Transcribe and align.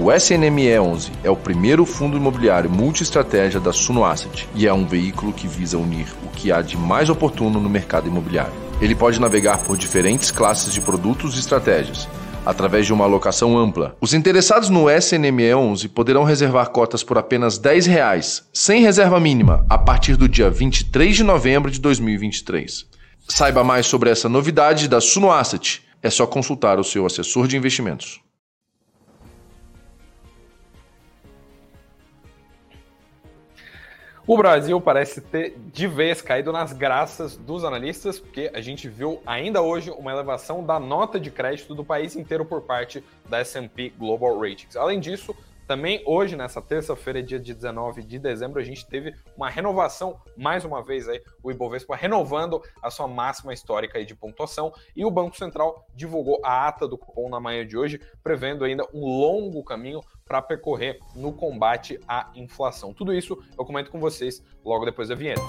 O 0.00 0.04
SNME11 0.04 1.10
é 1.22 1.28
o 1.28 1.36
primeiro 1.36 1.84
fundo 1.84 2.16
imobiliário 2.16 2.70
multi-estratégia 2.70 3.60
da 3.60 3.70
Suno 3.70 4.02
Asset 4.02 4.48
e 4.54 4.66
é 4.66 4.72
um 4.72 4.86
veículo 4.86 5.30
que 5.30 5.46
visa 5.46 5.76
unir 5.76 6.06
o 6.24 6.28
que 6.28 6.50
há 6.50 6.62
de 6.62 6.74
mais 6.74 7.10
oportuno 7.10 7.60
no 7.60 7.68
mercado 7.68 8.08
imobiliário. 8.08 8.54
Ele 8.80 8.94
pode 8.94 9.20
navegar 9.20 9.58
por 9.58 9.76
diferentes 9.76 10.30
classes 10.30 10.72
de 10.72 10.80
produtos 10.80 11.36
e 11.36 11.40
estratégias, 11.40 12.08
através 12.46 12.86
de 12.86 12.94
uma 12.94 13.04
alocação 13.04 13.58
ampla. 13.58 13.94
Os 14.00 14.14
interessados 14.14 14.70
no 14.70 14.88
SNME 14.88 15.54
11 15.54 15.88
poderão 15.90 16.24
reservar 16.24 16.70
cotas 16.70 17.04
por 17.04 17.18
apenas 17.18 17.58
10 17.58 17.84
reais, 17.84 18.48
sem 18.54 18.80
reserva 18.80 19.20
mínima, 19.20 19.66
a 19.68 19.76
partir 19.76 20.16
do 20.16 20.26
dia 20.26 20.48
23 20.48 21.14
de 21.14 21.22
novembro 21.22 21.70
de 21.70 21.78
2023. 21.78 22.86
Saiba 23.28 23.62
mais 23.62 23.84
sobre 23.84 24.08
essa 24.08 24.30
novidade 24.30 24.88
da 24.88 24.98
Suno 24.98 25.30
Asset. 25.30 25.82
É 26.02 26.08
só 26.08 26.26
consultar 26.26 26.78
o 26.78 26.84
seu 26.84 27.04
assessor 27.04 27.46
de 27.46 27.58
investimentos. 27.58 28.18
O 34.30 34.36
Brasil 34.36 34.80
parece 34.80 35.20
ter 35.20 35.58
de 35.72 35.88
vez 35.88 36.22
caído 36.22 36.52
nas 36.52 36.72
graças 36.72 37.36
dos 37.36 37.64
analistas, 37.64 38.20
porque 38.20 38.48
a 38.54 38.60
gente 38.60 38.88
viu 38.88 39.20
ainda 39.26 39.60
hoje 39.60 39.90
uma 39.90 40.12
elevação 40.12 40.64
da 40.64 40.78
nota 40.78 41.18
de 41.18 41.32
crédito 41.32 41.74
do 41.74 41.84
país 41.84 42.14
inteiro 42.14 42.44
por 42.44 42.60
parte 42.60 43.02
da 43.28 43.40
S&P 43.40 43.92
Global 43.98 44.38
Ratings. 44.38 44.76
Além 44.76 45.00
disso, 45.00 45.34
também 45.70 46.02
hoje, 46.04 46.34
nessa 46.34 46.60
terça-feira, 46.60 47.22
dia 47.22 47.38
19 47.38 48.02
de 48.02 48.18
dezembro, 48.18 48.58
a 48.58 48.64
gente 48.64 48.84
teve 48.88 49.14
uma 49.36 49.48
renovação, 49.48 50.20
mais 50.36 50.64
uma 50.64 50.82
vez 50.82 51.08
aí, 51.08 51.22
o 51.44 51.48
Ibovespa 51.48 51.94
renovando 51.94 52.60
a 52.82 52.90
sua 52.90 53.06
máxima 53.06 53.54
histórica 53.54 54.04
de 54.04 54.12
pontuação 54.12 54.72
e 54.96 55.04
o 55.04 55.10
Banco 55.12 55.36
Central 55.36 55.86
divulgou 55.94 56.40
a 56.44 56.66
ata 56.66 56.88
do 56.88 56.98
cupom 56.98 57.28
na 57.28 57.38
manhã 57.38 57.64
de 57.64 57.78
hoje, 57.78 58.00
prevendo 58.20 58.64
ainda 58.64 58.84
um 58.92 59.06
longo 59.06 59.62
caminho 59.62 60.00
para 60.26 60.42
percorrer 60.42 60.98
no 61.14 61.32
combate 61.32 62.00
à 62.08 62.32
inflação. 62.34 62.92
Tudo 62.92 63.14
isso 63.14 63.40
eu 63.56 63.64
comento 63.64 63.92
com 63.92 64.00
vocês 64.00 64.42
logo 64.64 64.84
depois 64.84 65.08
da 65.08 65.14
vinheta. 65.14 65.40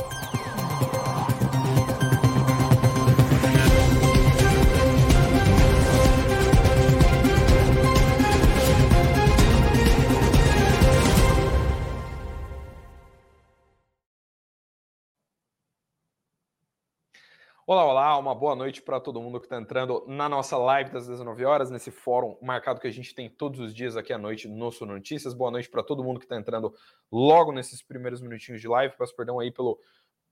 Olá, 17.74 17.86
olá, 17.86 18.18
uma 18.18 18.36
boa 18.36 18.54
noite 18.54 18.82
para 18.82 19.00
todo 19.00 19.22
mundo 19.22 19.40
que 19.40 19.46
está 19.46 19.58
entrando 19.58 20.04
na 20.06 20.28
nossa 20.28 20.58
live 20.58 20.92
das 20.92 21.08
19 21.08 21.46
horas, 21.46 21.72
nesse 21.72 21.90
fórum 21.90 22.38
marcado 22.42 22.82
que 22.82 22.88
a 22.88 22.92
gente 22.92 23.16
tem 23.16 23.30
todos 23.30 23.62
os 23.62 23.74
dias 23.74 23.96
aqui 23.96 24.12
à 24.12 24.18
noite 24.18 24.46
no 24.46 24.70
Sul 24.74 24.88
Notícias. 24.88 25.34
Boa 25.34 25.50
noite 25.50 25.70
para 25.70 25.82
todo 25.82 26.04
mundo 26.04 26.20
que 26.20 26.26
está 26.26 26.36
entrando 26.36 26.74
logo 27.10 27.54
nesses 27.54 27.82
primeiros 27.82 28.22
minutinhos 28.22 28.60
de 28.60 28.68
live. 28.68 28.94
Peço 28.98 29.16
perdão 29.16 29.40
aí 29.40 29.54
pelo, 29.54 29.80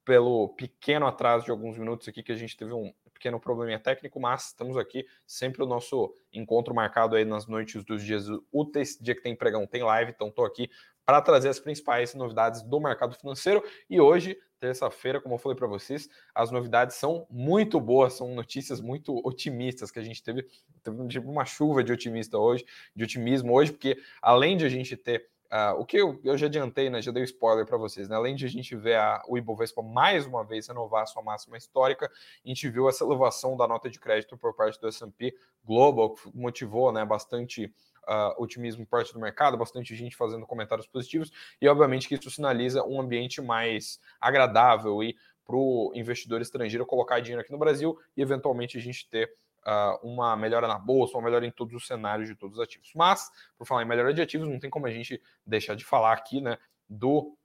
pelo 0.03 0.49
pequeno 0.49 1.07
atraso 1.07 1.45
de 1.45 1.51
alguns 1.51 1.77
minutos 1.77 2.09
aqui, 2.09 2.21
que 2.21 2.33
a 2.33 2.35
gente 2.35 2.57
teve 2.57 2.73
um 2.73 2.93
pequeno 3.19 3.39
probleminha 3.39 3.77
técnico, 3.77 4.19
mas 4.19 4.47
estamos 4.47 4.77
aqui 4.77 5.05
sempre 5.27 5.61
o 5.61 5.65
nosso 5.65 6.15
encontro 6.31 6.73
marcado 6.73 7.17
aí 7.17 7.25
nas 7.25 7.45
noites 7.45 7.83
dos 7.83 8.01
dias 8.01 8.25
úteis, 8.51 8.97
dia 8.99 9.13
que 9.13 9.21
tem 9.21 9.35
pregão, 9.35 9.67
tem 9.67 9.83
live, 9.83 10.11
então 10.15 10.29
estou 10.29 10.45
aqui 10.45 10.71
para 11.05 11.21
trazer 11.21 11.49
as 11.49 11.59
principais 11.59 12.15
novidades 12.15 12.61
do 12.61 12.79
mercado 12.79 13.13
financeiro. 13.13 13.61
E 13.89 13.99
hoje 13.99 14.37
terça-feira, 14.59 15.21
como 15.21 15.35
eu 15.35 15.39
falei 15.39 15.55
para 15.55 15.67
vocês, 15.67 16.09
as 16.35 16.51
novidades 16.51 16.95
são 16.97 17.25
muito 17.29 17.79
boas, 17.79 18.13
são 18.13 18.35
notícias 18.35 18.81
muito 18.81 19.19
otimistas 19.25 19.89
que 19.89 19.99
a 19.99 20.03
gente 20.03 20.21
teve, 20.21 20.45
teve 20.83 21.07
tipo 21.07 21.29
uma 21.29 21.45
chuva 21.45 21.83
de 21.83 21.91
otimista 21.91 22.37
hoje, 22.37 22.65
de 22.95 23.03
otimismo 23.03 23.53
hoje, 23.53 23.71
porque 23.71 23.97
além 24.21 24.57
de 24.57 24.65
a 24.65 24.69
gente 24.69 24.95
ter 24.97 25.29
uh, 25.51 25.79
o 25.79 25.85
que 25.85 25.97
eu, 25.97 26.19
eu, 26.23 26.37
já 26.37 26.47
adiantei, 26.47 26.89
né, 26.89 27.01
já 27.01 27.11
dei 27.11 27.23
spoiler 27.23 27.65
para 27.65 27.77
vocês, 27.77 28.07
né, 28.07 28.15
além 28.15 28.35
de 28.35 28.45
a 28.45 28.49
gente 28.49 28.75
ver 28.75 28.95
a, 28.95 29.21
o 29.27 29.37
Ibovespa 29.37 29.81
mais 29.81 30.25
uma 30.25 30.43
vez 30.43 30.67
renovar 30.67 31.03
a 31.03 31.05
sua 31.05 31.21
máxima 31.21 31.57
histórica, 31.57 32.11
a 32.45 32.47
gente 32.47 32.69
viu 32.69 32.87
essa 32.87 33.03
elevação 33.03 33.57
da 33.57 33.67
nota 33.67 33.89
de 33.89 33.99
crédito 33.99 34.37
por 34.37 34.55
parte 34.55 34.79
do 34.79 34.87
S&P 34.87 35.35
Global, 35.63 36.13
que 36.13 36.35
motivou, 36.35 36.91
né, 36.91 37.05
bastante 37.05 37.65
uh, 38.07 38.41
otimismo 38.41 38.85
por 38.85 38.97
parte 38.99 39.13
do 39.13 39.19
mercado, 39.19 39.57
bastante 39.57 39.95
gente 39.95 40.15
fazendo 40.15 40.45
comentários 40.45 40.87
positivos, 40.87 41.31
e 41.61 41.67
obviamente 41.67 42.07
que 42.07 42.15
isso 42.15 42.31
sinaliza 42.31 42.83
um 42.83 42.99
ambiente 42.99 43.41
mais 43.41 43.99
agradável 44.19 44.99
para 45.45 45.55
o 45.55 45.91
investidor 45.95 46.41
estrangeiro 46.41 46.85
colocar 46.85 47.19
dinheiro 47.19 47.41
aqui 47.41 47.51
no 47.51 47.57
Brasil 47.57 47.97
e 48.15 48.21
eventualmente 48.21 48.77
a 48.77 48.81
gente 48.81 49.09
ter 49.09 49.33
uh, 49.65 50.07
uma 50.07 50.35
melhora 50.35 50.67
na 50.67 50.77
bolsa, 50.77 51.17
uma 51.17 51.23
melhora 51.23 51.45
em 51.45 51.51
todos 51.51 51.73
os 51.73 51.87
cenários 51.87 52.27
de 52.27 52.35
todos 52.35 52.57
os 52.57 52.63
ativos. 52.63 52.91
Mas, 52.95 53.29
por 53.57 53.65
falar 53.65 53.83
em 53.83 53.87
melhora 53.87 54.13
de 54.13 54.21
ativos, 54.21 54.47
não 54.47 54.59
tem 54.59 54.69
como 54.69 54.87
a 54.87 54.91
gente 54.91 55.21
deixar 55.45 55.75
de 55.75 55.85
falar 55.85 56.13
aqui 56.13 56.41
né, 56.41 56.57
do, 56.87 57.35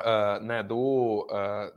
uh, 0.00 0.40
né, 0.42 0.62
do, 0.62 1.26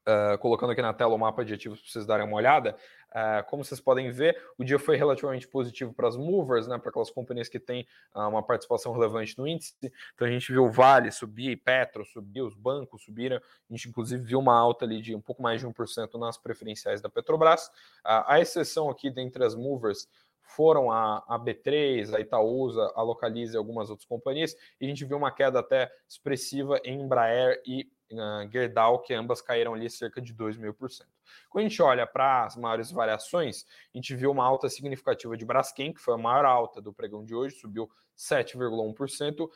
Uh, 0.06 0.36
colocando 0.36 0.70
aqui 0.70 0.82
na 0.82 0.92
tela 0.92 1.14
o 1.14 1.18
mapa 1.18 1.42
de 1.42 1.54
ativos 1.54 1.80
para 1.80 1.90
vocês 1.90 2.04
darem 2.04 2.26
uma 2.26 2.36
olhada. 2.36 2.76
Uh, 3.08 3.48
como 3.48 3.64
vocês 3.64 3.80
podem 3.80 4.10
ver, 4.10 4.38
o 4.58 4.64
dia 4.64 4.78
foi 4.78 4.98
relativamente 4.98 5.48
positivo 5.48 5.94
para 5.94 6.06
as 6.06 6.14
movers, 6.14 6.68
né, 6.68 6.78
para 6.78 6.90
aquelas 6.90 7.10
companhias 7.10 7.48
que 7.48 7.58
têm 7.58 7.86
uh, 8.14 8.28
uma 8.28 8.42
participação 8.42 8.92
relevante 8.92 9.38
no 9.38 9.48
índice. 9.48 9.74
Então 10.14 10.28
a 10.28 10.30
gente 10.30 10.52
viu 10.52 10.64
o 10.64 10.70
Vale 10.70 11.10
subir, 11.10 11.56
Petro 11.56 12.04
subir, 12.04 12.42
os 12.42 12.54
bancos 12.54 13.02
subiram. 13.02 13.36
A 13.36 13.72
gente 13.72 13.88
inclusive 13.88 14.22
viu 14.22 14.38
uma 14.38 14.54
alta 14.54 14.84
ali 14.84 15.00
de 15.00 15.14
um 15.14 15.22
pouco 15.22 15.42
mais 15.42 15.60
de 15.60 15.66
1% 15.66 16.18
nas 16.18 16.36
preferenciais 16.36 17.00
da 17.00 17.08
Petrobras. 17.08 17.70
A 18.04 18.38
exceção 18.40 18.90
aqui 18.90 19.10
dentre 19.10 19.42
as 19.42 19.54
movers 19.54 20.06
foram 20.44 20.90
a, 20.90 21.24
a 21.26 21.38
B3, 21.38 22.14
a 22.14 22.20
Itaúsa, 22.20 22.92
a 22.94 23.02
Localize 23.02 23.54
e 23.54 23.56
algumas 23.56 23.90
outras 23.90 24.06
companhias, 24.06 24.54
e 24.80 24.84
a 24.84 24.88
gente 24.88 25.04
viu 25.04 25.16
uma 25.16 25.32
queda 25.32 25.60
até 25.60 25.90
expressiva 26.08 26.80
em 26.84 27.00
Embraer 27.00 27.60
e 27.66 27.90
uh, 28.12 28.50
Gerdau, 28.50 29.00
que 29.00 29.14
ambas 29.14 29.40
caíram 29.40 29.74
ali 29.74 29.88
cerca 29.88 30.20
de 30.20 30.32
2 30.32 30.56
mil 30.56 30.74
por 30.74 30.90
cento. 30.90 31.08
Quando 31.48 31.66
a 31.66 31.68
gente 31.68 31.82
olha 31.82 32.06
para 32.06 32.44
as 32.44 32.56
maiores 32.56 32.90
variações, 32.90 33.64
a 33.94 33.98
gente 33.98 34.14
viu 34.14 34.30
uma 34.30 34.44
alta 34.44 34.68
significativa 34.68 35.36
de 35.36 35.44
Braskem, 35.44 35.92
que 35.92 36.00
foi 36.00 36.14
a 36.14 36.18
maior 36.18 36.44
alta 36.44 36.80
do 36.80 36.92
pregão 36.92 37.24
de 37.24 37.34
hoje, 37.34 37.56
subiu 37.56 37.90
7,1%, 38.16 39.48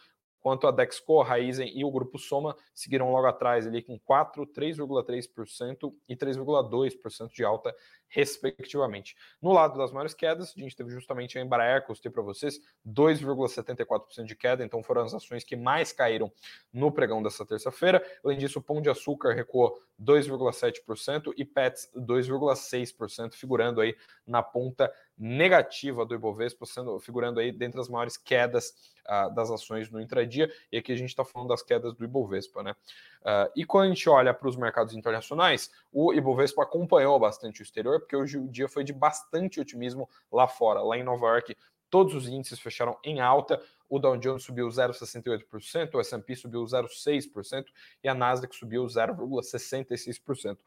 quanto 0.48 0.66
a 0.66 0.70
Dexco, 0.70 1.20
Raizen 1.20 1.70
e 1.78 1.84
o 1.84 1.90
Grupo 1.90 2.18
Soma 2.18 2.56
seguiram 2.72 3.12
logo 3.12 3.26
atrás 3.26 3.66
ali 3.66 3.82
com 3.82 3.98
4, 3.98 4.46
3,3% 4.46 5.92
e 6.08 6.16
3,2% 6.16 7.30
de 7.34 7.44
alta, 7.44 7.76
respectivamente. 8.08 9.14
No 9.42 9.52
lado 9.52 9.76
das 9.76 9.92
maiores 9.92 10.14
quedas, 10.14 10.54
a 10.56 10.58
gente 10.58 10.74
teve 10.74 10.88
justamente 10.88 11.38
a 11.38 11.42
Embraer, 11.42 11.84
que 11.84 11.90
eu 11.90 11.94
citei 11.94 12.10
para 12.10 12.22
vocês, 12.22 12.58
2,74% 12.86 14.24
de 14.24 14.34
queda, 14.34 14.64
então 14.64 14.82
foram 14.82 15.02
as 15.02 15.12
ações 15.12 15.44
que 15.44 15.54
mais 15.54 15.92
caíram 15.92 16.32
no 16.72 16.90
pregão 16.90 17.22
dessa 17.22 17.44
terça-feira. 17.44 18.02
Além 18.24 18.38
disso, 18.38 18.58
o 18.58 18.62
Pão 18.62 18.80
de 18.80 18.88
Açúcar 18.88 19.34
recuou 19.34 19.78
2,7% 20.02 21.34
e 21.36 21.44
Pets 21.44 21.90
2,6%, 21.94 23.34
figurando 23.34 23.82
aí 23.82 23.94
na 24.26 24.42
ponta 24.42 24.90
negativa 25.19 26.06
do 26.06 26.15
Ibovespa, 26.15 26.65
sendo, 26.65 26.99
figurando 27.00 27.41
aí 27.41 27.50
dentre 27.50 27.81
as 27.81 27.88
maiores 27.88 28.17
quedas 28.17 28.75
uh, 29.06 29.35
das 29.35 29.50
ações 29.50 29.91
no 29.91 30.00
intradia, 30.00 30.50
e 30.70 30.79
aqui 30.79 30.93
a 30.93 30.97
gente 30.97 31.09
está 31.09 31.25
falando 31.25 31.49
das 31.49 31.62
quedas 31.62 31.93
do 31.94 32.05
Ibovespa, 32.05 32.62
né? 32.62 32.76
Uh, 33.23 33.50
e 33.56 33.65
quando 33.65 33.87
a 33.87 33.88
gente 33.88 34.09
olha 34.09 34.32
para 34.32 34.49
os 34.49 34.56
mercados 34.56 34.94
internacionais, 34.94 35.70
o 35.93 36.12
Ibovespa 36.12 36.62
acompanhou 36.62 37.19
bastante 37.19 37.61
o 37.61 37.65
exterior, 37.65 37.99
porque 38.00 38.17
hoje 38.17 38.38
o 38.38 38.49
dia 38.49 38.69
foi 38.69 38.85
de 38.85 38.93
bastante 38.93 39.61
otimismo 39.61 40.09
lá 40.31 40.47
fora, 40.47 40.81
lá 40.81 40.97
em 40.97 41.03
Nova 41.03 41.26
York, 41.26 41.56
todos 41.91 42.15
os 42.15 42.29
índices 42.29 42.61
fecharam 42.61 42.97
em 43.03 43.20
alta, 43.20 43.61
o 43.88 43.99
Dow 43.99 44.17
Jones 44.17 44.44
subiu 44.44 44.69
0,68%, 44.69 45.94
o 45.94 46.00
S&P 46.00 46.37
subiu 46.37 46.62
0,6% 46.62 47.65
e 48.05 48.09
a 48.09 48.15
Nasdaq 48.15 48.55
subiu 48.55 48.85
0,66%, 48.85 50.59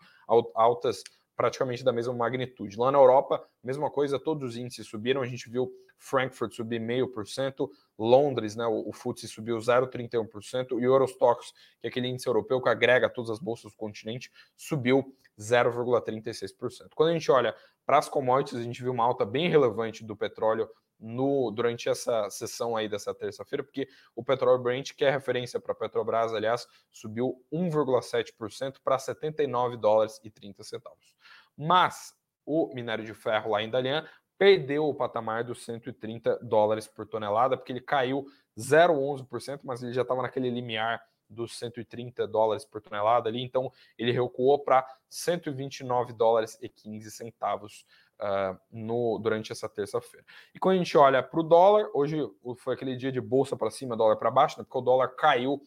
altas 0.55 1.03
praticamente 1.35 1.83
da 1.83 1.91
mesma 1.91 2.13
magnitude. 2.13 2.77
Lá 2.77 2.91
na 2.91 2.97
Europa, 2.97 3.43
mesma 3.63 3.89
coisa, 3.89 4.19
todos 4.19 4.51
os 4.51 4.57
índices 4.57 4.87
subiram, 4.87 5.21
a 5.21 5.27
gente 5.27 5.49
viu 5.49 5.71
Frankfurt 5.97 6.53
subir 6.53 6.81
0,5%, 6.81 7.69
Londres, 7.97 8.55
né, 8.55 8.65
o, 8.65 8.89
o 8.89 8.93
FTSE 8.93 9.27
subiu 9.27 9.57
0,31%, 9.57 10.79
e 10.79 10.83
Eurostox, 10.83 11.51
que 11.79 11.87
é 11.87 11.89
aquele 11.89 12.07
índice 12.07 12.27
europeu 12.27 12.61
que 12.61 12.69
agrega 12.69 13.09
todas 13.09 13.29
as 13.29 13.39
bolsas 13.39 13.71
do 13.71 13.77
continente, 13.77 14.31
subiu 14.57 15.15
0,36%. 15.39 16.89
Quando 16.95 17.09
a 17.09 17.13
gente 17.13 17.31
olha 17.31 17.55
para 17.85 17.97
as 17.97 18.09
commodities, 18.09 18.59
a 18.59 18.63
gente 18.63 18.81
viu 18.81 18.91
uma 18.91 19.03
alta 19.03 19.25
bem 19.25 19.49
relevante 19.49 20.03
do 20.03 20.15
petróleo 20.15 20.69
no, 21.01 21.49
durante 21.51 21.89
essa 21.89 22.29
sessão 22.29 22.77
aí 22.77 22.87
dessa 22.87 23.13
terça-feira, 23.13 23.63
porque 23.63 23.89
o 24.15 24.23
petróleo 24.23 24.61
Brent, 24.61 24.93
que 24.93 25.03
é 25.03 25.09
referência 25.09 25.59
para 25.59 25.71
a 25.71 25.75
Petrobras, 25.75 26.33
aliás, 26.33 26.67
subiu 26.91 27.43
1,7% 27.51 28.75
para 28.83 28.99
79 28.99 29.77
dólares 29.77 30.21
e 30.23 30.29
30 30.29 30.63
centavos. 30.63 31.15
Mas 31.57 32.13
o 32.45 32.73
minério 32.73 33.03
de 33.03 33.13
ferro 33.13 33.51
lá 33.51 33.63
em 33.63 33.69
Dalian 33.69 34.07
perdeu 34.37 34.85
o 34.85 34.95
patamar 34.95 35.43
dos 35.43 35.63
130 35.65 36.39
dólares 36.41 36.87
por 36.87 37.07
tonelada, 37.07 37.57
porque 37.57 37.71
ele 37.71 37.81
caiu 37.81 38.25
0,11%, 38.57 39.61
mas 39.63 39.81
ele 39.81 39.93
já 39.93 40.01
estava 40.03 40.21
naquele 40.21 40.49
limiar 40.49 41.01
dos 41.31 41.57
130 41.57 42.27
dólares 42.27 42.65
por 42.65 42.81
tonelada 42.81 43.29
ali, 43.29 43.41
então 43.41 43.71
ele 43.97 44.11
recuou 44.11 44.59
para 44.59 44.85
129 45.09 46.13
dólares 46.13 46.57
e 46.61 46.67
15 46.67 47.09
centavos 47.09 47.85
uh, 48.21 48.57
no, 48.71 49.19
durante 49.19 49.51
essa 49.51 49.67
terça-feira. 49.67 50.25
E 50.53 50.59
quando 50.59 50.75
a 50.75 50.77
gente 50.77 50.95
olha 50.97 51.21
para 51.23 51.39
o 51.39 51.43
dólar, 51.43 51.89
hoje 51.93 52.17
foi 52.57 52.75
aquele 52.75 52.95
dia 52.95 53.11
de 53.11 53.19
bolsa 53.19 53.57
para 53.57 53.71
cima, 53.71 53.97
dólar 53.97 54.17
para 54.17 54.31
baixo, 54.31 54.59
né, 54.59 54.63
porque 54.63 54.77
o 54.77 54.81
dólar 54.81 55.09
caiu 55.15 55.61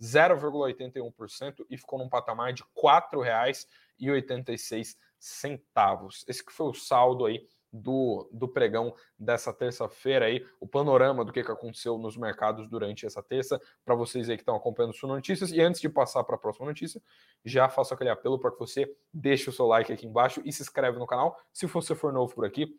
0,81% 0.00 1.66
e 1.68 1.76
ficou 1.76 1.98
num 1.98 2.08
patamar 2.08 2.52
de 2.52 2.62
R$ 2.62 2.68
4,86. 2.82 4.96
Esse 6.26 6.44
que 6.44 6.52
foi 6.52 6.68
o 6.68 6.74
saldo 6.74 7.26
aí 7.26 7.46
do, 7.72 8.28
do 8.32 8.48
pregão 8.48 8.94
dessa 9.18 9.52
terça-feira 9.52 10.26
aí, 10.26 10.44
o 10.58 10.66
panorama 10.66 11.24
do 11.24 11.32
que, 11.32 11.42
que 11.42 11.50
aconteceu 11.50 11.98
nos 11.98 12.16
mercados 12.16 12.68
durante 12.68 13.06
essa 13.06 13.22
terça, 13.22 13.60
para 13.84 13.94
vocês 13.94 14.28
aí 14.28 14.36
que 14.36 14.42
estão 14.42 14.56
acompanhando 14.56 14.94
suas 14.94 15.12
notícias. 15.12 15.52
E 15.52 15.60
antes 15.60 15.80
de 15.80 15.88
passar 15.88 16.24
para 16.24 16.36
a 16.36 16.38
próxima 16.38 16.66
notícia, 16.66 17.00
já 17.44 17.68
faço 17.68 17.94
aquele 17.94 18.10
apelo 18.10 18.38
para 18.38 18.50
que 18.50 18.58
você 18.58 18.92
deixe 19.12 19.48
o 19.48 19.52
seu 19.52 19.66
like 19.66 19.92
aqui 19.92 20.06
embaixo 20.06 20.42
e 20.44 20.52
se 20.52 20.62
inscreve 20.62 20.98
no 20.98 21.06
canal, 21.06 21.36
se 21.52 21.66
você 21.66 21.94
for 21.94 22.12
novo 22.12 22.34
por 22.34 22.44
aqui, 22.44 22.76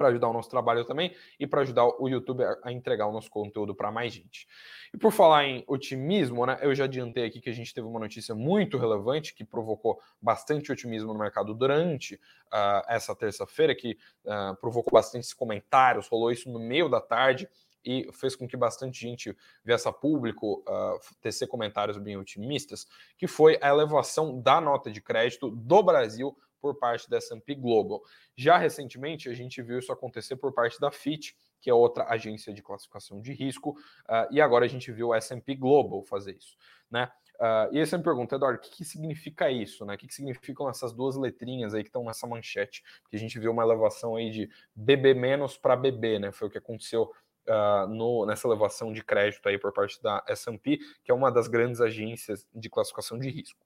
para 0.00 0.08
ajudar 0.08 0.28
o 0.28 0.32
nosso 0.32 0.48
trabalho 0.48 0.82
também 0.86 1.14
e 1.38 1.46
para 1.46 1.60
ajudar 1.60 1.84
o 1.84 2.08
YouTube 2.08 2.42
a 2.62 2.72
entregar 2.72 3.06
o 3.06 3.12
nosso 3.12 3.28
conteúdo 3.28 3.74
para 3.74 3.92
mais 3.92 4.14
gente. 4.14 4.48
E 4.94 4.96
por 4.96 5.12
falar 5.12 5.44
em 5.44 5.62
otimismo, 5.66 6.46
né, 6.46 6.58
eu 6.62 6.74
já 6.74 6.84
adiantei 6.84 7.26
aqui 7.26 7.38
que 7.38 7.50
a 7.50 7.52
gente 7.52 7.74
teve 7.74 7.86
uma 7.86 8.00
notícia 8.00 8.34
muito 8.34 8.78
relevante 8.78 9.34
que 9.34 9.44
provocou 9.44 10.00
bastante 10.18 10.72
otimismo 10.72 11.12
no 11.12 11.18
mercado 11.18 11.52
durante 11.52 12.14
uh, 12.14 12.82
essa 12.88 13.14
terça-feira, 13.14 13.74
que 13.74 13.98
uh, 14.24 14.56
provocou 14.58 14.90
bastantes 14.90 15.34
comentários, 15.34 16.08
rolou 16.08 16.32
isso 16.32 16.50
no 16.50 16.58
meio 16.58 16.88
da 16.88 16.98
tarde 17.02 17.46
e 17.84 18.08
fez 18.14 18.34
com 18.34 18.48
que 18.48 18.56
bastante 18.56 19.02
gente 19.02 19.36
viesse 19.62 19.86
a 19.86 19.92
público 19.92 20.64
uh, 20.66 20.98
tecer 21.20 21.46
comentários 21.46 21.98
bem 21.98 22.16
otimistas, 22.16 22.86
que 23.18 23.26
foi 23.26 23.58
a 23.60 23.68
elevação 23.68 24.40
da 24.40 24.62
nota 24.62 24.90
de 24.90 25.02
crédito 25.02 25.50
do 25.50 25.82
Brasil 25.82 26.34
por 26.60 26.78
parte 26.78 27.08
da 27.08 27.16
S&P 27.16 27.54
Global. 27.54 28.02
Já 28.36 28.58
recentemente 28.58 29.28
a 29.28 29.34
gente 29.34 29.62
viu 29.62 29.78
isso 29.78 29.92
acontecer 29.92 30.36
por 30.36 30.52
parte 30.52 30.80
da 30.80 30.90
Fitch, 30.90 31.32
que 31.60 31.70
é 31.70 31.74
outra 31.74 32.08
agência 32.08 32.52
de 32.52 32.62
classificação 32.62 33.20
de 33.20 33.32
risco, 33.32 33.70
uh, 34.08 34.26
e 34.30 34.40
agora 34.40 34.64
a 34.64 34.68
gente 34.68 34.90
viu 34.92 35.12
a 35.12 35.18
S&P 35.18 35.54
Global 35.54 36.02
fazer 36.02 36.36
isso, 36.36 36.56
né? 36.90 37.10
Uh, 37.40 37.72
e 37.72 37.78
aí 37.78 37.86
você 37.86 37.96
me 37.96 38.04
pergunta, 38.04 38.36
Eduardo, 38.36 38.58
o 38.58 38.62
que, 38.62 38.70
que 38.70 38.84
significa 38.84 39.50
isso, 39.50 39.86
né? 39.86 39.94
O 39.94 39.98
que, 39.98 40.06
que 40.06 40.14
significam 40.14 40.68
essas 40.68 40.92
duas 40.92 41.16
letrinhas 41.16 41.72
aí 41.72 41.82
que 41.82 41.88
estão 41.88 42.04
nessa 42.04 42.26
manchete? 42.26 42.82
Porque 43.02 43.16
a 43.16 43.18
gente 43.18 43.38
viu 43.38 43.50
uma 43.50 43.62
elevação 43.62 44.14
aí 44.14 44.30
de 44.30 44.50
BB 44.74 45.14
menos 45.14 45.56
para 45.56 45.74
BB, 45.74 46.18
né? 46.18 46.32
Foi 46.32 46.48
o 46.48 46.50
que 46.50 46.58
aconteceu 46.58 47.10
uh, 47.48 47.86
no, 47.88 48.26
nessa 48.26 48.46
elevação 48.46 48.92
de 48.92 49.02
crédito 49.02 49.48
aí 49.48 49.58
por 49.58 49.72
parte 49.72 50.02
da 50.02 50.22
S&P, 50.28 50.78
que 51.04 51.10
é 51.10 51.14
uma 51.14 51.30
das 51.30 51.48
grandes 51.48 51.80
agências 51.80 52.46
de 52.54 52.68
classificação 52.68 53.18
de 53.18 53.28
risco. 53.28 53.58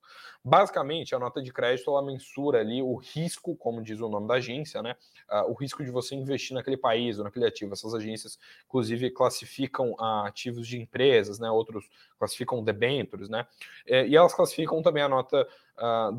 Basicamente, 0.45 1.15
a 1.15 1.19
nota 1.19 1.43
de 1.43 1.53
crédito 1.53 1.91
ela 1.91 2.03
mensura 2.03 2.61
ali 2.61 2.83
o 2.83 2.97
risco, 2.97 3.57
como 3.57 3.83
diz 3.83 4.01
o 4.01 4.09
nome 4.09 4.29
da 4.29 4.35
agência, 4.35 4.83
né? 4.83 4.97
Uh, 5.31 5.51
o 5.51 5.55
risco 5.55 5.85
de 5.85 5.91
você 5.91 6.15
investir 6.15 6.55
naquele 6.55 6.77
país 6.77 7.19
ou 7.19 7.25
naquele 7.25 7.47
ativo. 7.47 7.73
Essas 7.73 7.95
agências, 7.95 8.39
inclusive, 8.67 9.11
classificam 9.11 9.93
uh, 9.93 10.25
ativos 10.27 10.67
de 10.67 10.79
empresas, 10.79 11.39
né? 11.39 11.51
Outros 11.51 11.89
classificam 12.19 12.63
debentures, 12.63 13.29
né? 13.29 13.47
Eh, 13.87 14.09
e 14.09 14.17
elas 14.17 14.35
classificam 14.35 14.83
também 14.83 15.03
a 15.03 15.09
nota 15.09 15.47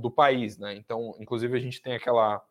do 0.02 0.12
país, 0.12 0.57
né? 0.57 0.75
Então, 0.75 1.16
inclusive, 1.18 1.56
a 1.56 1.62
gente 1.62 1.81
tem 1.81 1.96
aquela 1.96 2.44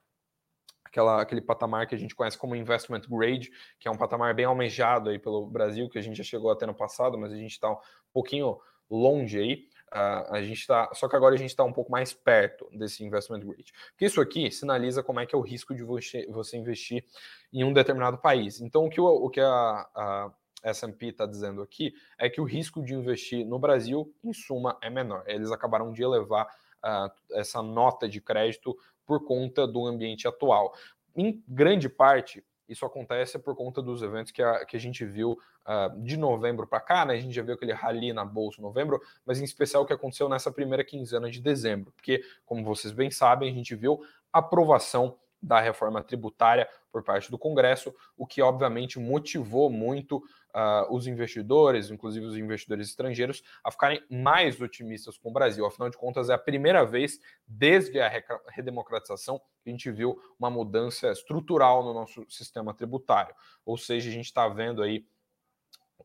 aquela, 0.94 1.20
aquele 1.20 1.41
patamar 1.41 1.88
que 1.88 1.94
a 1.94 1.99
gente 1.99 2.14
conhece 2.14 2.38
como 2.38 2.55
investment 2.55 3.02
grade, 3.08 3.50
que 3.81 3.88
é 3.88 3.91
um 3.91 3.96
patamar 3.96 4.32
bem 4.32 4.44
almejado 4.44 5.11
aí 5.11 5.19
pelo 5.19 5.44
Brasil, 5.46 5.88
que 5.88 5.99
a 5.99 6.02
gente 6.02 6.17
já 6.17 6.23
chegou 6.23 6.52
até 6.52 6.64
no 6.64 6.75
passado, 6.75 7.19
mas 7.19 7.32
a 7.32 7.37
gente 7.37 7.50
está 7.50 7.69
um 7.73 7.79
pouquinho 8.12 8.56
longe 8.88 9.38
aí. 9.38 9.69
Uh, 9.93 10.35
a 10.35 10.43
gente 10.43 10.61
está, 10.61 10.91
só 10.93 11.08
que 11.08 11.14
agora 11.14 11.35
a 11.35 11.38
gente 11.38 11.50
está 11.50 11.62
um 11.62 11.73
pouco 11.73 11.91
mais 11.91 12.12
perto 12.12 12.69
desse 12.73 13.05
investment 13.05 13.41
grade. 13.41 13.73
Porque 13.91 14.06
isso 14.06 14.20
aqui 14.20 14.50
sinaliza 14.50 15.02
como 15.02 15.20
é 15.20 15.26
que 15.26 15.35
é 15.35 15.38
o 15.38 15.41
risco 15.41 15.75
de 15.75 15.82
você, 15.82 16.26
você 16.26 16.56
investir 16.56 17.05
em 17.52 17.64
um 17.64 17.73
determinado 17.73 18.19
país. 18.19 18.61
Então, 18.61 18.87
o 18.87 18.91
que, 18.91 19.00
o, 19.00 19.06
o 19.06 19.31
que 19.31 19.41
a, 19.41 19.88
a 19.94 20.32
S&P 20.62 21.06
está 21.06 21.26
dizendo 21.26 21.62
aqui 21.62 21.93
é 22.19 22.29
que 22.29 22.41
o 22.41 22.44
risco 22.44 22.82
de 22.82 22.94
investir 22.94 23.46
no 23.46 23.58
Brasil, 23.58 24.12
em 24.23 24.32
suma, 24.32 24.76
é 24.82 24.91
menor. 24.91 25.23
Eles 25.26 25.52
acabaram 25.52 25.93
de 25.93 26.02
elevar 26.02 26.46
uh, 26.85 27.11
essa 27.32 27.62
nota 27.62 28.08
de 28.08 28.20
crédito 28.20 28.76
por 29.06 29.25
conta 29.25 29.67
do 29.67 29.87
ambiente 29.87 30.27
atual. 30.27 30.75
Em 31.17 31.43
grande 31.46 31.89
parte, 31.89 32.44
isso 32.69 32.84
acontece 32.87 33.39
por 33.39 33.55
conta 33.55 33.82
dos 33.82 34.03
eventos 34.03 34.32
que 34.32 34.43
a, 34.43 34.65
que 34.65 34.77
a 34.77 34.81
gente 34.81 35.05
viu 35.05 35.32
uh, 35.32 36.03
de 36.03 36.17
novembro 36.17 36.67
para 36.67 36.81
cá, 36.81 37.05
né? 37.05 37.15
A 37.15 37.20
gente 37.20 37.34
já 37.34 37.43
viu 37.43 37.55
aquele 37.55 37.73
rally 37.73 38.13
na 38.13 38.25
bolsa 38.25 38.61
em 38.61 38.63
novembro, 38.63 39.01
mas 39.25 39.41
em 39.41 39.44
especial 39.44 39.82
o 39.82 39.87
que 39.87 39.93
aconteceu 39.93 40.29
nessa 40.29 40.51
primeira 40.51 40.82
quinzena 40.82 41.31
de 41.31 41.41
dezembro, 41.41 41.93
porque, 41.93 42.23
como 42.44 42.65
vocês 42.65 42.93
bem 42.93 43.11
sabem, 43.11 43.51
a 43.51 43.55
gente 43.55 43.75
viu 43.75 44.01
aprovação 44.32 45.19
da 45.41 45.61
reforma 45.61 46.03
tributária 46.03 46.67
por 46.91 47.03
parte 47.03 47.31
do 47.31 47.39
Congresso, 47.39 47.94
o 48.17 48.27
que 48.27 48.41
obviamente 48.41 48.99
motivou 48.99 49.69
muito 49.69 50.23
uh, 50.55 50.94
os 50.94 51.06
investidores, 51.06 51.91
inclusive 51.91 52.25
os 52.25 52.37
investidores 52.37 52.89
estrangeiros, 52.89 53.43
a 53.63 53.70
ficarem 53.70 54.03
mais 54.08 54.61
otimistas 54.61 55.19
com 55.19 55.31
o 55.31 55.32
Brasil. 55.32 55.67
Afinal 55.67 55.91
de 55.91 55.96
contas, 55.96 56.31
é 56.31 56.34
a 56.34 56.39
primeira 56.39 56.84
vez 56.84 57.20
desde 57.46 58.01
a 58.01 58.11
redemocratização 58.49 59.41
que 59.63 59.69
a 59.69 59.70
gente 59.70 59.91
viu 59.91 60.19
uma 60.39 60.51
mudança 60.51 61.11
estrutural 61.11 61.82
no 61.82 61.93
nosso 61.93 62.25
sistema 62.29 62.73
tributário. 62.73 63.34
Ou 63.65 63.77
seja, 63.77 64.08
a 64.08 64.13
gente 64.13 64.27
está 64.27 64.49
vendo 64.49 64.82
aí 64.82 65.06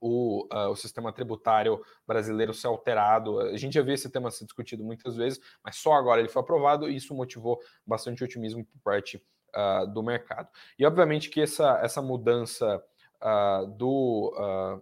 o, 0.02 0.46
uh, 0.54 0.70
o, 0.70 0.76
sistema 0.76 1.12
tributário 1.12 1.84
brasileiro 2.08 2.54
ser 2.54 2.68
alterado. 2.68 3.40
A 3.40 3.58
gente 3.58 3.74
já 3.74 3.82
viu 3.82 3.94
esse 3.94 4.10
tema 4.10 4.32
ser 4.32 4.46
discutido 4.46 4.84
muitas 4.84 5.16
vezes, 5.16 5.40
mas 5.64 5.76
só 5.76 5.94
agora 5.94 6.22
ele 6.22 6.30
foi 6.30 6.42
aprovado 6.42 6.90
e 6.90 6.96
isso 6.96 7.14
motivou 7.14 7.60
bastante 7.86 8.24
otimismo 8.24 8.64
por 8.64 8.80
parte 8.82 9.22
uh, 9.54 9.86
do 9.88 10.02
mercado. 10.02 10.48
E 10.78 10.86
obviamente 10.86 11.30
que 11.30 11.42
essa, 11.42 11.80
essa 11.84 12.02
mudança 12.02 12.82
uh, 13.22 13.68
do, 13.68 14.34
uh, 14.36 14.82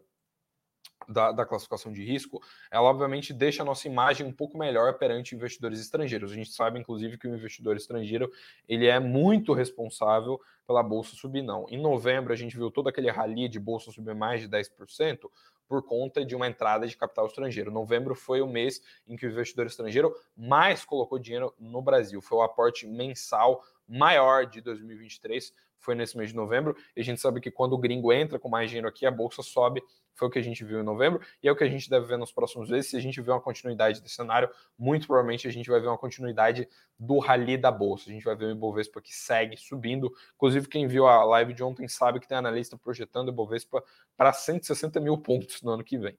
da, 1.08 1.32
da, 1.32 1.46
classificação 1.46 1.92
de 1.92 2.04
risco, 2.04 2.42
ela 2.70 2.90
obviamente 2.90 3.34
deixa 3.34 3.64
a 3.64 3.66
nossa 3.66 3.88
imagem 3.88 4.26
um 4.26 4.32
pouco 4.32 4.58
melhor 4.58 4.98
perante 4.98 5.36
investidores 5.36 5.80
estrangeiros. 5.80 6.32
A 6.32 6.36
gente 6.36 6.52
sabe, 6.52 6.80
inclusive, 6.80 7.18
que 7.18 7.28
o 7.28 7.36
investidor 7.36 7.78
estrangeiro 7.78 8.32
ele 8.68 8.88
é 8.88 9.00
muito 9.00 9.54
responsável 9.54 10.40
pela 10.66 10.84
bolsa 10.84 11.16
subir, 11.16 11.42
não. 11.42 11.66
Em 11.70 11.82
novembro, 11.82 12.34
a 12.34 12.36
gente 12.36 12.58
viu 12.58 12.70
todo 12.70 12.90
aquele 12.90 13.10
rally 13.10 13.48
de 13.48 13.60
bolsa 13.60 13.92
subir 13.92 14.14
mais 14.14 14.42
de 14.42 14.50
10% 14.50 15.30
por 15.68 15.84
conta 15.84 16.26
de 16.26 16.36
uma 16.36 16.48
entrada 16.48 16.88
de 16.88 16.96
capital 16.96 17.28
estrangeiro. 17.28 17.72
Novembro 17.72 18.16
foi 18.16 18.42
o 18.42 18.48
mês 18.48 18.82
em 19.08 19.16
que 19.16 19.26
o 19.26 19.30
investidor 19.30 19.66
estrangeiro 19.66 20.16
mais 20.36 20.86
colocou 20.86 21.20
dinheiro 21.20 21.54
no 21.60 21.82
Brasil. 21.82 22.22
Foi 22.22 22.38
o 22.38 22.42
aporte 22.42 22.88
mensal 22.88 23.64
maior 23.88 24.46
de 24.46 24.62
2023 24.62 25.54
foi 25.80 25.96
nesse 25.96 26.18
mês 26.18 26.30
de 26.30 26.36
novembro. 26.36 26.76
E 26.96 27.02
a 27.02 27.04
gente 27.04 27.22
sabe 27.22 27.40
que 27.40 27.52
quando 27.52 27.74
o 27.74 27.78
gringo 27.78 28.12
entra 28.12 28.38
com 28.40 28.50
mais 28.50 28.70
dinheiro 28.70 28.88
aqui, 28.88 29.06
a 29.06 29.12
bolsa 29.12 29.42
sobe 29.42 29.82
foi 30.18 30.28
o 30.28 30.32
que 30.32 30.40
a 30.40 30.42
gente 30.42 30.66
viu 30.66 30.80
em 30.80 30.84
novembro, 30.84 31.22
e 31.44 31.48
é 31.48 31.52
o 31.52 31.56
que 31.56 31.64
a 31.64 31.70
gente 31.70 31.88
deve 31.90 32.08
ver 32.08 32.18
nos 32.18 32.32
próximos 32.32 32.70
meses. 32.70 32.90
Se 32.90 32.98
a 32.98 33.00
gente 33.00 33.22
vê 33.22 33.30
uma 33.30 33.40
continuidade 33.40 34.02
desse 34.02 34.16
cenário, 34.16 34.50
muito 34.78 35.06
provavelmente 35.06 35.48
a 35.48 35.52
gente 35.52 35.70
vai 35.70 35.80
ver 35.80 35.88
uma 35.88 35.98
continuidade 35.98 36.68
do 37.00 37.20
rally 37.20 37.56
da 37.56 37.72
Bolsa. 37.72 38.10
A 38.10 38.14
gente 38.14 38.24
vai 38.24 38.36
ver 38.36 38.46
o 38.46 38.52
Ibovespa 38.52 39.00
que 39.00 39.16
segue 39.16 39.56
subindo. 39.56 40.12
Inclusive, 40.36 40.68
quem 40.68 40.88
viu 40.88 41.06
a 41.06 41.24
live 41.24 41.54
de 41.54 41.64
ontem 41.64 41.88
sabe 41.88 42.20
que 42.20 42.28
tem 42.28 42.38
analista 42.38 42.76
projetando 42.76 43.28
o 43.28 43.32
Ibovespa 43.32 43.84
para 44.18 44.34
160 44.34 45.00
mil 45.00 45.18
pontos 45.20 45.62
no 45.62 45.72
ano 45.72 45.84
que 45.84 46.00
vem. 46.00 46.18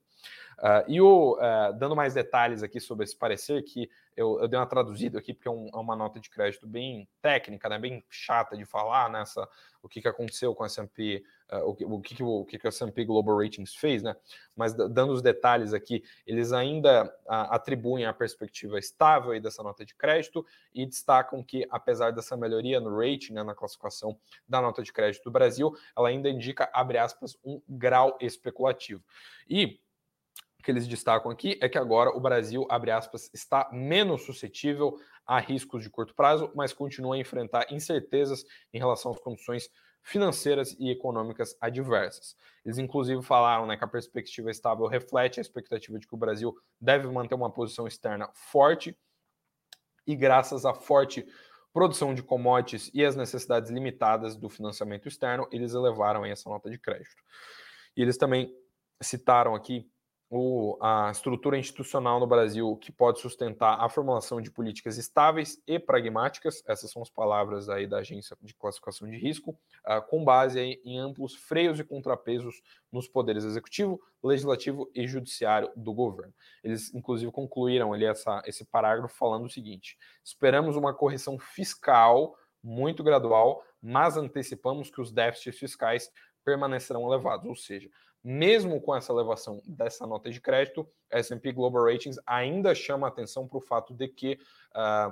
Uh, 0.58 0.82
e 0.88 1.00
o, 1.00 1.34
uh, 1.34 1.72
dando 1.78 1.94
mais 1.94 2.14
detalhes 2.14 2.64
aqui 2.64 2.80
sobre 2.80 3.04
esse 3.04 3.16
parecer, 3.16 3.62
que 3.62 3.88
eu, 4.16 4.40
eu 4.40 4.48
dei 4.48 4.58
uma 4.58 4.66
traduzida 4.66 5.16
aqui, 5.20 5.32
porque 5.32 5.46
é, 5.46 5.50
um, 5.50 5.68
é, 5.72 5.76
uma 5.76 5.94
nota 5.94 6.18
de 6.18 6.28
crédito 6.28 6.66
bem 6.66 7.08
técnica, 7.22 7.68
né, 7.68 7.78
bem 7.78 8.04
chata 8.10 8.56
de 8.56 8.64
falar, 8.64 9.08
nessa, 9.08 9.48
o 9.80 9.88
que, 9.88 10.02
que 10.02 10.08
aconteceu 10.08 10.52
com 10.56 10.64
a 10.64 10.66
S&P, 10.66 11.22
uh, 11.52 11.58
o, 11.58 11.76
que, 11.76 11.84
o, 11.84 12.00
que, 12.00 12.22
o 12.24 12.44
que, 12.44 12.58
que 12.58 12.66
a 12.66 12.70
S&P 12.70 13.04
Global 13.04 13.38
Ratings 13.38 13.76
fez, 13.76 14.02
né, 14.02 14.16
mas 14.56 14.74
dando 14.74 15.12
os 15.12 15.22
detalhes 15.22 15.72
aqui, 15.72 16.02
eles 16.26 16.52
ainda 16.52 17.14
atribuem 17.28 18.04
a 18.04 18.12
perspectiva 18.12 18.80
estável 18.80 19.30
aí 19.30 19.38
dessa 19.38 19.62
nota 19.62 19.84
de 19.84 19.94
crédito 19.94 20.44
e 20.74 20.84
destacam 20.84 21.40
que, 21.40 21.64
apesar 21.70 22.10
dessa 22.10 22.36
melhoria 22.36 22.80
no 22.80 22.98
rating, 22.98 23.34
né, 23.34 23.44
na 23.44 23.54
classificação 23.54 24.18
da 24.48 24.60
nota 24.60 24.82
de 24.82 24.92
crédito 24.92 25.22
do 25.22 25.30
Brasil, 25.30 25.72
ela 25.96 26.08
ainda 26.08 26.28
indica, 26.28 26.68
abre 26.72 26.98
aspas, 26.98 27.38
um 27.44 27.62
grau 27.68 28.18
especulativo. 28.20 29.04
E 29.48 29.78
que 30.68 30.72
eles 30.72 30.86
destacam 30.86 31.30
aqui 31.30 31.58
é 31.62 31.68
que 31.68 31.78
agora 31.78 32.14
o 32.14 32.20
Brasil, 32.20 32.66
abre 32.68 32.90
aspas, 32.90 33.30
está 33.32 33.70
menos 33.72 34.26
suscetível 34.26 35.00
a 35.26 35.40
riscos 35.40 35.82
de 35.82 35.88
curto 35.88 36.14
prazo, 36.14 36.52
mas 36.54 36.74
continua 36.74 37.14
a 37.14 37.18
enfrentar 37.18 37.72
incertezas 37.72 38.44
em 38.70 38.78
relação 38.78 39.10
às 39.10 39.18
condições 39.18 39.70
financeiras 40.02 40.76
e 40.78 40.90
econômicas 40.90 41.56
adversas. 41.58 42.36
Eles 42.66 42.76
inclusive 42.76 43.22
falaram 43.22 43.64
né, 43.64 43.78
que 43.78 43.84
a 43.84 43.88
perspectiva 43.88 44.50
estável 44.50 44.86
reflete 44.86 45.40
a 45.40 45.42
expectativa 45.42 45.98
de 45.98 46.06
que 46.06 46.14
o 46.14 46.18
Brasil 46.18 46.54
deve 46.78 47.08
manter 47.08 47.34
uma 47.34 47.50
posição 47.50 47.86
externa 47.86 48.28
forte 48.34 48.94
e 50.06 50.14
graças 50.14 50.66
à 50.66 50.74
forte 50.74 51.26
produção 51.72 52.12
de 52.12 52.22
commodities 52.22 52.90
e 52.92 53.02
as 53.02 53.16
necessidades 53.16 53.70
limitadas 53.70 54.36
do 54.36 54.50
financiamento 54.50 55.08
externo, 55.08 55.48
eles 55.50 55.72
elevaram 55.72 56.26
essa 56.26 56.50
nota 56.50 56.68
de 56.68 56.76
crédito. 56.76 57.22
E 57.96 58.02
eles 58.02 58.18
também 58.18 58.54
citaram 59.00 59.54
aqui 59.54 59.90
o, 60.30 60.76
a 60.82 61.10
estrutura 61.10 61.56
institucional 61.56 62.20
no 62.20 62.26
Brasil 62.26 62.76
que 62.76 62.92
pode 62.92 63.20
sustentar 63.20 63.82
a 63.82 63.88
formulação 63.88 64.42
de 64.42 64.50
políticas 64.50 64.98
estáveis 64.98 65.62
e 65.66 65.78
pragmáticas, 65.78 66.62
essas 66.66 66.90
são 66.90 67.00
as 67.00 67.08
palavras 67.08 67.68
aí 67.70 67.86
da 67.86 67.98
agência 67.98 68.36
de 68.42 68.52
classificação 68.54 69.08
de 69.08 69.16
risco, 69.16 69.52
uh, 69.86 70.02
com 70.08 70.22
base 70.24 70.60
em 70.60 70.98
amplos 70.98 71.34
freios 71.34 71.80
e 71.80 71.84
contrapesos 71.84 72.60
nos 72.92 73.08
poderes 73.08 73.42
executivo, 73.42 74.00
legislativo 74.22 74.90
e 74.94 75.06
judiciário 75.06 75.70
do 75.74 75.94
governo. 75.94 76.34
Eles, 76.62 76.92
inclusive, 76.94 77.32
concluíram 77.32 77.94
ali 77.94 78.04
essa, 78.04 78.42
esse 78.44 78.66
parágrafo 78.66 79.16
falando 79.16 79.46
o 79.46 79.50
seguinte: 79.50 79.96
esperamos 80.22 80.76
uma 80.76 80.92
correção 80.92 81.38
fiscal 81.38 82.36
muito 82.62 83.02
gradual, 83.02 83.64
mas 83.80 84.16
antecipamos 84.16 84.90
que 84.90 85.00
os 85.00 85.10
déficits 85.10 85.58
fiscais 85.58 86.10
permanecerão 86.44 87.06
elevados, 87.06 87.46
ou 87.46 87.54
seja, 87.54 87.88
mesmo 88.28 88.78
com 88.78 88.94
essa 88.94 89.10
elevação 89.10 89.62
dessa 89.66 90.06
nota 90.06 90.30
de 90.30 90.38
crédito, 90.38 90.86
a 91.10 91.18
S&P 91.18 91.50
Global 91.50 91.82
Ratings 91.90 92.20
ainda 92.26 92.74
chama 92.74 93.08
atenção 93.08 93.48
para 93.48 93.56
o 93.56 93.60
fato 93.60 93.94
de 93.94 94.06
que 94.06 94.38
uh, 94.74 95.10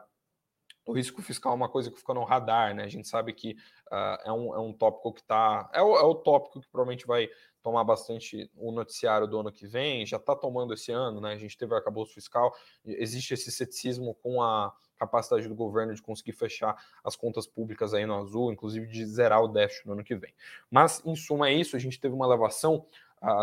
o 0.84 0.92
risco 0.92 1.22
fiscal 1.22 1.52
é 1.52 1.54
uma 1.54 1.68
coisa 1.68 1.90
que 1.90 1.98
fica 1.98 2.12
no 2.12 2.24
radar, 2.24 2.74
né? 2.74 2.84
A 2.84 2.88
gente 2.88 3.08
sabe 3.08 3.32
que 3.32 3.56
uh, 3.90 4.22
é, 4.22 4.30
um, 4.30 4.54
é 4.54 4.58
um 4.58 4.70
tópico 4.70 5.14
que 5.14 5.22
está. 5.22 5.66
É 5.72 5.78
é 5.78 5.82
o 5.82 6.14
tópico 6.14 6.60
que 6.60 6.68
provavelmente 6.68 7.06
vai 7.06 7.30
tomar 7.62 7.84
bastante 7.84 8.50
o 8.54 8.70
noticiário 8.70 9.26
do 9.26 9.40
ano 9.40 9.50
que 9.50 9.66
vem, 9.66 10.04
já 10.04 10.18
está 10.18 10.36
tomando 10.36 10.74
esse 10.74 10.92
ano, 10.92 11.18
né? 11.18 11.32
A 11.32 11.38
gente 11.38 11.56
teve 11.56 11.72
o 11.72 11.76
arcabouço 11.76 12.12
fiscal, 12.12 12.54
existe 12.84 13.32
esse 13.32 13.50
ceticismo 13.50 14.14
com 14.16 14.42
a 14.42 14.74
capacidade 14.96 15.48
do 15.48 15.54
governo 15.54 15.94
de 15.94 16.02
conseguir 16.02 16.32
fechar 16.32 16.76
as 17.02 17.16
contas 17.16 17.46
públicas 17.46 17.94
aí 17.94 18.06
no 18.06 18.14
azul, 18.14 18.52
inclusive 18.52 18.86
de 18.86 19.04
zerar 19.06 19.42
o 19.42 19.48
déficit 19.48 19.86
no 19.86 19.92
ano 19.92 20.04
que 20.04 20.14
vem. 20.14 20.34
Mas, 20.70 21.02
em 21.04 21.14
suma, 21.14 21.48
é 21.48 21.52
isso. 21.52 21.76
A 21.76 21.78
gente 21.78 22.00
teve 22.00 22.14
uma 22.14 22.26
elevação 22.26 22.86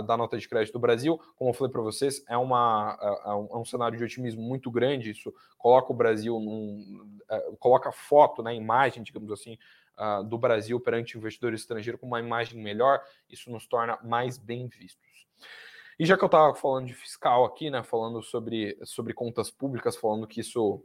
da 0.06 0.15
nota 0.15 0.38
de 0.38 0.48
crédito 0.48 0.74
do 0.74 0.80
Brasil. 0.80 1.20
Como 1.36 1.50
eu 1.50 1.53
falei 1.53 1.72
para 1.72 1.82
vocês, 1.82 2.24
é, 2.30 2.38
uma, 2.38 2.96
uh, 2.96 3.50
é 3.51 3.58
um 3.58 3.65
cenário 3.65 3.98
de 3.98 4.03
otimismo 4.03 4.42
muito 4.42 4.70
grande. 4.70 5.12
Isso 5.12 5.34
coloca 5.58 5.92
o 5.92 5.96
Brasil 5.96 6.39
num. 6.39 7.18
Uh, 7.30 7.58
coloca 7.58 7.92
foto, 7.92 8.44
né, 8.44 8.56
imagem, 8.56 9.03
digamos 9.03 9.32
assim, 9.32 9.58
do 10.27 10.39
Brasil 10.39 10.80
perante 10.80 11.18
investidores 11.18 11.62
estrangeiros 11.62 12.01
com 12.01 12.08
uma 12.08 12.20
imagem 12.20 12.60
melhor, 12.60 13.00
isso 13.30 13.51
nos 13.51 13.68
torna 13.68 14.00
mais 14.03 14.39
bem 14.39 14.68
vistos. 14.68 15.27
E 16.00 16.06
já 16.06 16.18
que 16.18 16.24
eu 16.24 16.27
estava 16.27 16.56
falando 16.56 16.88
de 16.88 16.94
fiscal 16.94 17.46
aqui, 17.46 17.70
né, 17.70 17.84
falando 17.84 18.22
sobre, 18.22 18.77
sobre 18.84 19.13
contas 19.13 19.51
públicas, 19.51 19.96
falando 19.96 20.27
que 20.27 20.42
isso 20.42 20.84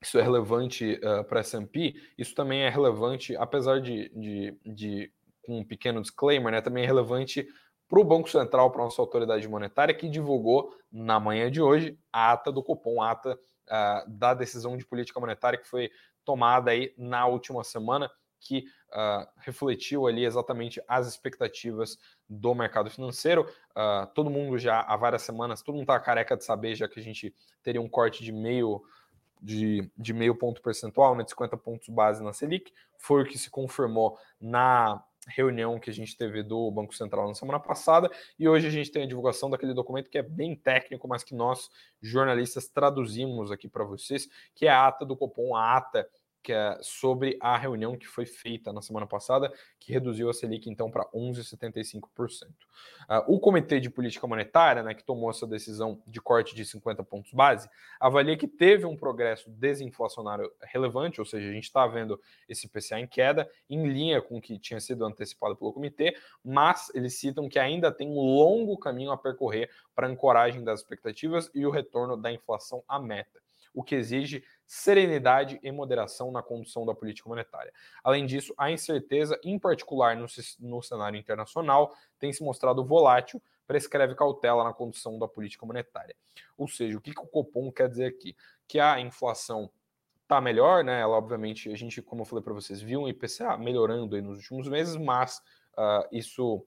isso 0.00 0.18
é 0.18 0.22
relevante 0.22 1.00
uh, 1.02 1.24
para 1.24 1.38
a 1.38 1.40
S&P, 1.40 1.94
isso 2.18 2.34
também 2.34 2.60
é 2.60 2.68
relevante, 2.68 3.34
apesar 3.36 3.80
de, 3.80 4.10
de, 4.10 4.58
de 4.62 5.12
com 5.44 5.58
um 5.58 5.64
pequeno 5.64 6.00
disclaimer, 6.00 6.52
né, 6.52 6.60
também 6.60 6.84
é 6.84 6.86
relevante 6.86 7.46
para 7.88 8.00
o 8.00 8.04
Banco 8.04 8.30
Central, 8.30 8.70
para 8.70 8.82
a 8.82 8.84
nossa 8.84 9.00
autoridade 9.00 9.46
monetária, 9.46 9.94
que 9.94 10.08
divulgou 10.08 10.74
na 10.90 11.20
manhã 11.20 11.50
de 11.50 11.60
hoje 11.60 11.98
a 12.12 12.32
ata 12.32 12.50
do 12.50 12.62
cupom, 12.62 13.00
a 13.00 13.10
ata 13.10 13.34
uh, 13.34 14.10
da 14.10 14.34
decisão 14.34 14.76
de 14.76 14.86
política 14.86 15.20
monetária 15.20 15.58
que 15.58 15.68
foi 15.68 15.90
tomada 16.24 16.70
aí 16.70 16.94
na 16.96 17.26
última 17.26 17.62
semana, 17.62 18.10
que 18.40 18.64
uh, 18.90 19.26
refletiu 19.38 20.06
ali 20.06 20.24
exatamente 20.24 20.82
as 20.88 21.06
expectativas 21.06 21.98
do 22.28 22.54
mercado 22.54 22.90
financeiro. 22.90 23.46
Uh, 23.70 24.06
todo 24.14 24.30
mundo 24.30 24.58
já 24.58 24.80
há 24.80 24.96
várias 24.96 25.22
semanas, 25.22 25.62
todo 25.62 25.74
mundo 25.74 25.84
está 25.84 25.98
careca 26.00 26.36
de 26.36 26.44
saber, 26.44 26.74
já 26.74 26.88
que 26.88 27.00
a 27.00 27.02
gente 27.02 27.34
teria 27.62 27.80
um 27.80 27.88
corte 27.88 28.22
de 28.22 28.32
meio 28.32 28.82
de, 29.40 29.90
de 29.96 30.14
meio 30.14 30.34
ponto 30.34 30.62
percentual, 30.62 31.14
né, 31.14 31.22
de 31.22 31.30
50 31.30 31.56
pontos 31.58 31.88
base 31.90 32.24
na 32.24 32.32
Selic, 32.32 32.72
foi 32.98 33.22
o 33.22 33.26
que 33.26 33.38
se 33.38 33.50
confirmou 33.50 34.18
na 34.40 35.04
reunião 35.28 35.78
que 35.78 35.90
a 35.90 35.92
gente 35.92 36.16
teve 36.16 36.42
do 36.42 36.70
Banco 36.70 36.94
Central 36.94 37.28
na 37.28 37.34
semana 37.34 37.60
passada, 37.60 38.10
e 38.38 38.48
hoje 38.48 38.66
a 38.66 38.70
gente 38.70 38.90
tem 38.90 39.04
a 39.04 39.06
divulgação 39.06 39.50
daquele 39.50 39.74
documento 39.74 40.10
que 40.10 40.18
é 40.18 40.22
bem 40.22 40.54
técnico, 40.54 41.08
mas 41.08 41.22
que 41.22 41.34
nós, 41.34 41.70
jornalistas, 42.00 42.68
traduzimos 42.68 43.50
aqui 43.50 43.68
para 43.68 43.84
vocês, 43.84 44.28
que 44.54 44.66
é 44.66 44.70
a 44.70 44.86
ata 44.86 45.04
do 45.04 45.16
Copom, 45.16 45.54
a 45.54 45.76
ata 45.76 46.08
que 46.44 46.52
é 46.52 46.78
sobre 46.82 47.38
a 47.40 47.56
reunião 47.56 47.96
que 47.96 48.06
foi 48.06 48.26
feita 48.26 48.70
na 48.70 48.82
semana 48.82 49.06
passada, 49.06 49.50
que 49.80 49.90
reduziu 49.90 50.28
a 50.28 50.34
Selic 50.34 50.68
então 50.68 50.90
para 50.90 51.06
11,75%. 51.06 52.02
Uh, 52.44 53.34
o 53.34 53.40
Comitê 53.40 53.80
de 53.80 53.88
Política 53.88 54.26
Monetária, 54.26 54.82
né, 54.82 54.92
que 54.92 55.02
tomou 55.02 55.30
essa 55.30 55.46
decisão 55.46 56.02
de 56.06 56.20
corte 56.20 56.54
de 56.54 56.62
50 56.62 57.02
pontos 57.02 57.32
base, 57.32 57.68
avalia 57.98 58.36
que 58.36 58.46
teve 58.46 58.84
um 58.84 58.94
progresso 58.94 59.48
desinflacionário 59.50 60.52
relevante, 60.60 61.18
ou 61.18 61.24
seja, 61.24 61.48
a 61.48 61.52
gente 61.52 61.64
está 61.64 61.86
vendo 61.86 62.20
esse 62.46 62.68
PCA 62.68 63.00
em 63.00 63.06
queda, 63.06 63.50
em 63.68 63.88
linha 63.88 64.20
com 64.20 64.36
o 64.36 64.40
que 64.40 64.58
tinha 64.58 64.80
sido 64.80 65.06
antecipado 65.06 65.56
pelo 65.56 65.72
comitê, 65.72 66.14
mas 66.44 66.90
eles 66.94 67.18
citam 67.18 67.48
que 67.48 67.58
ainda 67.58 67.90
tem 67.90 68.06
um 68.06 68.20
longo 68.20 68.76
caminho 68.76 69.12
a 69.12 69.16
percorrer 69.16 69.70
para 69.94 70.06
a 70.06 70.10
ancoragem 70.10 70.62
das 70.62 70.80
expectativas 70.80 71.50
e 71.54 71.64
o 71.64 71.70
retorno 71.70 72.18
da 72.18 72.30
inflação 72.30 72.84
à 72.86 73.00
meta 73.00 73.43
o 73.74 73.82
que 73.82 73.94
exige 73.94 74.44
serenidade 74.66 75.58
e 75.62 75.70
moderação 75.70 76.30
na 76.30 76.42
condução 76.42 76.86
da 76.86 76.94
política 76.94 77.28
monetária. 77.28 77.72
Além 78.02 78.24
disso, 78.24 78.54
a 78.56 78.70
incerteza, 78.70 79.38
em 79.42 79.58
particular 79.58 80.16
no, 80.16 80.26
no 80.60 80.82
cenário 80.82 81.18
internacional, 81.18 81.94
tem 82.18 82.32
se 82.32 82.42
mostrado 82.42 82.84
volátil, 82.84 83.42
prescreve 83.66 84.14
cautela 84.14 84.64
na 84.64 84.72
condução 84.72 85.18
da 85.18 85.26
política 85.26 85.66
monetária. 85.66 86.14
Ou 86.56 86.68
seja, 86.68 86.96
o 86.96 87.00
que, 87.00 87.12
que 87.12 87.20
o 87.20 87.26
Copom 87.26 87.70
quer 87.72 87.88
dizer 87.88 88.06
aqui? 88.06 88.36
Que 88.66 88.78
a 88.78 89.00
inflação 89.00 89.70
está 90.22 90.40
melhor, 90.40 90.84
né? 90.84 91.00
Ela, 91.00 91.16
obviamente, 91.16 91.70
a 91.70 91.76
gente, 91.76 92.00
como 92.00 92.22
eu 92.22 92.26
falei 92.26 92.42
para 92.42 92.54
vocês, 92.54 92.80
viu 92.80 93.00
um 93.00 93.08
IPCA 93.08 93.56
melhorando 93.58 94.16
aí 94.16 94.22
nos 94.22 94.38
últimos 94.38 94.68
meses, 94.68 94.96
mas 94.96 95.38
uh, 95.76 96.06
isso 96.10 96.64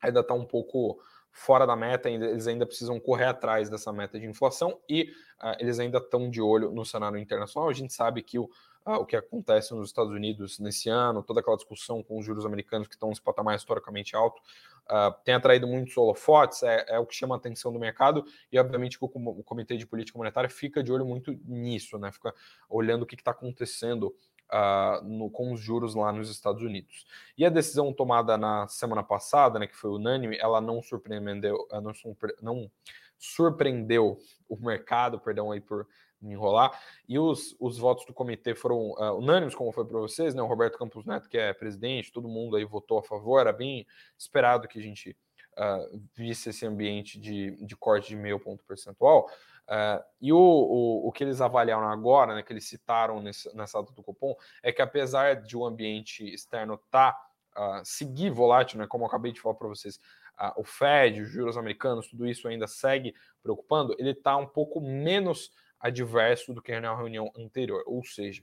ainda 0.00 0.20
está 0.20 0.34
um 0.34 0.44
pouco 0.44 1.00
fora 1.38 1.64
da 1.64 1.76
meta, 1.76 2.10
eles 2.10 2.48
ainda 2.48 2.66
precisam 2.66 2.98
correr 2.98 3.26
atrás 3.26 3.70
dessa 3.70 3.92
meta 3.92 4.18
de 4.18 4.26
inflação 4.26 4.80
e 4.88 5.04
uh, 5.40 5.54
eles 5.60 5.78
ainda 5.78 5.98
estão 5.98 6.28
de 6.28 6.42
olho 6.42 6.72
no 6.72 6.84
cenário 6.84 7.16
internacional. 7.16 7.70
A 7.70 7.72
gente 7.72 7.92
sabe 7.92 8.22
que 8.22 8.40
o, 8.40 8.50
uh, 8.84 8.94
o 8.94 9.06
que 9.06 9.14
acontece 9.14 9.72
nos 9.72 9.88
Estados 9.88 10.12
Unidos 10.12 10.58
nesse 10.58 10.88
ano, 10.90 11.22
toda 11.22 11.38
aquela 11.38 11.56
discussão 11.56 12.02
com 12.02 12.18
os 12.18 12.26
juros 12.26 12.44
americanos 12.44 12.88
que 12.88 12.94
estão 12.94 13.08
nesse 13.08 13.22
patamar 13.22 13.54
historicamente 13.54 14.16
alto, 14.16 14.42
uh, 14.90 15.14
tem 15.24 15.32
atraído 15.32 15.68
muitos 15.68 15.96
holofotes, 15.96 16.64
é, 16.64 16.84
é, 16.88 16.98
o 16.98 17.06
que 17.06 17.14
chama 17.14 17.36
a 17.36 17.38
atenção 17.38 17.72
do 17.72 17.78
mercado 17.78 18.24
e, 18.50 18.58
obviamente, 18.58 18.98
o, 19.00 19.06
o 19.06 19.44
Comitê 19.44 19.76
de 19.76 19.86
Política 19.86 20.18
Monetária 20.18 20.50
fica 20.50 20.82
de 20.82 20.92
olho 20.92 21.06
muito 21.06 21.38
nisso, 21.44 21.98
né? 21.98 22.10
fica 22.10 22.34
olhando 22.68 23.02
o 23.02 23.06
que 23.06 23.14
está 23.14 23.30
acontecendo 23.30 24.12
uh, 24.52 25.04
no, 25.04 25.30
com 25.30 25.52
os 25.52 25.60
juros 25.60 25.94
lá 25.94 26.12
nos 26.12 26.30
Estados 26.30 26.62
Unidos. 26.62 27.06
E 27.36 27.44
a 27.44 27.50
decisão 27.50 27.92
tomada 27.92 28.36
na 28.36 28.66
semana 28.68 29.02
passada, 29.02 29.58
né, 29.58 29.66
que 29.66 29.76
foi 29.76 29.90
unânime, 29.90 30.36
ela 30.38 30.60
não 30.60 30.82
surpreendeu, 30.82 31.66
não, 31.82 31.94
surpre, 31.94 32.34
não 32.40 32.70
surpreendeu 33.18 34.18
o 34.48 34.56
mercado, 34.56 35.18
perdão 35.18 35.50
aí 35.50 35.60
por 35.60 35.86
enrolar. 36.22 36.78
E 37.08 37.18
os, 37.18 37.56
os 37.60 37.78
votos 37.78 38.04
do 38.04 38.12
comitê 38.12 38.54
foram 38.54 38.90
uh, 38.92 39.16
unânimes, 39.16 39.54
como 39.54 39.72
foi 39.72 39.84
para 39.84 39.98
vocês, 39.98 40.34
né? 40.34 40.42
O 40.42 40.46
Roberto 40.46 40.78
Campos 40.78 41.04
Neto, 41.04 41.28
que 41.28 41.38
é 41.38 41.52
presidente, 41.52 42.12
todo 42.12 42.28
mundo 42.28 42.56
aí 42.56 42.64
votou 42.64 42.98
a 42.98 43.02
favor, 43.02 43.40
era 43.40 43.52
bem 43.52 43.86
esperado 44.16 44.66
que 44.66 44.78
a 44.78 44.82
gente 44.82 45.16
uh, 45.52 46.02
visse 46.14 46.50
esse 46.50 46.66
ambiente 46.66 47.18
de, 47.20 47.52
de 47.64 47.76
corte 47.76 48.08
de 48.08 48.16
meio 48.16 48.40
ponto 48.40 48.64
percentual. 48.64 49.28
Uh, 49.68 50.02
e 50.18 50.32
o, 50.32 50.38
o, 50.38 51.08
o, 51.08 51.12
que 51.12 51.22
eles 51.22 51.42
avaliaram 51.42 51.86
agora, 51.90 52.34
né, 52.34 52.42
que 52.42 52.50
eles 52.50 52.66
citaram 52.66 53.20
nesse, 53.20 53.54
nessa 53.54 53.78
ata 53.78 53.92
do 53.92 54.02
Copom, 54.02 54.34
é 54.62 54.72
que 54.72 54.80
apesar 54.80 55.42
de 55.42 55.58
o 55.58 55.66
ambiente 55.66 56.24
externo 56.24 56.78
tá, 56.90 57.14
uh, 57.54 57.84
seguir 57.84 58.30
volátil, 58.30 58.78
né, 58.78 58.86
como 58.86 59.04
eu 59.04 59.08
acabei 59.08 59.30
de 59.30 59.42
falar 59.42 59.56
para 59.56 59.68
vocês, 59.68 59.96
uh, 60.40 60.58
o 60.58 60.64
Fed, 60.64 61.20
os 61.20 61.28
juros 61.28 61.58
americanos, 61.58 62.08
tudo 62.08 62.26
isso 62.26 62.48
ainda 62.48 62.66
segue 62.66 63.14
preocupando, 63.42 63.94
ele 63.98 64.12
está 64.12 64.38
um 64.38 64.46
pouco 64.46 64.80
menos 64.80 65.50
adverso 65.78 66.54
do 66.54 66.62
que 66.62 66.80
na 66.80 66.96
reunião 66.96 67.30
anterior. 67.36 67.84
Ou 67.86 68.02
seja, 68.02 68.42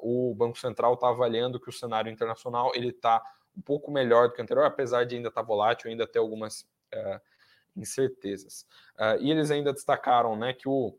o 0.00 0.34
Banco 0.34 0.58
Central 0.58 0.94
está 0.94 1.08
avaliando 1.08 1.60
que 1.60 1.70
o 1.70 1.72
cenário 1.72 2.12
internacional 2.12 2.72
ele 2.74 2.88
está 2.88 3.22
um 3.56 3.62
pouco 3.62 3.90
melhor 3.90 4.28
do 4.28 4.34
que 4.34 4.40
o 4.40 4.42
anterior, 4.42 4.66
apesar 4.66 5.04
de 5.04 5.16
ainda 5.16 5.28
estar 5.28 5.40
tá 5.40 5.46
volátil, 5.46 5.88
ainda 5.88 6.06
ter 6.06 6.18
algumas 6.18 6.68
incertezas. 7.76 8.66
e 9.20 9.30
eles 9.30 9.50
ainda 9.50 9.72
destacaram 9.72 10.36
né, 10.36 10.52
que 10.52 10.68
o 10.68 10.96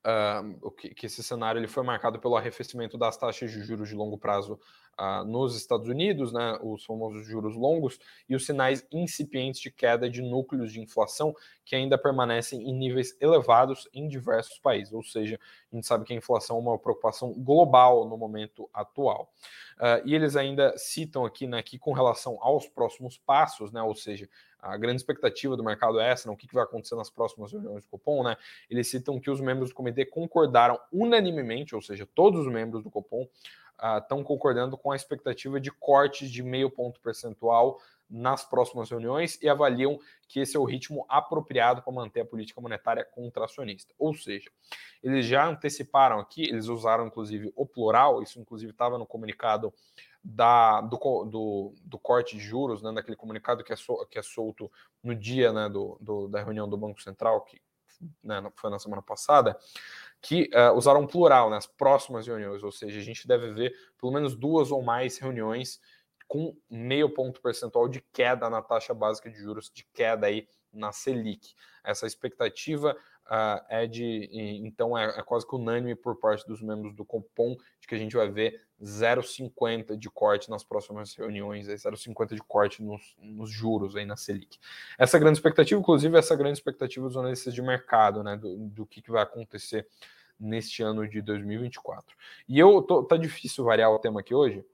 Uh, 0.00 0.70
que, 0.70 1.04
esse 1.04 1.22
cenário 1.22 1.58
ele 1.58 1.68
foi 1.68 1.82
marcado 1.82 2.18
pelo 2.18 2.34
arrefecimento 2.34 2.96
das 2.96 3.18
taxas 3.18 3.50
de 3.50 3.62
juros 3.62 3.86
de 3.86 3.94
longo 3.94 4.16
prazo 4.16 4.58
uh, 4.98 5.22
nos 5.26 5.54
Estados 5.54 5.90
Unidos, 5.90 6.32
né, 6.32 6.58
os 6.62 6.86
famosos 6.86 7.26
juros 7.26 7.54
longos, 7.54 7.98
e 8.26 8.34
os 8.34 8.46
sinais 8.46 8.86
incipientes 8.90 9.60
de 9.60 9.70
queda 9.70 10.08
de 10.08 10.22
núcleos 10.22 10.72
de 10.72 10.80
inflação 10.80 11.34
que 11.66 11.76
ainda 11.76 11.98
permanecem 11.98 12.62
em 12.66 12.72
níveis 12.72 13.14
elevados 13.20 13.90
em 13.92 14.08
diversos 14.08 14.58
países. 14.58 14.94
Ou 14.94 15.02
seja, 15.02 15.38
a 15.70 15.76
gente 15.76 15.86
sabe 15.86 16.06
que 16.06 16.14
a 16.14 16.16
inflação 16.16 16.56
é 16.56 16.60
uma 16.60 16.78
preocupação 16.78 17.34
global 17.34 18.08
no 18.08 18.16
momento 18.16 18.70
atual. 18.72 19.30
Uh, 19.76 20.00
e 20.06 20.14
eles 20.14 20.34
ainda 20.34 20.72
citam 20.78 21.26
aqui, 21.26 21.46
né, 21.46 21.62
que 21.62 21.78
com 21.78 21.92
relação 21.92 22.38
aos 22.40 22.66
próximos 22.66 23.18
passos, 23.18 23.70
né, 23.70 23.82
ou 23.82 23.94
seja, 23.94 24.26
a 24.62 24.76
grande 24.76 25.00
expectativa 25.00 25.56
do 25.56 25.64
mercado 25.64 26.00
é 26.00 26.10
essa, 26.10 26.28
né, 26.28 26.34
o 26.34 26.36
que, 26.36 26.52
vai 26.52 26.64
acontecer 26.64 26.94
nas 26.94 27.10
próximas 27.10 27.52
reuniões 27.52 27.84
do 27.84 27.90
Copom, 27.90 28.22
né? 28.22 28.36
Eles 28.68 28.88
citam 28.88 29.20
que 29.20 29.30
os 29.30 29.40
membros 29.40 29.70
do 29.70 29.74
comitê 29.74 30.04
concordaram 30.04 30.78
unanimemente, 30.92 31.74
ou 31.74 31.82
seja, 31.82 32.06
todos 32.14 32.46
os 32.46 32.52
membros 32.52 32.82
do 32.82 32.90
Copom 32.90 33.28
estão 33.98 34.20
uh, 34.20 34.24
concordando 34.24 34.76
com 34.76 34.92
a 34.92 34.96
expectativa 34.96 35.60
de 35.60 35.70
cortes 35.70 36.30
de 36.30 36.42
meio 36.42 36.70
ponto 36.70 37.00
percentual 37.00 37.80
nas 38.10 38.44
próximas 38.44 38.90
reuniões 38.90 39.38
e 39.40 39.48
avaliam 39.48 39.98
que 40.26 40.40
esse 40.40 40.56
é 40.56 40.60
o 40.60 40.64
ritmo 40.64 41.06
apropriado 41.08 41.80
para 41.80 41.92
manter 41.92 42.20
a 42.20 42.24
política 42.24 42.60
monetária 42.60 43.04
contracionista. 43.04 43.94
Ou 43.96 44.12
seja, 44.12 44.50
eles 45.02 45.24
já 45.24 45.46
anteciparam 45.46 46.18
aqui, 46.18 46.42
eles 46.42 46.66
usaram 46.66 47.06
inclusive 47.06 47.52
o 47.54 47.64
plural, 47.64 48.22
isso 48.22 48.40
inclusive 48.40 48.72
estava 48.72 48.98
no 48.98 49.06
comunicado 49.06 49.72
da, 50.22 50.80
do, 50.82 50.98
do, 51.24 51.74
do, 51.82 51.98
corte 51.98 52.36
de 52.36 52.42
juros, 52.42 52.82
né, 52.82 52.92
daquele 52.92 53.16
comunicado 53.16 53.64
que 53.64 53.72
é, 53.72 53.76
sol, 53.76 54.04
que 54.06 54.18
é 54.18 54.22
solto 54.22 54.70
no 55.02 55.14
dia 55.14 55.52
né, 55.52 55.68
do, 55.68 55.96
do, 56.00 56.28
da 56.28 56.42
reunião 56.42 56.68
do 56.68 56.76
Banco 56.76 57.00
Central, 57.02 57.40
que 57.42 57.60
né, 58.22 58.42
foi 58.56 58.70
na 58.70 58.78
semana 58.78 59.02
passada, 59.02 59.58
que 60.20 60.50
uh, 60.54 60.76
usaram 60.76 61.06
plural 61.06 61.48
nas 61.48 61.66
né, 61.66 61.72
próximas 61.76 62.26
reuniões, 62.26 62.62
ou 62.62 62.70
seja, 62.72 62.98
a 62.98 63.02
gente 63.02 63.26
deve 63.26 63.52
ver 63.52 63.74
pelo 63.98 64.12
menos 64.12 64.34
duas 64.34 64.70
ou 64.70 64.82
mais 64.82 65.18
reuniões 65.18 65.80
com 66.28 66.56
meio 66.70 67.12
ponto 67.12 67.40
percentual 67.40 67.88
de 67.88 68.00
queda 68.12 68.48
na 68.48 68.62
taxa 68.62 68.94
básica 68.94 69.28
de 69.28 69.36
juros, 69.36 69.70
de 69.74 69.84
queda 69.92 70.28
aí 70.28 70.46
na 70.72 70.92
Selic. 70.92 71.54
Essa 71.82 72.06
expectativa 72.06 72.96
uh, 73.30 73.64
é 73.68 73.86
de, 73.86 74.28
então, 74.64 74.98
é, 74.98 75.06
é, 75.06 75.22
quase 75.22 75.46
que 75.46 75.54
unânime 75.54 75.94
por 75.94 76.16
parte 76.16 76.46
dos 76.46 76.60
membros 76.60 76.94
do 76.94 77.04
Copom, 77.04 77.56
de 77.80 77.86
que 77.86 77.94
a 77.94 77.98
gente 77.98 78.16
vai 78.16 78.28
ver 78.28 78.60
0,50 78.82 79.96
de 79.96 80.10
corte 80.10 80.50
nas 80.50 80.64
próximas 80.64 81.14
reuniões, 81.14 81.68
0,50 81.68 82.34
de 82.34 82.42
corte 82.42 82.82
nos, 82.82 83.14
nos, 83.18 83.50
juros 83.50 83.94
aí 83.94 84.04
na 84.04 84.16
Selic. 84.16 84.58
Essa 84.98 85.18
grande 85.18 85.38
expectativa, 85.38 85.80
inclusive, 85.80 86.18
essa 86.18 86.34
grande 86.34 86.58
expectativa 86.58 87.06
dos 87.06 87.16
analistas 87.16 87.54
de 87.54 87.62
mercado, 87.62 88.24
né, 88.24 88.36
do, 88.36 88.56
do 88.56 88.86
que, 88.86 89.00
que 89.00 89.10
vai 89.10 89.22
acontecer 89.22 89.86
neste 90.38 90.82
ano 90.82 91.06
de 91.06 91.22
2024. 91.22 92.16
E 92.48 92.58
eu 92.58 92.82
tô, 92.82 93.04
tá 93.04 93.16
difícil 93.16 93.64
variar 93.64 93.90
o 93.90 93.98
tema 93.98 94.20
aqui 94.20 94.34
hoje. 94.34 94.64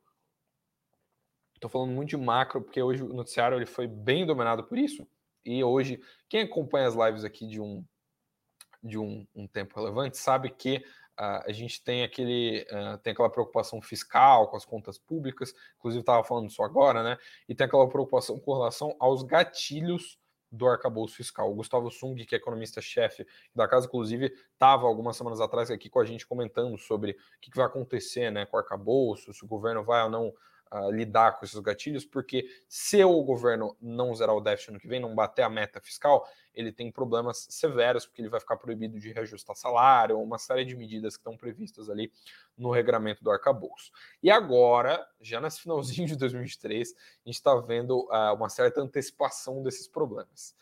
Estou 1.54 1.68
falando 1.68 1.90
muito 1.90 2.10
de 2.10 2.16
macro, 2.16 2.62
porque 2.62 2.80
hoje 2.80 3.02
o 3.02 3.12
noticiário 3.12 3.58
ele 3.58 3.66
foi 3.66 3.86
bem 3.86 4.24
dominado 4.24 4.62
por 4.62 4.78
isso. 4.78 5.06
E 5.44 5.62
hoje, 5.64 6.00
quem 6.28 6.42
acompanha 6.42 6.86
as 6.86 6.94
lives 6.94 7.24
aqui 7.24 7.46
de 7.46 7.60
um, 7.60 7.84
de 8.86 8.98
um, 8.98 9.26
um 9.34 9.46
tempo 9.46 9.78
relevante 9.78 10.16
sabe 10.16 10.50
que 10.50 10.84
Uh, 11.18 11.40
a 11.46 11.50
gente 11.50 11.82
tem 11.82 12.02
aquele 12.02 12.66
uh, 12.70 12.98
tem 12.98 13.14
aquela 13.14 13.30
preocupação 13.30 13.80
fiscal 13.80 14.48
com 14.48 14.56
as 14.58 14.66
contas 14.66 14.98
públicas, 14.98 15.54
inclusive 15.78 16.00
estava 16.00 16.22
falando 16.22 16.50
isso 16.50 16.62
agora, 16.62 17.02
né? 17.02 17.16
E 17.48 17.54
tem 17.54 17.66
aquela 17.66 17.88
preocupação 17.88 18.38
com 18.38 18.52
relação 18.52 18.94
aos 19.00 19.22
gatilhos 19.22 20.18
do 20.52 20.66
arcabouço 20.66 21.16
fiscal. 21.16 21.50
O 21.50 21.54
Gustavo 21.54 21.90
Sung, 21.90 22.22
que 22.24 22.34
é 22.34 22.38
economista-chefe 22.38 23.26
da 23.54 23.66
casa, 23.66 23.86
inclusive, 23.86 24.32
estava 24.52 24.86
algumas 24.86 25.16
semanas 25.16 25.40
atrás 25.40 25.70
aqui 25.70 25.88
com 25.88 26.00
a 26.00 26.04
gente 26.04 26.26
comentando 26.26 26.76
sobre 26.76 27.12
o 27.12 27.16
que, 27.40 27.50
vai 27.54 27.66
acontecer 27.66 28.30
né, 28.30 28.46
com 28.46 28.56
o 28.56 28.60
arcabouço, 28.60 29.32
se 29.32 29.44
o 29.44 29.48
governo 29.48 29.82
vai 29.82 30.02
ou 30.02 30.10
não 30.10 30.34
lidar 30.92 31.38
com 31.38 31.44
esses 31.44 31.58
gatilhos, 31.60 32.04
porque 32.04 32.48
se 32.68 33.02
o 33.04 33.22
governo 33.22 33.76
não 33.80 34.14
zerar 34.14 34.34
o 34.34 34.40
déficit 34.40 34.72
no 34.72 34.80
que 34.80 34.88
vem, 34.88 35.00
não 35.00 35.14
bater 35.14 35.42
a 35.42 35.48
meta 35.48 35.80
fiscal, 35.80 36.28
ele 36.52 36.72
tem 36.72 36.90
problemas 36.90 37.46
severos, 37.50 38.06
porque 38.06 38.22
ele 38.22 38.28
vai 38.28 38.40
ficar 38.40 38.56
proibido 38.56 38.98
de 38.98 39.12
reajustar 39.12 39.54
salário, 39.54 40.18
uma 40.20 40.38
série 40.38 40.64
de 40.64 40.74
medidas 40.74 41.16
que 41.16 41.20
estão 41.20 41.36
previstas 41.36 41.88
ali 41.88 42.10
no 42.56 42.70
regramento 42.70 43.22
do 43.22 43.30
arcabouço. 43.30 43.92
E 44.22 44.30
agora, 44.30 45.06
já 45.20 45.40
nesse 45.40 45.60
finalzinho 45.60 46.08
de 46.08 46.16
2023, 46.16 46.92
a 46.92 47.28
gente 47.28 47.36
está 47.36 47.54
vendo 47.56 48.08
uh, 48.10 48.34
uma 48.34 48.48
certa 48.48 48.80
antecipação 48.80 49.62
desses 49.62 49.86
problemas. 49.86 50.54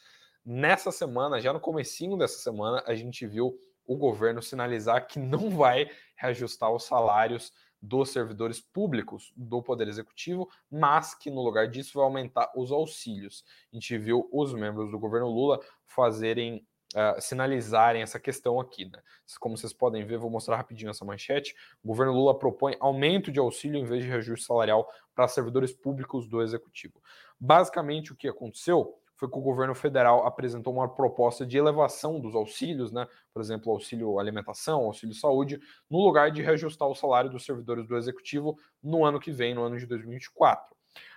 Nessa 0.44 0.92
semana, 0.92 1.40
já 1.40 1.52
no 1.52 1.60
comecinho 1.60 2.18
dessa 2.18 2.38
semana, 2.38 2.82
a 2.86 2.94
gente 2.94 3.26
viu 3.26 3.58
o 3.86 3.96
governo 3.96 4.42
sinalizar 4.42 5.06
que 5.06 5.18
não 5.18 5.50
vai 5.50 5.90
reajustar 6.16 6.70
os 6.70 6.84
salários 6.84 7.52
dos 7.84 8.10
servidores 8.10 8.60
públicos 8.60 9.30
do 9.36 9.62
Poder 9.62 9.86
Executivo, 9.88 10.48
mas 10.70 11.14
que 11.14 11.30
no 11.30 11.42
lugar 11.42 11.68
disso 11.68 11.98
vai 11.98 12.04
aumentar 12.04 12.50
os 12.56 12.72
auxílios. 12.72 13.44
A 13.70 13.76
gente 13.76 13.98
viu 13.98 14.28
os 14.32 14.54
membros 14.54 14.90
do 14.90 14.98
governo 14.98 15.28
Lula 15.28 15.60
fazerem 15.86 16.66
Uh, 16.94 17.20
sinalizarem 17.20 18.02
essa 18.02 18.20
questão 18.20 18.60
aqui. 18.60 18.84
Né? 18.84 19.02
Como 19.40 19.58
vocês 19.58 19.72
podem 19.72 20.06
ver, 20.06 20.16
vou 20.16 20.30
mostrar 20.30 20.54
rapidinho 20.54 20.90
essa 20.90 21.04
manchete. 21.04 21.52
O 21.82 21.88
governo 21.88 22.12
Lula 22.12 22.38
propõe 22.38 22.76
aumento 22.78 23.32
de 23.32 23.40
auxílio 23.40 23.80
em 23.80 23.84
vez 23.84 24.04
de 24.04 24.08
reajuste 24.08 24.46
salarial 24.46 24.88
para 25.12 25.26
servidores 25.26 25.72
públicos 25.72 26.28
do 26.28 26.40
executivo. 26.40 27.02
Basicamente, 27.40 28.12
o 28.12 28.16
que 28.16 28.28
aconteceu 28.28 28.96
foi 29.24 29.30
que 29.30 29.38
o 29.38 29.42
governo 29.42 29.74
federal 29.74 30.26
apresentou 30.26 30.72
uma 30.72 30.88
proposta 30.88 31.46
de 31.46 31.56
elevação 31.56 32.20
dos 32.20 32.34
auxílios, 32.34 32.92
né? 32.92 33.06
Por 33.32 33.40
exemplo, 33.40 33.72
auxílio 33.72 34.18
alimentação, 34.18 34.82
auxílio 34.82 35.14
saúde, 35.14 35.58
no 35.90 36.04
lugar 36.04 36.30
de 36.30 36.42
reajustar 36.42 36.88
o 36.88 36.94
salário 36.94 37.30
dos 37.30 37.44
servidores 37.44 37.86
do 37.86 37.96
executivo 37.96 38.58
no 38.82 39.04
ano 39.04 39.18
que 39.18 39.32
vem, 39.32 39.54
no 39.54 39.62
ano 39.62 39.78
de 39.78 39.86
2024. 39.86 40.74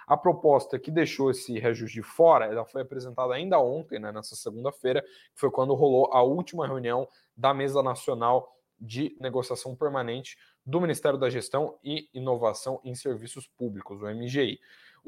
A 0.07 0.15
proposta 0.15 0.79
que 0.79 0.89
deixou 0.89 1.29
esse 1.29 1.59
reajuste 1.59 1.95
de 1.95 2.01
fora, 2.01 2.45
ela 2.45 2.65
foi 2.65 2.81
apresentada 2.81 3.33
ainda 3.33 3.59
ontem, 3.59 3.99
né, 3.99 4.11
nessa 4.11 4.35
segunda-feira, 4.35 5.01
que 5.01 5.39
foi 5.39 5.51
quando 5.51 5.75
rolou 5.75 6.09
a 6.13 6.23
última 6.23 6.65
reunião 6.65 7.07
da 7.35 7.53
Mesa 7.53 7.83
Nacional 7.83 8.55
de 8.79 9.17
Negociação 9.19 9.75
Permanente 9.75 10.37
do 10.65 10.79
Ministério 10.79 11.19
da 11.19 11.29
Gestão 11.29 11.77
e 11.83 12.09
Inovação 12.13 12.79
em 12.83 12.95
Serviços 12.95 13.47
Públicos, 13.47 14.01
o 14.01 14.05
MGI. 14.05 14.59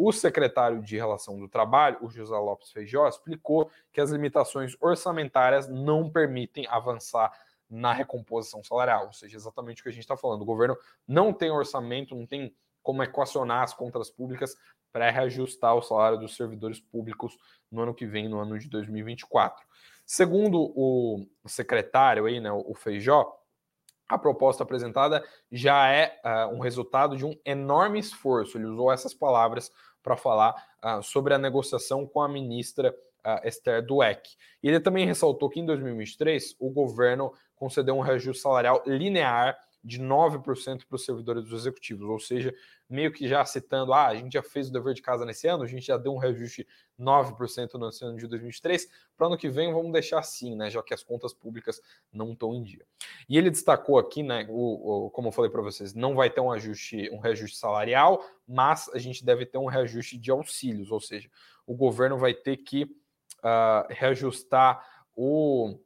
O 0.02 0.14
secretário 0.14 0.82
de 0.82 0.96
Relação 0.96 1.38
do 1.38 1.50
Trabalho, 1.50 1.98
o 2.00 2.10
José 2.10 2.34
Lopes 2.34 2.72
Feijó, 2.72 3.06
explicou 3.06 3.70
que 3.92 4.00
as 4.00 4.12
limitações 4.12 4.78
orçamentárias 4.80 5.68
não 5.68 6.10
permitem 6.10 6.66
avançar 6.70 7.30
na 7.70 7.92
recomposição 7.92 8.64
salarial, 8.64 9.08
ou 9.08 9.12
seja, 9.12 9.36
exatamente 9.36 9.82
o 9.82 9.84
que 9.84 9.90
a 9.90 9.92
gente 9.92 10.04
está 10.04 10.16
falando. 10.16 10.44
O 10.44 10.46
governo 10.46 10.78
não 11.06 11.34
tem 11.34 11.52
orçamento, 11.52 12.16
não 12.16 12.26
tem 12.26 12.56
como 12.82 13.04
equacionar 13.04 13.62
as 13.62 13.74
contas 13.74 14.10
públicas 14.10 14.56
para 14.90 15.12
reajustar 15.12 15.76
o 15.76 15.82
salário 15.82 16.18
dos 16.18 16.34
servidores 16.34 16.80
públicos 16.80 17.38
no 17.70 17.82
ano 17.82 17.94
que 17.94 18.06
vem, 18.06 18.30
no 18.30 18.40
ano 18.40 18.58
de 18.58 18.70
2024. 18.70 19.68
Segundo 20.06 20.72
o 20.78 21.26
secretário 21.46 22.26
aí, 22.26 22.40
né, 22.40 22.50
o 22.54 22.74
Feijó, 22.74 23.38
a 24.10 24.18
proposta 24.18 24.64
apresentada 24.64 25.24
já 25.52 25.88
é 25.88 26.20
uh, 26.26 26.56
um 26.56 26.60
resultado 26.60 27.16
de 27.16 27.24
um 27.24 27.40
enorme 27.46 28.00
esforço. 28.00 28.58
Ele 28.58 28.66
usou 28.66 28.92
essas 28.92 29.14
palavras 29.14 29.72
para 30.04 30.18
falar 30.18 30.56
uh, 30.84 31.04
sobre 31.04 31.34
a 31.34 31.38
negociação 31.38 32.06
com 32.06 32.22
a 32.22 32.30
ministra 32.30 32.96
uh, 33.26 33.48
Esther 33.48 33.86
Dweck. 33.86 34.30
Ele 34.62 34.80
também 34.80 35.06
ressaltou 35.06 35.50
que 35.50 35.60
em 35.60 35.66
2023 35.66 36.56
o 36.60 36.70
governo 36.70 37.32
concedeu 37.56 37.96
um 37.96 38.02
reajuste 38.02 38.42
salarial 38.42 38.82
linear 38.86 39.58
de 39.84 40.00
9% 40.00 40.86
para 40.86 40.96
os 40.96 41.06
servidores 41.06 41.44
dos 41.44 41.62
executivos, 41.62 42.08
ou 42.10 42.20
seja, 42.20 42.54
meio 42.90 43.12
que 43.12 43.28
já 43.28 43.46
citando, 43.46 43.94
ah, 43.94 44.08
a 44.08 44.16
gente 44.16 44.34
já 44.34 44.44
fez 44.44 44.70
o 44.70 44.74
dever 44.74 44.94
de 44.94 45.02
casa 45.02 45.26
nesse 45.26 45.48
ano, 45.48 45.64
a 45.64 45.68
gente 45.68 45.86
já 45.86 45.98
deu 45.98 46.14
um 46.14 46.18
reajuste 46.18 46.68
9% 47.00 47.74
no 47.76 47.86
ano 47.86 48.18
de 48.18 48.28
2023, 48.28 48.90
para 49.16 49.28
ano 49.28 49.38
que 49.38 49.50
vem 49.50 49.72
vamos 49.74 49.92
deixar 49.94 50.20
assim, 50.20 50.56
né, 50.56 50.70
já 50.70 50.84
que 50.84 50.94
as 50.94 51.02
contas 51.02 51.34
públicas 51.34 51.82
não 52.12 52.34
estão 52.34 52.54
em 52.54 52.62
dia. 52.62 52.86
E 53.28 53.38
ele 53.38 53.50
destacou 53.50 53.98
aqui, 53.98 54.22
né, 54.22 54.46
o, 54.50 55.06
o 55.06 55.12
como 55.12 55.30
eu 55.30 55.32
falei 55.32 55.50
para 55.50 55.62
vocês, 55.62 55.94
não 55.94 56.14
vai 56.14 56.30
ter 56.30 56.42
um 56.42 56.52
ajuste, 56.52 57.10
um 57.12 57.20
reajuste 57.20 57.58
salarial, 57.58 58.24
mas 58.48 58.90
a 58.94 58.98
gente 58.98 59.24
deve 59.24 59.46
ter 59.46 59.58
um 59.58 59.68
reajuste 59.68 60.18
de 60.18 60.30
auxílios, 60.30 60.92
ou 60.92 61.00
seja, 61.00 61.30
o 61.66 61.74
governo 61.74 62.18
vai 62.18 62.34
ter 62.34 62.58
que 62.58 62.84
uh, 62.84 63.86
reajustar 63.90 64.84
o 65.16 65.80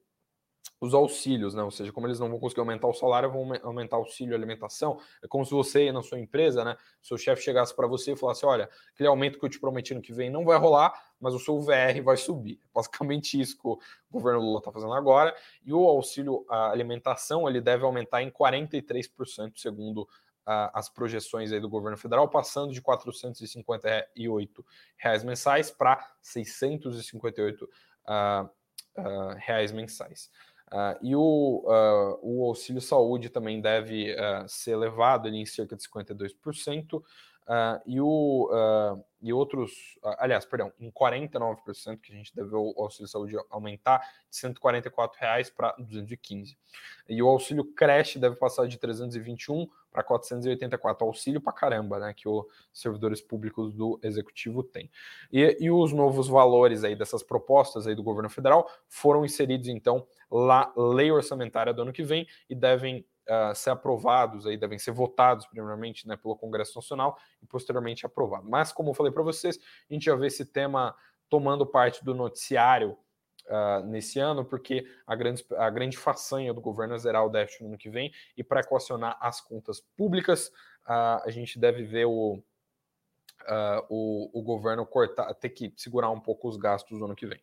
os 0.83 0.93
auxílios, 0.93 1.55
né? 1.55 1.63
Ou 1.63 1.71
seja, 1.71 1.93
como 1.93 2.07
eles 2.07 2.19
não 2.19 2.29
vão 2.29 2.37
conseguir 2.37 2.59
aumentar 2.59 2.87
o 2.87 2.93
salário, 2.93 3.31
vão 3.31 3.49
aumentar 3.63 3.95
o 3.97 4.01
auxílio 4.01 4.35
alimentação. 4.35 4.99
É 5.23 5.27
como 5.29 5.45
se 5.45 5.51
você, 5.51 5.89
na 5.93 6.01
sua 6.01 6.19
empresa, 6.19 6.65
né? 6.65 6.75
Seu 7.01 7.17
chefe 7.17 7.41
chegasse 7.41 7.73
para 7.73 7.87
você 7.87 8.11
e 8.11 8.15
falasse: 8.17 8.45
olha, 8.45 8.69
aquele 8.93 9.07
aumento 9.07 9.39
que 9.39 9.45
eu 9.45 9.49
te 9.49 9.59
prometi 9.59 9.93
no 9.93 10.01
que 10.01 10.11
vem 10.11 10.29
não 10.29 10.43
vai 10.43 10.57
rolar, 10.57 10.93
mas 11.21 11.33
o 11.33 11.39
seu 11.39 11.57
VR 11.61 12.03
vai 12.03 12.17
subir. 12.17 12.59
É 12.61 12.67
basicamente 12.73 13.39
isso 13.39 13.57
que 13.57 13.65
o 13.65 13.79
governo 14.11 14.41
Lula 14.41 14.59
está 14.59 14.73
fazendo 14.73 14.93
agora. 14.93 15.33
E 15.63 15.73
o 15.73 15.87
auxílio 15.87 16.45
alimentação 16.49 17.47
ele 17.47 17.61
deve 17.61 17.85
aumentar 17.85 18.21
em 18.21 18.29
43%, 18.29 19.53
segundo 19.55 20.05
as 20.45 20.89
projeções 20.89 21.53
aí 21.53 21.61
do 21.61 21.69
governo 21.69 21.97
federal, 21.97 22.27
passando 22.27 22.73
de 22.73 22.81
458 22.81 24.65
reais 24.97 25.23
mensais 25.23 25.71
para 25.71 26.05
658 26.21 27.63
uh, 27.63 28.49
uh, 28.97 29.35
reais 29.37 29.71
mensais. 29.71 30.29
Uh, 30.71 30.97
e 31.01 31.15
o, 31.15 31.63
uh, 31.65 32.19
o 32.21 32.45
auxílio 32.45 32.81
saúde 32.81 33.29
também 33.29 33.61
deve 33.61 34.11
uh, 34.13 34.47
ser 34.47 34.71
elevado 34.71 35.27
ali 35.27 35.37
em 35.37 35.45
cerca 35.45 35.75
de 35.75 35.83
52%, 35.83 37.03
e, 37.85 37.99
o, 37.99 38.49
e 39.23 39.31
outros, 39.31 39.97
aliás, 40.19 40.43
perdão, 40.43 40.73
em 40.77 40.91
49% 40.91 41.97
que 42.01 42.11
a 42.11 42.15
gente 42.15 42.35
deve 42.35 42.53
o 42.53 42.73
auxílio 42.77 43.07
saúde 43.07 43.37
aumentar 43.49 43.99
de 44.29 44.35
144 44.35 45.17
reais 45.17 45.49
para 45.49 45.73
215. 45.79 46.57
E 47.07 47.23
o 47.23 47.29
auxílio 47.29 47.63
creche 47.73 48.19
deve 48.19 48.35
passar 48.35 48.67
de 48.67 48.77
321 48.77 49.65
para 49.89 50.03
484 50.03 51.07
auxílio 51.07 51.39
para 51.39 51.53
caramba, 51.53 51.99
né, 51.99 52.13
que 52.13 52.27
os 52.27 52.45
servidores 52.73 53.21
públicos 53.21 53.73
do 53.73 53.97
executivo 54.03 54.61
têm. 54.61 54.91
E, 55.31 55.55
e, 55.57 55.71
os 55.71 55.93
novos 55.93 56.27
valores 56.27 56.83
aí 56.83 56.93
dessas 56.93 57.23
propostas 57.23 57.87
aí 57.87 57.95
do 57.95 58.03
governo 58.03 58.29
federal 58.29 58.69
foram 58.89 59.23
inseridos 59.23 59.69
então 59.69 60.05
lá 60.29 60.73
lei 60.75 61.11
orçamentária 61.11 61.73
do 61.73 61.83
ano 61.83 61.93
que 61.93 62.03
vem 62.03 62.27
e 62.49 62.55
devem 62.55 63.05
uh, 63.29 63.55
ser 63.55 63.71
aprovados 63.71 64.45
aí, 64.45 64.57
devem 64.57 64.79
ser 64.79 64.91
votados 64.91 65.45
primeiramente, 65.45 66.07
né, 66.07 66.15
pelo 66.15 66.35
Congresso 66.35 66.75
Nacional 66.75 67.17
e 67.41 67.45
posteriormente 67.45 68.05
aprovados. 68.05 68.49
Mas 68.49 68.71
como 68.71 68.89
eu 68.89 68.93
falei 68.93 69.11
para 69.11 69.23
vocês, 69.23 69.59
a 69.89 69.93
gente 69.93 70.05
já 70.05 70.15
vê 70.15 70.27
esse 70.27 70.45
tema 70.45 70.95
tomando 71.29 71.65
parte 71.65 72.03
do 72.03 72.13
noticiário 72.13 72.97
uh, 73.47 73.85
nesse 73.85 74.19
ano, 74.19 74.45
porque 74.45 74.85
a 75.05 75.15
grande, 75.15 75.45
a 75.57 75.69
grande 75.69 75.97
façanha 75.97 76.53
do 76.53 76.61
governo 76.61 76.95
é 76.95 76.97
zerar 76.97 77.25
o 77.25 77.29
déficit 77.29 77.63
no 77.63 77.69
ano 77.69 77.77
que 77.77 77.89
vem, 77.89 78.11
e 78.37 78.43
para 78.43 78.61
equacionar 78.61 79.17
as 79.19 79.41
contas 79.41 79.81
públicas, 79.95 80.47
uh, 80.85 81.23
a 81.23 81.29
gente 81.29 81.57
deve 81.59 81.83
ver 81.83 82.05
o, 82.05 82.35
uh, 82.35 83.85
o, 83.89 84.39
o 84.39 84.41
governo 84.41 84.85
cortar, 84.85 85.33
ter 85.35 85.49
que 85.49 85.73
segurar 85.75 86.09
um 86.11 86.19
pouco 86.19 86.47
os 86.47 86.57
gastos 86.57 86.99
no 86.99 87.05
ano 87.05 87.15
que 87.15 87.25
vem 87.25 87.41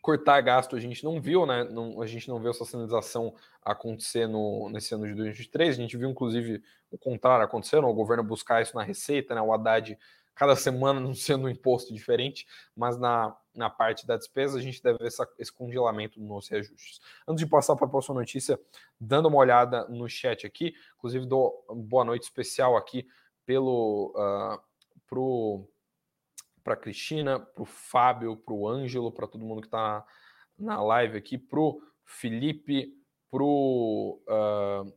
cortar 0.00 0.40
gasto 0.40 0.76
a 0.76 0.80
gente 0.80 1.04
não 1.04 1.20
viu, 1.20 1.44
né? 1.44 1.64
Não, 1.64 2.00
a 2.00 2.06
gente 2.06 2.28
não 2.28 2.38
viu 2.38 2.50
essa 2.50 2.64
sinalização 2.64 3.34
acontecer 3.62 4.26
no, 4.26 4.68
nesse 4.70 4.94
ano 4.94 5.06
de 5.06 5.14
2023. 5.14 5.78
A 5.78 5.80
gente 5.80 5.96
viu, 5.96 6.08
inclusive, 6.08 6.62
o 6.90 6.98
contrário 6.98 7.44
acontecendo, 7.44 7.86
o 7.86 7.94
governo 7.94 8.22
buscar 8.22 8.62
isso 8.62 8.76
na 8.76 8.82
receita, 8.82 9.34
né? 9.34 9.42
O 9.42 9.52
Haddad 9.52 9.98
cada 10.38 10.54
semana 10.54 11.00
sendo 11.14 11.46
um 11.46 11.48
imposto 11.48 11.92
diferente, 11.92 12.46
mas 12.74 12.96
na, 12.96 13.36
na 13.54 13.68
parte 13.68 14.06
da 14.06 14.16
despesa 14.16 14.58
a 14.58 14.62
gente 14.62 14.82
deve 14.82 14.98
ver 14.98 15.08
essa, 15.08 15.28
esse 15.38 15.52
congelamento 15.52 16.20
nos 16.20 16.48
reajustes. 16.48 17.00
Antes 17.26 17.44
de 17.44 17.50
passar 17.50 17.74
para 17.74 17.86
a 17.86 17.90
próxima 17.90 18.14
notícia, 18.14 18.58
dando 19.00 19.26
uma 19.26 19.38
olhada 19.38 19.86
no 19.88 20.08
chat 20.08 20.46
aqui, 20.46 20.74
inclusive 20.96 21.26
dou 21.26 21.64
boa 21.68 22.04
noite 22.04 22.22
especial 22.22 22.76
aqui 22.76 23.06
pelo 23.44 24.14
uh, 24.16 24.60
pro 25.08 25.68
para 26.68 26.76
Cristina, 26.76 27.40
para 27.40 27.62
o 27.62 27.64
Fábio, 27.64 28.36
para 28.36 28.52
o 28.52 28.68
Ângelo, 28.68 29.10
para 29.10 29.26
todo 29.26 29.42
mundo 29.42 29.62
que 29.62 29.68
está 29.68 30.04
na 30.58 30.82
live 30.82 31.16
aqui, 31.16 31.38
para 31.38 31.58
o 31.58 31.80
Felipe, 32.04 32.92
para 33.30 33.42
o 33.42 34.20
uh, 34.28 34.92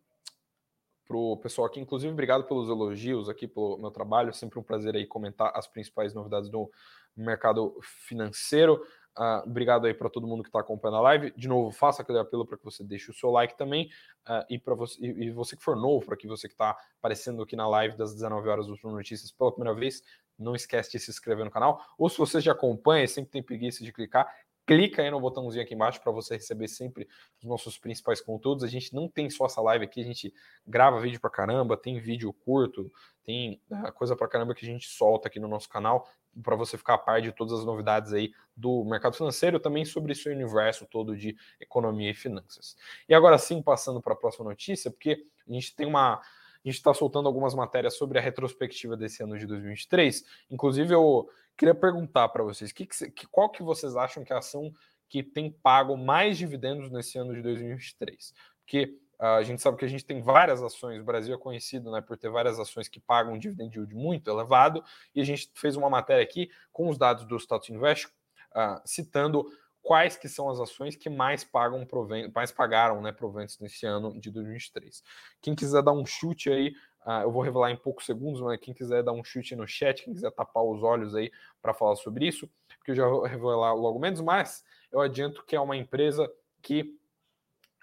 para 1.08 1.18
o 1.18 1.38
pessoal 1.38 1.68
aqui. 1.68 1.80
Inclusive, 1.80 2.12
obrigado 2.12 2.44
pelos 2.44 2.68
elogios 2.68 3.30
aqui 3.30 3.48
pelo 3.48 3.78
meu 3.78 3.90
trabalho. 3.90 4.32
É 4.32 4.34
sempre 4.34 4.60
um 4.60 4.64
prazer 4.64 4.96
aí 4.96 5.08
comentar 5.08 5.54
as 5.56 5.66
principais 5.66 6.14
novidades 6.14 6.50
do 6.50 6.70
mercado 7.16 7.78
financeiro. 7.82 8.82
Uh, 9.18 9.44
obrigado 9.46 9.88
aí 9.88 9.94
para 9.94 10.10
todo 10.10 10.26
mundo 10.26 10.42
que 10.42 10.50
está 10.50 10.62
acompanhando 10.62 10.98
a 10.98 11.02
live. 11.02 11.34
De 11.36 11.48
novo, 11.48 11.72
faça 11.72 12.02
aquele 12.02 12.20
apelo 12.20 12.46
para 12.46 12.58
que 12.58 12.64
você 12.64 12.84
deixe 12.84 13.12
o 13.12 13.14
seu 13.14 13.30
like 13.30 13.58
também. 13.58 13.90
Uh, 14.28 14.46
e 14.50 14.58
para 14.58 14.74
você, 14.74 14.98
e, 15.06 15.26
e, 15.26 15.32
você 15.32 15.56
que 15.56 15.64
for 15.64 15.76
novo, 15.76 16.06
para 16.06 16.16
que 16.16 16.28
você 16.28 16.48
que 16.48 16.54
está 16.54 16.78
aparecendo 17.00 17.42
aqui 17.42 17.56
na 17.56 17.68
live 17.68 17.98
das 17.98 18.14
19 18.14 18.48
horas 18.48 18.68
do 18.68 18.78
Notícias 18.84 19.32
pela 19.32 19.52
primeira 19.52 19.78
vez, 19.78 20.02
não 20.42 20.56
esquece 20.56 20.92
de 20.92 21.00
se 21.00 21.12
inscrever 21.12 21.46
no 21.46 21.52
canal. 21.52 21.86
Ou 21.98 22.10
se 22.10 22.18
você 22.18 22.42
já 22.42 22.52
acompanha, 22.52 23.08
sempre 23.08 23.32
tem 23.32 23.44
preguiça 23.44 23.84
de 23.84 23.92
clicar, 23.92 24.28
clica 24.66 25.02
aí 25.02 25.12
no 25.12 25.20
botãozinho 25.20 25.64
aqui 25.64 25.74
embaixo 25.74 26.02
para 26.02 26.12
você 26.12 26.36
receber 26.36 26.68
sempre 26.68 27.08
os 27.40 27.46
nossos 27.46 27.78
principais 27.78 28.22
conteúdos. 28.22 28.64
A 28.64 28.68
gente 28.68 28.94
não 28.94 29.08
tem 29.08 29.30
só 29.30 29.46
essa 29.46 29.62
live 29.62 29.86
aqui, 29.86 30.02
a 30.02 30.06
gente 30.06 30.34
grava 30.66 31.00
vídeo 31.00 31.20
para 31.20 31.30
caramba, 31.30 31.76
tem 31.76 32.00
vídeo 32.00 32.32
curto, 32.32 32.92
tem 33.24 33.62
uh, 33.70 33.92
coisa 33.94 34.16
para 34.16 34.28
caramba 34.28 34.54
que 34.54 34.66
a 34.66 34.70
gente 34.70 34.88
solta 34.88 35.28
aqui 35.28 35.40
no 35.40 35.48
nosso 35.48 35.68
canal 35.68 36.08
para 36.42 36.56
você 36.56 36.78
ficar 36.78 36.94
a 36.94 36.98
par 36.98 37.22
de 37.22 37.32
todas 37.34 37.60
as 37.60 37.66
novidades 37.66 38.14
aí 38.14 38.32
do 38.56 38.86
mercado 38.86 39.16
financeiro, 39.16 39.60
também 39.60 39.84
sobre 39.84 40.14
esse 40.14 40.30
universo 40.30 40.86
todo 40.86 41.18
de 41.18 41.36
economia 41.60 42.12
e 42.12 42.14
finanças. 42.14 42.78
E 43.10 43.14
agora 43.14 43.38
sim, 43.38 43.62
passando 43.62 44.02
para 44.02 44.14
a 44.14 44.16
próxima 44.16 44.46
notícia, 44.46 44.90
porque 44.90 45.26
a 45.48 45.52
gente 45.52 45.76
tem 45.76 45.86
uma 45.86 46.22
a 46.64 46.70
gente 46.70 46.78
está 46.78 46.94
soltando 46.94 47.28
algumas 47.28 47.56
matérias 47.56 47.98
sobre 47.98 48.20
a 48.20 48.22
retrospectiva 48.22 48.96
desse 48.96 49.24
ano 49.24 49.38
de 49.38 49.46
2023. 49.48 50.24
Inclusive, 50.50 50.94
eu 50.94 51.28
queria 51.58 51.74
perguntar 51.74 52.30
para 52.30 52.44
vocês, 52.44 52.72
que 52.72 52.86
que, 52.86 53.28
qual 53.28 53.50
que 53.50 53.64
vocês 53.64 53.96
acham 53.96 54.24
que 54.24 54.32
é 54.32 54.36
a 54.36 54.40
ação 54.40 54.72
que 55.10 55.24
tem 55.24 55.52
pago 55.52 55.98
mais 55.98 56.38
dividendos 56.38 56.92
nesse 56.92 57.18
ano 57.18 57.34
de 57.34 57.42
2023? 57.42 58.34
Porque 58.60 58.98
uh, 59.20 59.26
a 59.26 59.44
gente 59.44 59.62
sabe 59.62 59.78
que 59.78 59.86
a 59.86 59.88
gente 59.88 60.06
tem 60.06 60.22
várias 60.22 60.62
ações, 60.62 61.02
o 61.02 61.04
Brasil 61.04 61.34
é 61.34 61.38
conhecido 61.38 61.92
né, 61.92 62.00
por 62.00 62.16
ter 62.16 62.30
várias 62.30 62.60
ações 62.60 62.88
que 62.88 63.00
pagam 63.00 63.34
um 63.34 63.40
dividend 63.40 63.76
yield 63.76 63.96
muito 63.96 64.30
elevado, 64.30 64.84
e 65.16 65.22
a 65.22 65.24
gente 65.24 65.52
fez 65.56 65.76
uma 65.76 65.90
matéria 65.90 66.24
aqui 66.24 66.50
com 66.72 66.88
os 66.88 66.98
dados 66.98 67.26
do 67.26 67.36
Status 67.38 67.70
Invest, 67.70 68.08
uh, 68.56 68.80
citando 68.86 69.46
quais 69.82 70.16
que 70.16 70.30
são 70.30 70.50
as 70.50 70.60
ações 70.60 70.96
que 70.96 71.10
mais 71.10 71.44
pagam 71.44 71.88
mais 72.34 72.52
pagaram 72.52 73.02
né, 73.02 73.12
proventos 73.12 73.60
nesse 73.60 73.86
ano 73.86 74.20
de 74.20 74.30
2023. 74.30 75.04
Quem 75.42 75.56
quiser 75.56 75.82
dar 75.82 75.92
um 75.92 76.06
chute 76.06 76.50
aí, 76.52 76.74
uh, 77.06 77.24
eu 77.24 77.32
vou 77.32 77.42
revelar 77.42 77.72
em 77.72 77.78
poucos 77.78 78.06
segundos, 78.06 78.42
mas 78.42 78.60
quem 78.60 78.74
quiser 78.74 79.04
dar 79.04 79.12
um 79.12 79.24
chute 79.24 79.56
no 79.56 79.68
chat, 79.68 80.04
quem 80.04 80.14
quiser 80.14 80.32
tapar 80.32 80.64
os 80.64 80.84
olhos 80.84 81.16
aí 81.16 81.32
para 81.62 81.74
falar 81.74 81.96
sobre 81.96 82.28
isso, 82.28 82.50
porque 82.78 82.92
eu 82.92 82.96
já 82.96 83.08
vou 83.08 83.24
revelar 83.24 83.74
logo 83.74 84.00
menos, 84.00 84.22
mas 84.22 84.64
eu 84.92 85.02
adianto 85.02 85.44
que 85.46 85.56
é 85.56 85.60
uma 85.60 85.76
empresa 85.76 86.32
que 86.62 86.98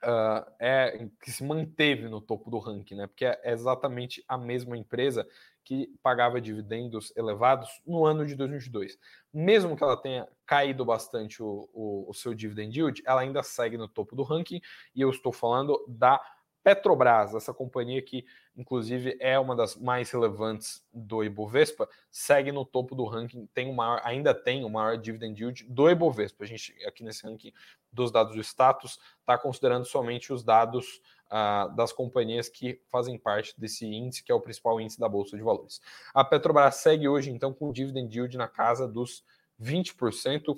uh, 0.05 0.51
é 0.59 1.09
que 1.21 1.31
se 1.31 1.43
manteve 1.45 2.09
no 2.09 2.21
topo 2.21 2.51
do 2.51 2.59
ranking, 2.59 2.95
né? 2.95 3.07
Porque 3.07 3.25
é 3.25 3.41
exatamente 3.45 4.25
a 4.29 4.39
mesma 4.39 4.77
empresa 4.77 5.27
que 5.69 5.95
pagava 6.03 6.41
dividendos 6.41 7.13
elevados 7.15 7.69
no 7.87 8.07
ano 8.07 8.25
de 8.25 8.35
2022. 8.35 8.99
Mesmo 9.31 9.77
que 9.77 9.85
ela 9.85 9.99
tenha 9.99 10.27
caído 10.47 10.83
bastante 10.83 11.43
o, 11.43 11.69
o, 11.75 12.07
o 12.09 12.15
seu 12.15 12.33
dividend 12.33 12.75
yield, 12.75 13.03
ela 13.05 13.21
ainda 13.21 13.43
segue 13.43 13.77
no 13.77 13.87
topo 13.87 14.17
do 14.17 14.23
ranking, 14.23 14.63
e 14.95 15.03
eu 15.03 15.11
estou 15.11 15.31
falando 15.31 15.79
da 15.87 16.19
Petrobras, 16.63 17.35
essa 17.35 17.53
companhia 17.53 18.01
que, 18.01 18.25
inclusive, 18.57 19.17
é 19.21 19.39
uma 19.39 19.55
das 19.55 19.77
mais 19.77 20.11
relevantes 20.11 20.83
do 20.91 21.23
Ibovespa, 21.23 21.87
segue 22.11 22.51
no 22.51 22.65
topo 22.65 22.95
do 22.95 23.05
ranking, 23.05 23.47
tem 23.53 23.71
o 23.71 23.75
maior, 23.75 24.01
ainda 24.03 24.35
tem 24.35 24.65
o 24.65 24.71
maior 24.71 24.97
dividend 24.97 25.39
yield 25.39 25.65
do 25.65 25.91
Ibovespa. 25.91 26.45
A 26.45 26.47
gente, 26.47 26.75
aqui 26.87 27.05
nesse 27.05 27.27
ranking 27.27 27.53
dos 27.93 28.11
dados 28.11 28.35
do 28.35 28.41
status, 28.41 28.99
está 29.21 29.37
considerando 29.37 29.85
somente 29.85 30.33
os 30.33 30.43
dados 30.43 31.03
das 31.75 31.93
companhias 31.93 32.49
que 32.49 32.81
fazem 32.91 33.19
parte 33.19 33.59
desse 33.59 33.87
índice, 33.87 34.23
que 34.23 34.33
é 34.33 34.35
o 34.35 34.41
principal 34.41 34.81
índice 34.81 34.99
da 34.99 35.09
Bolsa 35.09 35.37
de 35.37 35.43
Valores. 35.43 35.81
A 36.15 36.25
Petrobras 36.25 36.77
segue 36.77 37.09
hoje, 37.09 37.31
então, 37.31 37.53
com 37.53 37.73
dividend 37.73 38.15
yield 38.15 38.37
na 38.37 38.49
casa 38.49 38.89
dos 38.89 39.25
20%. 39.61 40.57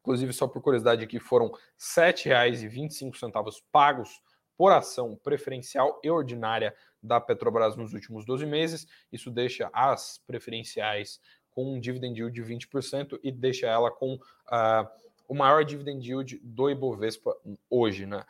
Inclusive, 0.00 0.32
só 0.32 0.48
por 0.48 0.62
curiosidade 0.62 1.04
aqui, 1.04 1.20
foram 1.20 1.48
R$ 1.48 1.58
7,25 1.78 3.62
pagos 3.70 4.22
por 4.56 4.72
ação 4.72 5.16
preferencial 5.22 6.00
e 6.02 6.10
ordinária 6.10 6.74
da 7.00 7.20
Petrobras 7.20 7.76
nos 7.76 7.92
últimos 7.92 8.24
12 8.24 8.44
meses. 8.44 8.86
Isso 9.12 9.30
deixa 9.30 9.70
as 9.72 10.18
preferenciais 10.26 11.20
com 11.50 11.74
um 11.74 11.80
dividend 11.80 12.18
yield 12.18 12.34
de 12.34 12.42
20% 12.42 13.18
e 13.22 13.30
deixa 13.30 13.66
ela 13.66 13.90
com 13.90 14.14
uh, 14.14 15.07
o 15.28 15.34
maior 15.34 15.64
dividend 15.64 16.04
yield 16.04 16.40
do 16.42 16.70
Ibovespa 16.70 17.36
hoje, 17.70 18.06
né? 18.06 18.24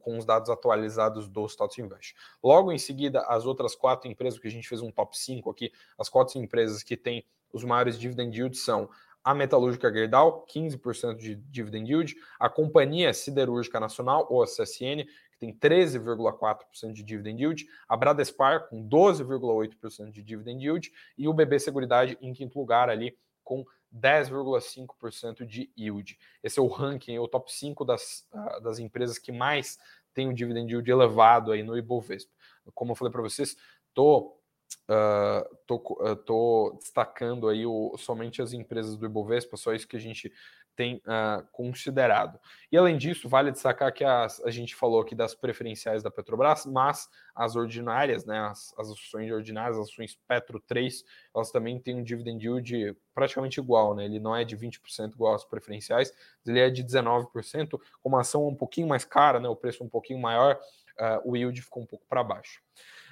com 0.00 0.16
os 0.16 0.24
dados 0.24 0.48
atualizados 0.48 1.28
do 1.28 1.46
Status 1.46 1.78
Invest. 1.78 2.14
Logo 2.42 2.72
em 2.72 2.78
seguida, 2.78 3.20
as 3.28 3.44
outras 3.44 3.74
quatro 3.74 4.10
empresas, 4.10 4.40
que 4.40 4.48
a 4.48 4.50
gente 4.50 4.66
fez 4.66 4.80
um 4.80 4.90
top 4.90 5.18
5 5.18 5.50
aqui, 5.50 5.70
as 5.98 6.08
quatro 6.08 6.38
empresas 6.38 6.82
que 6.82 6.96
têm 6.96 7.22
os 7.52 7.64
maiores 7.64 7.98
dividend 7.98 8.34
yields 8.34 8.60
são 8.60 8.88
a 9.22 9.34
Metalúrgica 9.34 9.92
Gerdau, 9.92 10.46
15% 10.46 11.16
de 11.16 11.34
dividend 11.34 11.90
yield, 11.90 12.16
a 12.38 12.48
Companhia 12.48 13.12
Siderúrgica 13.12 13.78
Nacional, 13.78 14.26
ou 14.30 14.42
a 14.42 14.46
CSN, 14.46 15.04
que 15.32 15.38
tem 15.38 15.52
13,4% 15.52 16.92
de 16.92 17.02
dividend 17.02 17.42
yield, 17.42 17.66
a 17.86 17.96
Bradespar, 17.96 18.68
com 18.68 18.88
12,8% 18.88 20.10
de 20.10 20.22
dividend 20.22 20.64
yield, 20.64 20.92
e 21.16 21.28
o 21.28 21.34
BB 21.34 21.58
Seguridade 21.58 22.16
em 22.22 22.32
quinto 22.32 22.58
lugar 22.58 22.88
ali, 22.88 23.18
com 23.48 23.64
10,5% 23.90 25.46
de 25.46 25.72
yield. 25.74 26.18
Esse 26.42 26.58
é 26.58 26.62
o 26.62 26.66
ranking, 26.66 27.14
é 27.14 27.20
o 27.20 27.26
top 27.26 27.50
5 27.50 27.82
das, 27.82 28.28
das 28.62 28.78
empresas 28.78 29.18
que 29.18 29.32
mais 29.32 29.78
tem 30.12 30.28
um 30.28 30.34
dividend 30.34 30.70
yield 30.70 30.90
elevado 30.90 31.50
aí 31.50 31.62
no 31.62 31.78
Ibovespa. 31.78 32.30
Como 32.74 32.92
eu 32.92 32.94
falei 32.94 33.10
para 33.10 33.22
vocês, 33.22 33.56
estou 33.88 34.36
Uh, 34.84 35.56
tô, 35.66 35.76
uh, 35.76 36.14
tô, 36.14 36.76
destacando 36.78 37.48
aí 37.48 37.64
o, 37.64 37.96
somente 37.96 38.42
as 38.42 38.52
empresas 38.52 38.98
do 38.98 39.06
Ibovespa, 39.06 39.56
só 39.56 39.72
isso 39.72 39.88
que 39.88 39.96
a 39.96 40.00
gente 40.00 40.30
tem 40.78 40.98
uh, 40.98 41.44
considerado. 41.50 42.38
E 42.70 42.76
além 42.78 42.96
disso, 42.96 43.28
vale 43.28 43.50
destacar 43.50 43.92
que 43.92 44.04
as, 44.04 44.40
a 44.44 44.50
gente 44.52 44.76
falou 44.76 45.00
aqui 45.00 45.12
das 45.12 45.34
preferenciais 45.34 46.04
da 46.04 46.10
Petrobras, 46.10 46.64
mas 46.66 47.08
as 47.34 47.56
ordinárias, 47.56 48.24
né, 48.24 48.38
as, 48.38 48.72
as 48.78 48.88
ações 48.88 49.28
ordinárias, 49.32 49.76
as 49.76 49.88
ações 49.88 50.16
Petro 50.28 50.60
3, 50.60 51.04
elas 51.34 51.50
também 51.50 51.80
têm 51.80 51.96
um 51.96 52.04
dividend 52.04 52.46
yield 52.46 52.96
praticamente 53.12 53.58
igual, 53.58 53.92
né? 53.96 54.04
Ele 54.04 54.20
não 54.20 54.36
é 54.36 54.44
de 54.44 54.56
20% 54.56 55.14
igual 55.14 55.34
às 55.34 55.44
preferenciais, 55.44 56.12
ele 56.46 56.60
é 56.60 56.70
de 56.70 56.84
19%, 56.84 57.70
com 58.00 58.08
uma 58.08 58.20
ação 58.20 58.46
um 58.46 58.54
pouquinho 58.54 58.86
mais 58.86 59.04
cara, 59.04 59.40
né, 59.40 59.48
o 59.48 59.56
preço 59.56 59.82
um 59.82 59.88
pouquinho 59.88 60.20
maior, 60.20 60.60
uh, 61.00 61.28
o 61.28 61.36
yield 61.36 61.60
ficou 61.60 61.82
um 61.82 61.86
pouco 61.86 62.06
para 62.08 62.22
baixo. 62.22 62.62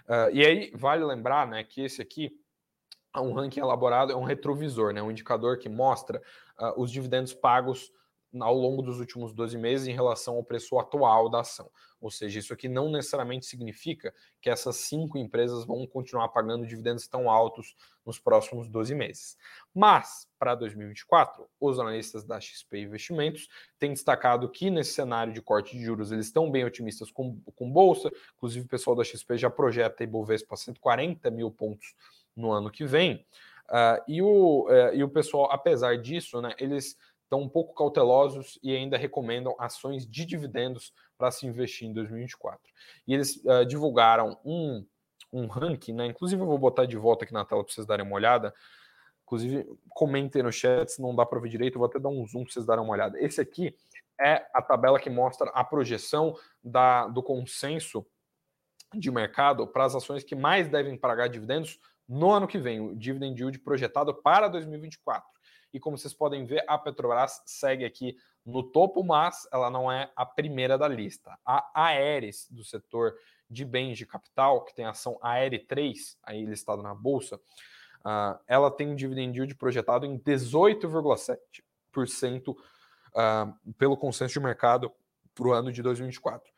Uh, 0.06 0.30
e 0.32 0.46
aí 0.46 0.70
vale 0.72 1.04
lembrar, 1.04 1.48
né, 1.48 1.64
que 1.64 1.82
esse 1.82 2.00
aqui 2.00 2.26
é 2.26 2.30
um 3.20 3.32
ranking 3.32 3.60
elaborado, 3.60 4.12
é 4.12 4.16
um 4.16 4.24
retrovisor, 4.24 4.92
né, 4.92 5.02
um 5.02 5.10
indicador 5.10 5.58
que 5.58 5.68
mostra 5.68 6.22
uh, 6.58 6.80
os 6.80 6.90
dividendos 6.90 7.32
pagos 7.34 7.92
ao 8.40 8.54
longo 8.54 8.82
dos 8.82 8.98
últimos 8.98 9.32
12 9.32 9.56
meses 9.56 9.86
em 9.86 9.92
relação 9.92 10.36
ao 10.36 10.44
preço 10.44 10.78
atual 10.78 11.28
da 11.28 11.40
ação. 11.40 11.70
Ou 12.00 12.10
seja, 12.10 12.38
isso 12.38 12.52
aqui 12.52 12.68
não 12.68 12.90
necessariamente 12.90 13.46
significa 13.46 14.12
que 14.40 14.50
essas 14.50 14.76
cinco 14.76 15.16
empresas 15.16 15.64
vão 15.64 15.86
continuar 15.86 16.28
pagando 16.28 16.66
dividendos 16.66 17.08
tão 17.08 17.30
altos 17.30 17.74
nos 18.04 18.18
próximos 18.18 18.68
12 18.68 18.94
meses. 18.94 19.36
Mas, 19.74 20.28
para 20.38 20.54
2024, 20.54 21.48
os 21.58 21.78
analistas 21.78 22.24
da 22.24 22.38
XP 22.38 22.80
Investimentos 22.80 23.48
têm 23.78 23.92
destacado 23.92 24.50
que 24.50 24.70
nesse 24.70 24.92
cenário 24.92 25.32
de 25.32 25.40
corte 25.40 25.76
de 25.76 25.84
juros 25.84 26.12
eles 26.12 26.26
estão 26.26 26.50
bem 26.50 26.64
otimistas 26.64 27.10
com, 27.10 27.40
com 27.54 27.72
Bolsa, 27.72 28.10
inclusive 28.36 28.66
o 28.66 28.68
pessoal 28.68 28.94
da 28.94 29.04
XP 29.04 29.38
já 29.38 29.50
projeta 29.50 30.04
Ibovespa 30.04 30.56
140 30.56 31.30
mil 31.30 31.50
pontos 31.50 31.94
no 32.36 32.52
ano 32.52 32.70
que 32.70 32.84
vem. 32.84 33.24
Uh, 33.68 34.02
e, 34.06 34.22
o, 34.22 34.66
uh, 34.68 34.94
e 34.94 35.02
o 35.02 35.08
pessoal, 35.08 35.48
apesar 35.50 35.98
disso, 35.98 36.40
né, 36.40 36.54
eles 36.58 36.96
estão 37.24 37.40
um 37.40 37.48
pouco 37.48 37.74
cautelosos 37.74 38.58
e 38.62 38.74
ainda 38.74 38.96
recomendam 38.96 39.56
ações 39.58 40.06
de 40.06 40.24
dividendos 40.24 40.92
para 41.18 41.30
se 41.30 41.46
investir 41.46 41.88
em 41.88 41.92
2024. 41.92 42.60
E 43.06 43.14
eles 43.14 43.36
uh, 43.44 43.64
divulgaram 43.66 44.38
um, 44.44 44.86
um 45.32 45.46
ranking, 45.46 45.92
né? 45.92 46.06
Inclusive, 46.06 46.40
eu 46.40 46.46
vou 46.46 46.58
botar 46.58 46.86
de 46.86 46.96
volta 46.96 47.24
aqui 47.24 47.32
na 47.32 47.44
tela 47.44 47.64
para 47.64 47.72
vocês 47.72 47.86
darem 47.86 48.06
uma 48.06 48.14
olhada. 48.14 48.54
Inclusive, 49.24 49.66
comentem 49.88 50.42
no 50.42 50.52
chat 50.52 50.88
se 50.88 51.02
não 51.02 51.14
dá 51.14 51.26
para 51.26 51.40
ver 51.40 51.48
direito, 51.48 51.74
eu 51.74 51.80
vou 51.80 51.88
até 51.88 51.98
dar 51.98 52.08
um 52.08 52.24
zoom 52.24 52.44
para 52.44 52.52
vocês 52.52 52.64
darem 52.64 52.84
uma 52.84 52.92
olhada. 52.92 53.18
Esse 53.18 53.40
aqui 53.40 53.74
é 54.20 54.46
a 54.54 54.62
tabela 54.62 55.00
que 55.00 55.10
mostra 55.10 55.50
a 55.50 55.64
projeção 55.64 56.36
da, 56.62 57.08
do 57.08 57.22
consenso 57.22 58.06
de 58.94 59.10
mercado 59.10 59.66
para 59.66 59.84
as 59.84 59.96
ações 59.96 60.22
que 60.22 60.36
mais 60.36 60.68
devem 60.68 60.96
pagar 60.96 61.28
dividendos 61.28 61.80
no 62.08 62.30
ano 62.30 62.46
que 62.46 62.58
vem, 62.58 62.80
o 62.80 62.94
dividend 62.94 63.40
yield 63.40 63.58
projetado 63.60 64.14
para 64.14 64.48
2024. 64.48 65.28
E 65.72 65.80
como 65.80 65.98
vocês 65.98 66.14
podem 66.14 66.44
ver, 66.44 66.64
a 66.66 66.78
Petrobras 66.78 67.42
segue 67.44 67.84
aqui 67.84 68.16
no 68.44 68.62
topo, 68.62 69.02
mas 69.02 69.48
ela 69.52 69.68
não 69.68 69.90
é 69.90 70.10
a 70.14 70.24
primeira 70.24 70.78
da 70.78 70.86
lista. 70.86 71.36
A 71.44 71.68
Aeres, 71.74 72.46
do 72.50 72.64
setor 72.64 73.14
de 73.50 73.64
bens 73.64 73.98
de 73.98 74.06
capital, 74.06 74.64
que 74.64 74.74
tem 74.74 74.84
a 74.84 74.90
ação 74.90 75.18
Aere 75.20 75.58
3, 75.58 76.18
aí 76.22 76.44
listada 76.44 76.82
na 76.82 76.94
bolsa, 76.94 77.36
uh, 77.36 78.38
ela 78.46 78.70
tem 78.70 78.88
um 78.88 78.94
dividend 78.94 79.36
yield 79.36 79.54
projetado 79.56 80.06
em 80.06 80.18
18,7% 80.18 82.48
uh, 82.48 82.56
ah, 83.14 83.52
pelo 83.78 83.96
consenso 83.96 84.34
de 84.34 84.40
mercado 84.40 84.92
para 85.34 85.48
o 85.48 85.52
ano 85.52 85.72
de 85.72 85.82
2024. 85.82 86.52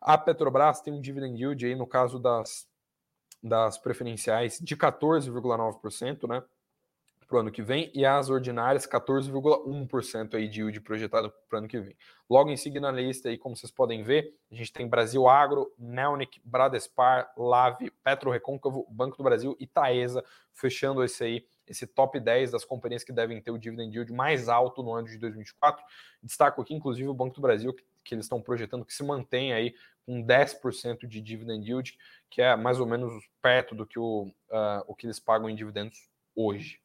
A 0.00 0.16
Petrobras 0.16 0.80
tem 0.80 0.92
um 0.92 1.00
dividend 1.00 1.40
yield 1.40 1.66
aí, 1.66 1.74
no 1.74 1.86
caso 1.86 2.18
das, 2.18 2.66
das 3.42 3.78
preferenciais, 3.78 4.58
de 4.58 4.76
14,9%, 4.76 6.28
né? 6.28 6.42
para 7.28 7.36
o 7.36 7.40
ano 7.40 7.52
que 7.52 7.62
vem 7.62 7.90
e 7.94 8.06
as 8.06 8.30
ordinárias 8.30 8.86
14,1% 8.86 10.34
aí 10.34 10.48
de 10.48 10.62
yield 10.62 10.80
projetado 10.80 11.30
para 11.46 11.56
o 11.56 11.58
ano 11.58 11.68
que 11.68 11.78
vem. 11.78 11.94
Logo 12.28 12.50
em 12.50 12.56
seguida 12.56 12.90
na 12.90 12.90
lista 12.90 13.28
aí, 13.28 13.36
como 13.36 13.54
vocês 13.54 13.70
podem 13.70 14.02
ver, 14.02 14.34
a 14.50 14.54
gente 14.54 14.72
tem 14.72 14.88
Brasil 14.88 15.28
Agro, 15.28 15.70
Nelnic, 15.78 16.40
Bradespar, 16.42 17.30
Lave, 17.36 17.92
Petro 18.02 18.30
Recôncavo, 18.30 18.86
Banco 18.90 19.18
do 19.18 19.22
Brasil 19.22 19.54
e 19.60 19.66
Taesa, 19.66 20.24
fechando 20.54 21.04
esse 21.04 21.22
aí, 21.22 21.46
esse 21.66 21.86
top 21.86 22.18
10 22.18 22.50
das 22.50 22.64
companhias 22.64 23.04
que 23.04 23.12
devem 23.12 23.42
ter 23.42 23.50
o 23.50 23.58
dividend 23.58 23.94
yield 23.94 24.10
mais 24.10 24.48
alto 24.48 24.82
no 24.82 24.94
ano 24.94 25.06
de 25.06 25.18
2024. 25.18 25.84
Destaco 26.22 26.62
aqui, 26.62 26.74
inclusive, 26.74 27.08
o 27.08 27.14
Banco 27.14 27.34
do 27.34 27.42
Brasil, 27.42 27.74
que, 27.74 27.84
que 28.04 28.14
eles 28.14 28.24
estão 28.24 28.40
projetando 28.40 28.86
que 28.86 28.94
se 28.94 29.04
mantenha 29.04 29.56
aí 29.56 29.74
com 30.08 30.24
10% 30.24 31.06
de 31.06 31.20
dividend 31.20 31.68
yield, 31.68 31.98
que 32.30 32.40
é 32.40 32.56
mais 32.56 32.80
ou 32.80 32.86
menos 32.86 33.12
perto 33.42 33.74
do 33.74 33.84
que 33.84 33.98
o, 33.98 34.22
uh, 34.48 34.82
o 34.86 34.94
que 34.94 35.04
eles 35.04 35.20
pagam 35.20 35.50
em 35.50 35.54
dividendos 35.54 36.08
hoje. 36.34 36.80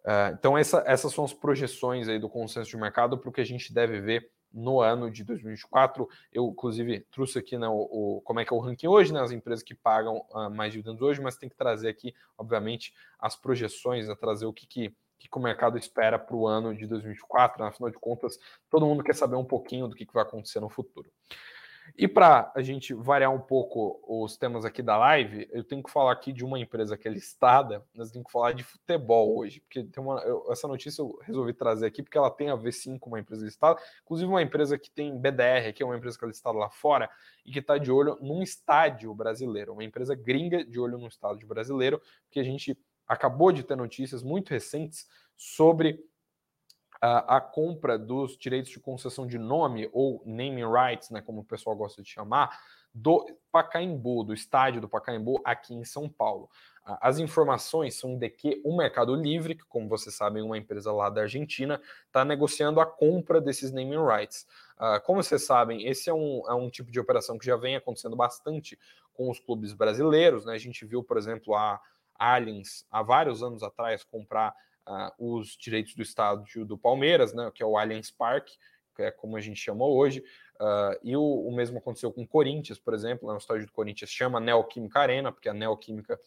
Uh, 0.00 0.34
então, 0.34 0.58
essa, 0.58 0.84
essas 0.86 1.14
são 1.14 1.24
as 1.24 1.32
projeções 1.32 2.08
aí 2.08 2.18
do 2.18 2.28
consenso 2.28 2.68
de 2.68 2.76
mercado 2.76 3.16
para 3.16 3.30
o 3.30 3.32
que 3.32 3.40
a 3.40 3.44
gente 3.44 3.72
deve 3.72 4.02
ver 4.02 4.30
no 4.52 4.82
ano 4.82 5.10
de 5.10 5.24
2024. 5.24 6.06
Eu, 6.30 6.48
inclusive, 6.48 7.00
trouxe 7.10 7.38
aqui 7.38 7.56
né, 7.56 7.68
o, 7.68 7.88
o, 8.18 8.20
como 8.20 8.38
é 8.38 8.44
que 8.44 8.52
é 8.52 8.56
o 8.56 8.60
ranking 8.60 8.86
hoje, 8.86 9.14
né, 9.14 9.22
as 9.22 9.32
empresas 9.32 9.62
que 9.64 9.74
pagam 9.74 10.18
uh, 10.30 10.50
mais 10.50 10.72
dividendos 10.72 11.00
hoje, 11.00 11.22
mas 11.22 11.38
tem 11.38 11.48
que 11.48 11.56
trazer 11.56 11.88
aqui, 11.88 12.14
obviamente, 12.36 12.92
as 13.18 13.34
projeções, 13.34 14.08
né, 14.08 14.14
trazer 14.14 14.44
o 14.44 14.52
que, 14.52 14.66
que, 14.66 14.94
que 15.18 15.28
o 15.32 15.40
mercado 15.40 15.78
espera 15.78 16.18
para 16.18 16.36
o 16.36 16.46
ano 16.46 16.76
de 16.76 16.86
2024. 16.86 17.62
Né, 17.62 17.70
afinal 17.70 17.88
de 17.88 17.98
contas, 17.98 18.38
todo 18.68 18.84
mundo 18.84 19.02
quer 19.02 19.14
saber 19.14 19.36
um 19.36 19.44
pouquinho 19.44 19.88
do 19.88 19.96
que, 19.96 20.04
que 20.04 20.12
vai 20.12 20.22
acontecer 20.22 20.60
no 20.60 20.68
futuro. 20.68 21.10
E 21.96 22.08
para 22.08 22.50
a 22.54 22.62
gente 22.62 22.94
variar 22.94 23.32
um 23.32 23.40
pouco 23.40 24.02
os 24.06 24.36
temas 24.36 24.64
aqui 24.64 24.82
da 24.82 24.96
live, 24.96 25.48
eu 25.50 25.64
tenho 25.64 25.82
que 25.82 25.90
falar 25.90 26.12
aqui 26.12 26.32
de 26.32 26.44
uma 26.44 26.58
empresa 26.58 26.96
que 26.96 27.08
é 27.08 27.10
listada, 27.10 27.84
nós 27.94 28.10
temos 28.10 28.26
que 28.26 28.32
falar 28.32 28.52
de 28.52 28.62
futebol 28.62 29.38
hoje, 29.38 29.60
porque 29.60 29.84
tem 29.84 30.02
uma, 30.02 30.20
eu, 30.20 30.46
essa 30.50 30.66
notícia 30.66 31.02
eu 31.02 31.18
resolvi 31.22 31.52
trazer 31.52 31.86
aqui 31.86 32.02
porque 32.02 32.18
ela 32.18 32.30
tem 32.30 32.50
a 32.50 32.56
ver 32.56 32.72
sim 32.72 32.98
com 32.98 33.10
uma 33.10 33.20
empresa 33.20 33.44
listada, 33.44 33.80
inclusive 34.02 34.28
uma 34.28 34.42
empresa 34.42 34.78
que 34.78 34.90
tem 34.90 35.18
BDR, 35.18 35.72
que 35.74 35.82
é 35.82 35.86
uma 35.86 35.96
empresa 35.96 36.18
que 36.18 36.24
é 36.24 36.28
listada 36.28 36.58
lá 36.58 36.70
fora 36.70 37.08
e 37.44 37.52
que 37.52 37.58
está 37.58 37.78
de 37.78 37.90
olho 37.90 38.16
num 38.20 38.42
estádio 38.42 39.14
brasileiro, 39.14 39.72
uma 39.72 39.84
empresa 39.84 40.14
gringa 40.14 40.64
de 40.64 40.78
olho 40.78 40.98
num 40.98 41.08
estádio 41.08 41.46
brasileiro, 41.46 42.00
porque 42.24 42.40
a 42.40 42.44
gente 42.44 42.78
acabou 43.06 43.50
de 43.50 43.64
ter 43.64 43.76
notícias 43.76 44.22
muito 44.22 44.50
recentes 44.50 45.06
sobre 45.36 45.98
a, 47.00 47.36
a 47.36 47.40
compra 47.40 47.98
dos 47.98 48.36
direitos 48.36 48.70
de 48.70 48.78
concessão 48.78 49.26
de 49.26 49.38
nome, 49.38 49.88
ou 49.92 50.22
naming 50.26 50.70
rights, 50.70 51.10
né, 51.10 51.20
como 51.20 51.40
o 51.40 51.44
pessoal 51.44 51.74
gosta 51.74 52.02
de 52.02 52.08
chamar, 52.08 52.58
do 52.92 53.24
Pacaembu, 53.52 54.24
do 54.24 54.34
estádio 54.34 54.80
do 54.80 54.88
Pacaembu 54.88 55.40
aqui 55.44 55.74
em 55.74 55.84
São 55.84 56.08
Paulo. 56.08 56.50
As 57.00 57.18
informações 57.18 57.94
são 57.94 58.18
de 58.18 58.28
que 58.28 58.60
o 58.64 58.76
Mercado 58.76 59.14
Livre, 59.14 59.54
que 59.54 59.64
como 59.64 59.88
vocês 59.88 60.14
sabem, 60.14 60.42
é 60.42 60.44
uma 60.44 60.58
empresa 60.58 60.90
lá 60.90 61.08
da 61.08 61.20
Argentina, 61.20 61.80
está 62.06 62.24
negociando 62.24 62.80
a 62.80 62.86
compra 62.86 63.40
desses 63.40 63.70
naming 63.70 64.04
rights. 64.04 64.46
Como 65.04 65.22
vocês 65.22 65.44
sabem, 65.44 65.86
esse 65.86 66.10
é 66.10 66.14
um, 66.14 66.42
é 66.48 66.54
um 66.54 66.68
tipo 66.68 66.90
de 66.90 66.98
operação 66.98 67.38
que 67.38 67.46
já 67.46 67.54
vem 67.54 67.76
acontecendo 67.76 68.16
bastante 68.16 68.78
com 69.12 69.30
os 69.30 69.38
clubes 69.38 69.72
brasileiros. 69.72 70.44
Né? 70.46 70.54
A 70.54 70.58
gente 70.58 70.84
viu, 70.84 71.04
por 71.04 71.16
exemplo, 71.16 71.54
a 71.54 71.80
Allianz, 72.18 72.84
há 72.90 73.02
vários 73.02 73.42
anos 73.42 73.62
atrás, 73.62 74.02
comprar 74.02 74.54
uh, 74.90 75.36
os 75.36 75.56
direitos 75.56 75.94
do 75.94 76.02
estádio 76.02 76.64
do 76.64 76.76
Palmeiras, 76.76 77.32
né, 77.32 77.50
que 77.54 77.62
é 77.62 77.66
o 77.66 77.78
Allianz 77.78 78.10
Parque, 78.10 78.54
que 78.96 79.02
é 79.02 79.10
como 79.10 79.36
a 79.36 79.40
gente 79.40 79.60
chama 79.60 79.86
hoje, 79.86 80.20
uh, 80.60 80.98
e 81.02 81.16
o, 81.16 81.22
o, 81.22 81.54
mesmo 81.54 81.78
aconteceu 81.78 82.12
com 82.12 82.22
o 82.22 82.28
Corinthians, 82.28 82.78
por 82.78 82.92
exemplo, 82.92 83.28
né, 83.28 83.34
o 83.34 83.38
estádio 83.38 83.66
do 83.66 83.72
Corinthians 83.72 84.10
chama 84.10 84.40
Neoquímica 84.40 85.00
Arena, 85.00 85.30
porque 85.30 85.48
a 85.48 85.54
Neoquímica 85.54 86.18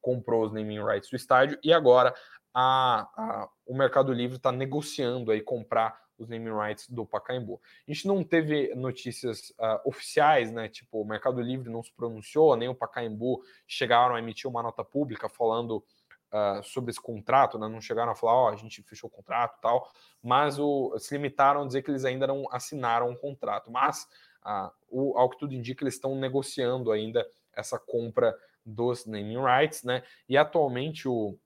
comprou 0.00 0.44
os 0.44 0.52
naming 0.52 0.84
rights 0.84 1.08
do 1.08 1.16
estádio, 1.16 1.58
e 1.62 1.72
agora 1.72 2.14
a, 2.52 3.08
a, 3.16 3.48
o 3.66 3.74
Mercado 3.74 4.12
Livre 4.12 4.36
está 4.36 4.50
negociando 4.50 5.30
aí 5.30 5.40
comprar 5.40 6.00
os 6.18 6.28
naming 6.28 6.50
rights 6.50 6.88
do 6.88 7.06
Pacaembu. 7.06 7.60
A 7.86 7.92
gente 7.92 8.06
não 8.08 8.24
teve 8.24 8.74
notícias 8.74 9.50
uh, 9.50 9.80
oficiais, 9.84 10.50
né? 10.50 10.68
Tipo, 10.68 11.02
o 11.02 11.04
Mercado 11.06 11.40
Livre 11.40 11.70
não 11.70 11.82
se 11.82 11.92
pronunciou, 11.92 12.56
nem 12.56 12.68
o 12.68 12.74
Pacaembu 12.74 13.40
chegaram 13.68 14.16
a 14.16 14.18
emitir 14.18 14.50
uma 14.50 14.62
nota 14.62 14.84
pública 14.84 15.28
falando 15.28 15.84
uh, 16.32 16.62
sobre 16.62 16.90
esse 16.90 17.00
contrato, 17.00 17.58
né? 17.58 17.68
não 17.68 17.80
chegaram 17.80 18.12
a 18.12 18.14
falar, 18.14 18.34
ó, 18.34 18.44
oh, 18.46 18.48
a 18.48 18.56
gente 18.56 18.82
fechou 18.82 19.08
o 19.08 19.12
contrato 19.12 19.58
tal, 19.60 19.90
mas 20.22 20.58
o, 20.58 20.96
se 20.98 21.14
limitaram 21.14 21.62
a 21.62 21.66
dizer 21.66 21.82
que 21.82 21.90
eles 21.90 22.04
ainda 22.04 22.26
não 22.26 22.46
assinaram 22.50 23.10
um 23.10 23.16
contrato. 23.16 23.70
Mas, 23.70 24.06
uh, 24.44 24.70
o, 24.88 25.18
ao 25.18 25.28
que 25.30 25.38
tudo 25.38 25.54
indica, 25.54 25.82
eles 25.82 25.94
estão 25.94 26.14
negociando 26.14 26.92
ainda 26.92 27.26
essa 27.52 27.78
compra 27.78 28.36
dos 28.64 29.06
naming 29.06 29.42
rights, 29.42 29.82
né? 29.82 30.02
E 30.28 30.36
atualmente 30.36 31.08
o, 31.08 31.38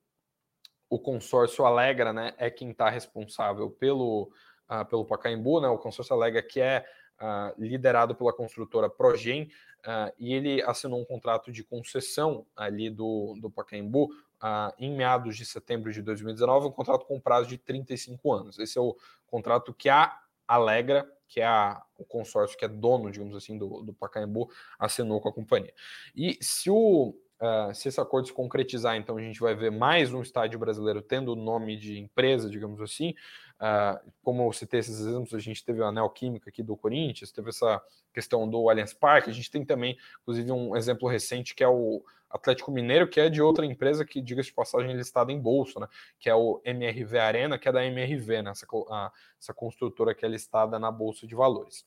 o 0.91 0.99
consórcio 0.99 1.65
Alegra, 1.65 2.13
né, 2.13 2.35
é 2.37 2.51
quem 2.51 2.71
está 2.71 2.91
responsável 2.91 3.71
pelo, 3.71 4.31
uh, 4.69 4.85
pelo 4.87 5.05
Pacaembu, 5.05 5.61
né? 5.61 5.69
O 5.69 5.79
consórcio 5.79 6.15
Alegra 6.15 6.43
que 6.43 6.61
é 6.61 6.85
uh, 7.21 7.55
liderado 7.57 8.15
pela 8.15 8.33
construtora 8.33 8.91
Progen, 8.91 9.45
uh, 9.87 10.13
e 10.19 10.35
ele 10.35 10.63
assinou 10.63 11.01
um 11.01 11.05
contrato 11.05 11.53
de 11.53 11.63
concessão 11.63 12.45
ali 12.57 12.91
do, 12.91 13.39
do 13.41 13.51
Pacaembu 13.51 14.11
uh, 14.43 14.73
em 14.79 14.95
meados 14.95 15.37
de 15.37 15.45
setembro 15.45 15.93
de 15.93 16.03
2019, 16.03 16.67
um 16.67 16.73
contrato 16.73 17.07
com 17.07 17.21
prazo 17.21 17.49
de 17.49 17.57
35 17.57 18.33
anos. 18.33 18.59
Esse 18.59 18.79
é 18.79 18.81
o 18.81 18.97
contrato 19.27 19.73
que 19.73 19.89
a 19.89 20.19
Alegra, 20.47 21.09
que 21.29 21.41
é 21.41 21.47
a, 21.47 21.83
o 21.97 22.05
consórcio 22.05 22.59
que 22.59 22.65
é 22.65 22.69
dono, 22.69 23.11
digamos 23.11 23.37
assim, 23.37 23.57
do, 23.57 23.83
do 23.83 23.95
Pacaembu, 23.95 24.51
assinou 24.79 25.21
com 25.21 25.29
a 25.29 25.33
companhia. 25.33 25.73
E 26.15 26.39
se 26.41 26.71
o 26.71 27.15
Uh, 27.43 27.75
se 27.75 27.89
esse 27.89 28.01
acordo 28.01 28.29
se 28.29 28.33
concretizar, 28.33 28.95
então 28.95 29.17
a 29.17 29.21
gente 29.21 29.41
vai 29.41 29.53
ver 29.53 29.73
mais 29.73 30.15
um 30.15 30.23
estádio 30.23 30.61
brasileiro 30.61 31.03
tendo 31.03 31.33
o 31.33 31.35
nome 31.35 31.77
de 31.77 31.99
empresa, 31.99 32.49
digamos 32.49 32.81
assim. 32.81 33.17
Uh, 33.57 34.13
como 34.23 34.47
eu 34.47 34.53
citei 34.53 34.79
esses 34.79 35.01
exemplos, 35.01 35.35
a 35.35 35.41
gente 35.41 35.65
teve 35.65 35.83
a 35.83 35.91
Neoquímica 35.91 36.51
aqui 36.51 36.63
do 36.63 36.77
Corinthians, 36.77 37.33
teve 37.33 37.49
essa 37.49 37.83
questão 38.15 38.49
do 38.49 38.71
Allianz 38.71 38.95
Parque, 38.95 39.29
a 39.29 39.33
gente 39.33 39.51
tem 39.51 39.65
também, 39.65 39.99
inclusive, 40.21 40.53
um 40.53 40.77
exemplo 40.77 41.09
recente 41.09 41.53
que 41.53 41.65
é 41.65 41.69
o 41.69 42.05
Atlético 42.33 42.71
Mineiro, 42.71 43.07
que 43.09 43.21
é 43.21 43.29
de 43.29 43.43
outra 43.43 43.67
empresa 43.67 44.05
que, 44.05 44.21
diga-se 44.21 44.49
de 44.49 44.55
passagem, 44.55 44.97
listada 44.97 45.31
em 45.31 45.41
bolsa, 45.41 45.81
né? 45.81 45.89
que 46.19 46.31
é 46.31 46.35
o 46.35 46.61
MRV 46.65 47.19
Arena, 47.19 47.59
que 47.59 47.69
é 47.69 47.73
da 47.73 47.85
MRV, 47.85 48.43
né? 48.43 48.51
essa, 48.51 48.67
a, 48.91 49.13
essa 49.39 49.53
construtora 49.53 50.15
que 50.15 50.25
é 50.25 50.29
listada 50.29 50.79
na 50.79 50.91
Bolsa 50.91 51.27
de 51.27 51.35
Valores. 51.35 51.85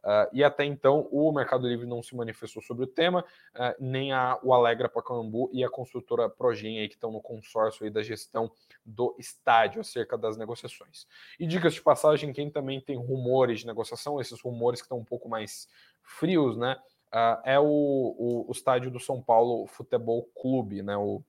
Uh, 0.00 0.24
e 0.32 0.42
até 0.42 0.64
então 0.64 1.08
o 1.10 1.30
Mercado 1.30 1.68
Livre 1.68 1.86
não 1.86 2.02
se 2.02 2.16
manifestou 2.16 2.62
sobre 2.62 2.84
o 2.84 2.86
tema, 2.86 3.22
uh, 3.54 3.74
nem 3.78 4.12
a, 4.12 4.38
o 4.42 4.54
Alegra 4.54 4.88
Pacaembu 4.88 5.50
e 5.52 5.62
a 5.62 5.68
construtora 5.68 6.28
Progen 6.28 6.78
aí, 6.78 6.88
que 6.88 6.94
estão 6.94 7.12
no 7.12 7.20
consórcio 7.20 7.84
aí 7.84 7.90
da 7.90 8.02
gestão 8.02 8.50
do 8.84 9.14
estádio 9.18 9.82
acerca 9.82 10.16
das 10.16 10.38
negociações. 10.38 11.06
E 11.38 11.46
dicas 11.46 11.74
de 11.74 11.82
passagem, 11.82 12.32
quem 12.32 12.50
também 12.50 12.80
tem 12.80 12.96
rumores 12.96 13.60
de 13.60 13.66
negociação, 13.66 14.18
esses 14.18 14.40
rumores 14.40 14.80
que 14.80 14.86
estão 14.86 14.98
um 14.98 15.04
pouco 15.04 15.28
mais 15.28 15.68
frios, 16.02 16.56
né? 16.56 16.78
Uh, 17.12 17.40
é 17.44 17.58
o, 17.58 17.64
o, 17.64 18.44
o, 18.48 18.52
estádio 18.52 18.90
do 18.90 19.00
São 19.00 19.20
Paulo 19.20 19.66
Futebol 19.66 20.28
Clube, 20.40 20.82
né? 20.82 20.96
O, 20.96 21.22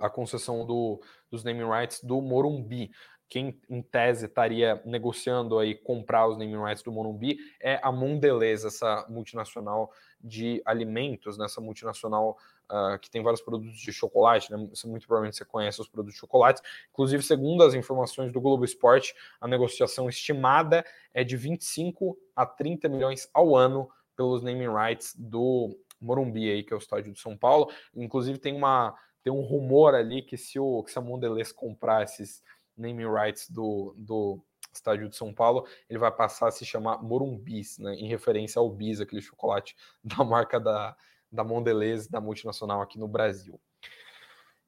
a 0.00 0.10
concessão 0.10 0.66
do, 0.66 1.00
dos 1.30 1.44
naming 1.44 1.70
rights 1.70 2.02
do 2.02 2.20
Morumbi 2.20 2.90
quem 3.32 3.58
em 3.70 3.80
tese 3.80 4.26
estaria 4.26 4.82
negociando 4.84 5.58
aí 5.58 5.74
comprar 5.74 6.28
os 6.28 6.36
naming 6.36 6.62
rights 6.62 6.82
do 6.82 6.92
Morumbi 6.92 7.38
é 7.58 7.80
a 7.82 7.90
Mondelez, 7.90 8.62
essa 8.62 9.06
multinacional 9.08 9.90
de 10.20 10.60
alimentos, 10.66 11.38
nessa 11.38 11.58
né? 11.58 11.64
multinacional 11.64 12.36
uh, 12.70 12.98
que 12.98 13.10
tem 13.10 13.22
vários 13.22 13.40
produtos 13.40 13.80
de 13.80 13.90
chocolate, 13.90 14.52
né? 14.52 14.58
muito 14.58 15.06
provavelmente 15.06 15.38
você 15.38 15.46
conhece 15.46 15.80
os 15.80 15.88
produtos 15.88 16.12
de 16.12 16.20
chocolate. 16.20 16.60
Inclusive, 16.90 17.22
segundo 17.22 17.62
as 17.62 17.72
informações 17.72 18.30
do 18.30 18.38
Globo 18.38 18.66
Esporte, 18.66 19.14
a 19.40 19.48
negociação 19.48 20.10
estimada 20.10 20.84
é 21.14 21.24
de 21.24 21.34
25 21.34 22.18
a 22.36 22.44
30 22.44 22.86
milhões 22.90 23.30
ao 23.32 23.56
ano 23.56 23.88
pelos 24.16 24.42
naming 24.42 24.72
rights 24.72 25.14
do 25.16 25.76
Morumbi 26.00 26.50
aí, 26.50 26.62
que 26.62 26.72
é 26.72 26.76
o 26.76 26.78
estádio 26.78 27.12
de 27.12 27.20
São 27.20 27.36
Paulo. 27.36 27.70
Inclusive 27.94 28.38
tem 28.38 28.54
uma 28.54 28.94
tem 29.22 29.32
um 29.32 29.42
rumor 29.42 29.94
ali 29.94 30.20
que 30.20 30.36
se 30.36 30.58
o 30.58 30.82
que 30.82 30.90
se 30.90 30.98
a 30.98 31.02
Mondelez 31.02 31.52
comprar 31.52 32.02
esses 32.02 32.42
naming 32.76 33.08
rights 33.08 33.48
do, 33.48 33.94
do 33.96 34.40
estádio 34.72 35.08
de 35.08 35.16
São 35.16 35.32
Paulo, 35.32 35.66
ele 35.88 35.98
vai 35.98 36.10
passar 36.10 36.48
a 36.48 36.50
se 36.50 36.64
chamar 36.64 37.02
Morumbis, 37.02 37.78
né, 37.78 37.94
em 37.94 38.08
referência 38.08 38.58
ao 38.58 38.70
bis, 38.70 39.00
aquele 39.00 39.22
chocolate 39.22 39.76
da 40.02 40.24
marca 40.24 40.58
da, 40.58 40.96
da 41.30 41.44
Mondelez, 41.44 42.08
da 42.08 42.20
multinacional 42.20 42.80
aqui 42.80 42.98
no 42.98 43.06
Brasil. 43.06 43.60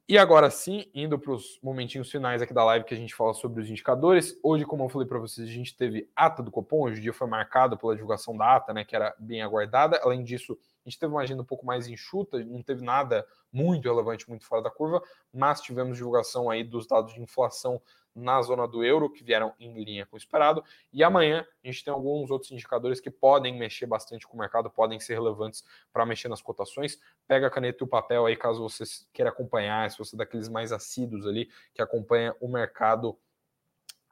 E 0.06 0.18
agora 0.18 0.50
sim, 0.50 0.84
indo 0.94 1.18
para 1.18 1.32
os 1.32 1.58
momentinhos 1.62 2.10
finais 2.10 2.42
aqui 2.42 2.52
da 2.52 2.62
live 2.62 2.84
que 2.84 2.92
a 2.92 2.96
gente 2.96 3.14
fala 3.14 3.32
sobre 3.32 3.62
os 3.62 3.70
indicadores. 3.70 4.38
Hoje, 4.42 4.66
como 4.66 4.84
eu 4.84 4.88
falei 4.90 5.08
para 5.08 5.18
vocês, 5.18 5.48
a 5.48 5.50
gente 5.50 5.74
teve 5.74 6.10
ata 6.14 6.42
do 6.42 6.50
Copom, 6.50 6.82
hoje 6.82 6.98
o 6.98 7.02
dia 7.02 7.12
foi 7.14 7.26
marcado 7.26 7.78
pela 7.78 7.94
divulgação 7.94 8.36
da 8.36 8.56
ata, 8.56 8.74
né, 8.74 8.84
que 8.84 8.94
era 8.94 9.14
bem 9.18 9.40
aguardada. 9.40 9.98
Além 10.02 10.22
disso, 10.22 10.58
a 10.84 10.88
gente 10.88 10.98
teve 10.98 11.12
uma 11.12 11.22
agenda 11.22 11.42
um 11.42 11.46
pouco 11.46 11.64
mais 11.64 11.88
enxuta, 11.88 12.38
não 12.44 12.62
teve 12.62 12.84
nada 12.84 13.26
muito 13.52 13.88
relevante, 13.88 14.28
muito 14.28 14.44
fora 14.44 14.62
da 14.62 14.70
curva, 14.70 15.02
mas 15.32 15.60
tivemos 15.60 15.96
divulgação 15.96 16.50
aí 16.50 16.62
dos 16.62 16.86
dados 16.86 17.14
de 17.14 17.22
inflação 17.22 17.80
na 18.14 18.40
zona 18.42 18.68
do 18.68 18.84
euro, 18.84 19.10
que 19.10 19.24
vieram 19.24 19.52
em 19.58 19.82
linha 19.82 20.06
com 20.06 20.14
o 20.14 20.18
esperado. 20.18 20.62
E 20.92 21.02
amanhã 21.02 21.44
a 21.62 21.66
gente 21.66 21.84
tem 21.84 21.92
alguns 21.92 22.30
outros 22.30 22.52
indicadores 22.52 23.00
que 23.00 23.10
podem 23.10 23.58
mexer 23.58 23.86
bastante 23.86 24.26
com 24.26 24.36
o 24.36 24.40
mercado, 24.40 24.70
podem 24.70 25.00
ser 25.00 25.14
relevantes 25.14 25.64
para 25.92 26.06
mexer 26.06 26.28
nas 26.28 26.40
cotações. 26.40 27.00
Pega 27.26 27.48
a 27.48 27.50
caneta 27.50 27.82
e 27.82 27.84
o 27.84 27.88
papel 27.88 28.26
aí, 28.26 28.36
caso 28.36 28.62
você 28.62 28.84
queira 29.12 29.30
acompanhar, 29.30 29.90
se 29.90 29.98
você 29.98 30.14
é 30.14 30.18
daqueles 30.18 30.48
mais 30.48 30.70
assíduos 30.70 31.26
ali, 31.26 31.50
que 31.74 31.82
acompanha 31.82 32.36
o 32.40 32.46
mercado 32.46 33.18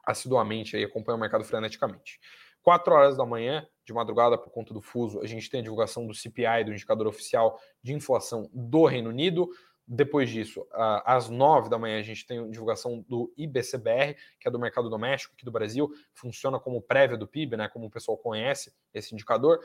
assiduamente, 0.05 0.75
aí, 0.75 0.83
acompanha 0.83 1.15
o 1.15 1.19
mercado 1.19 1.45
freneticamente. 1.45 2.19
4 2.63 2.93
horas 2.93 3.17
da 3.17 3.25
manhã, 3.25 3.67
de 3.85 3.93
madrugada, 3.93 4.37
por 4.37 4.49
conta 4.49 4.73
do 4.73 4.81
fuso, 4.81 5.19
a 5.21 5.27
gente 5.27 5.49
tem 5.49 5.59
a 5.59 5.63
divulgação 5.63 6.07
do 6.07 6.13
CPI, 6.13 6.63
do 6.65 6.71
indicador 6.71 7.05
oficial 7.05 7.59
de 7.83 7.93
inflação 7.93 8.49
do 8.53 8.85
Reino 8.85 9.09
Unido. 9.09 9.49
Depois 9.85 10.29
disso, 10.29 10.65
às 11.03 11.29
9 11.29 11.69
da 11.69 11.77
manhã, 11.77 11.99
a 11.99 12.01
gente 12.01 12.25
tem 12.25 12.39
a 12.39 12.47
divulgação 12.47 13.05
do 13.09 13.33
IBCBR, 13.35 14.15
que 14.39 14.47
é 14.47 14.51
do 14.51 14.57
mercado 14.57 14.89
doméstico 14.89 15.33
aqui 15.33 15.43
do 15.43 15.51
Brasil, 15.51 15.91
funciona 16.13 16.57
como 16.57 16.81
prévia 16.81 17.17
do 17.17 17.27
PIB, 17.27 17.57
né, 17.57 17.67
como 17.67 17.87
o 17.87 17.89
pessoal 17.89 18.17
conhece 18.17 18.73
esse 18.93 19.13
indicador. 19.13 19.59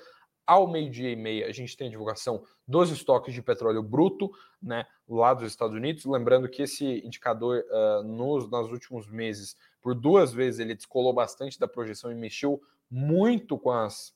Ao 0.49 0.67
meio-dia 0.67 1.11
e 1.11 1.15
meia, 1.15 1.47
a 1.47 1.53
gente 1.53 1.77
tem 1.77 1.89
a 1.89 1.91
divulgação 1.91 2.43
dos 2.67 2.91
estoques 2.91 3.35
de 3.35 3.43
petróleo 3.43 3.83
bruto, 3.83 4.31
né, 4.63 4.87
lá 5.07 5.35
dos 5.35 5.47
Estados 5.47 5.77
Unidos. 5.77 6.07
Lembrando 6.07 6.49
que 6.49 6.63
esse 6.63 7.05
indicador, 7.05 7.63
uh, 7.69 8.03
nos, 8.03 8.51
nos 8.51 8.73
últimos 8.73 9.07
meses, 9.07 9.59
por 9.83 9.95
duas 9.95 10.33
vezes, 10.33 10.59
ele 10.59 10.75
descolou 10.75 11.13
bastante 11.13 11.59
da 11.59 11.69
projeção 11.69 12.11
e 12.11 12.15
mexeu 12.15 12.63
muito 12.91 13.59
com 13.59 13.71
as, 13.71 14.09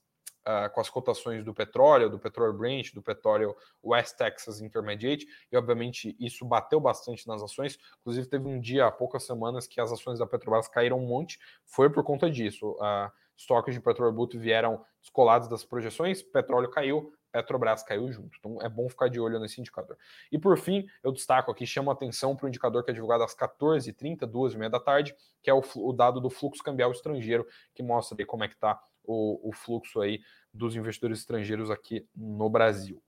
uh, 0.47 0.73
com 0.73 0.81
as 0.81 0.89
cotações 0.89 1.45
do 1.45 1.53
petróleo, 1.53 2.09
do 2.09 2.19
petróleo 2.19 2.55
Brent, 2.55 2.95
do 2.95 3.03
petróleo 3.03 3.55
West 3.85 4.17
Texas 4.17 4.63
Intermediate, 4.63 5.27
e 5.53 5.57
obviamente 5.59 6.17
isso 6.19 6.47
bateu 6.47 6.81
bastante 6.81 7.29
nas 7.29 7.43
ações. 7.43 7.79
Inclusive, 8.01 8.27
teve 8.27 8.49
um 8.49 8.59
dia 8.59 8.87
há 8.87 8.91
poucas 8.91 9.25
semanas 9.25 9.67
que 9.67 9.83
as 9.83 9.93
ações 9.93 10.19
da 10.19 10.27
Petrobras 10.27 10.67
caíram 10.67 10.99
um 10.99 11.07
monte, 11.07 11.39
foi 11.67 11.91
por 11.91 12.03
conta 12.03 12.31
disso. 12.31 12.71
Uh, 12.71 13.13
estoques 13.37 13.75
de 13.75 13.81
petróleo 13.81 14.13
bruto 14.13 14.39
vieram 14.39 14.85
descolados 15.01 15.49
das 15.49 15.65
projeções, 15.65 16.23
petróleo 16.23 16.71
caiu, 16.71 17.13
Petrobras 17.33 17.83
caiu 17.83 18.13
junto. 18.13 18.37
Então 18.39 18.61
é 18.61 18.69
bom 18.69 18.89
ficar 18.89 19.09
de 19.09 19.19
olho 19.19 19.41
nesse 19.41 19.59
indicador. 19.59 19.97
E 20.31 20.39
por 20.39 20.59
fim, 20.59 20.87
eu 21.03 21.11
destaco 21.11 21.51
aqui, 21.51 21.67
chamo 21.67 21.91
a 21.91 21.95
atenção 21.95 22.37
para 22.37 22.45
o 22.45 22.49
indicador 22.49 22.85
que 22.85 22.91
é 22.91 22.95
divulgado 22.95 23.25
às 23.25 23.35
14h30, 23.35 24.21
2h30 24.27 24.69
da 24.69 24.79
tarde, 24.79 25.17
que 25.43 25.49
é 25.49 25.55
o, 25.55 25.63
o, 25.77 25.93
dado 25.95 26.21
do 26.21 26.29
fluxo 26.29 26.63
cambial 26.63 26.93
estrangeiro, 26.93 27.47
que 27.75 27.83
mostra 27.83 28.25
como 28.27 28.45
é 28.45 28.49
que 28.49 28.55
está 28.55 28.79
o, 29.03 29.49
o 29.49 29.53
fluxo 29.53 30.03
aí 30.03 30.21
dos 30.53 30.77
investidores 30.77 31.21
estrangeiros 31.21 31.71
aqui 31.71 32.07
no 32.15 32.51
Brasil. 32.51 33.03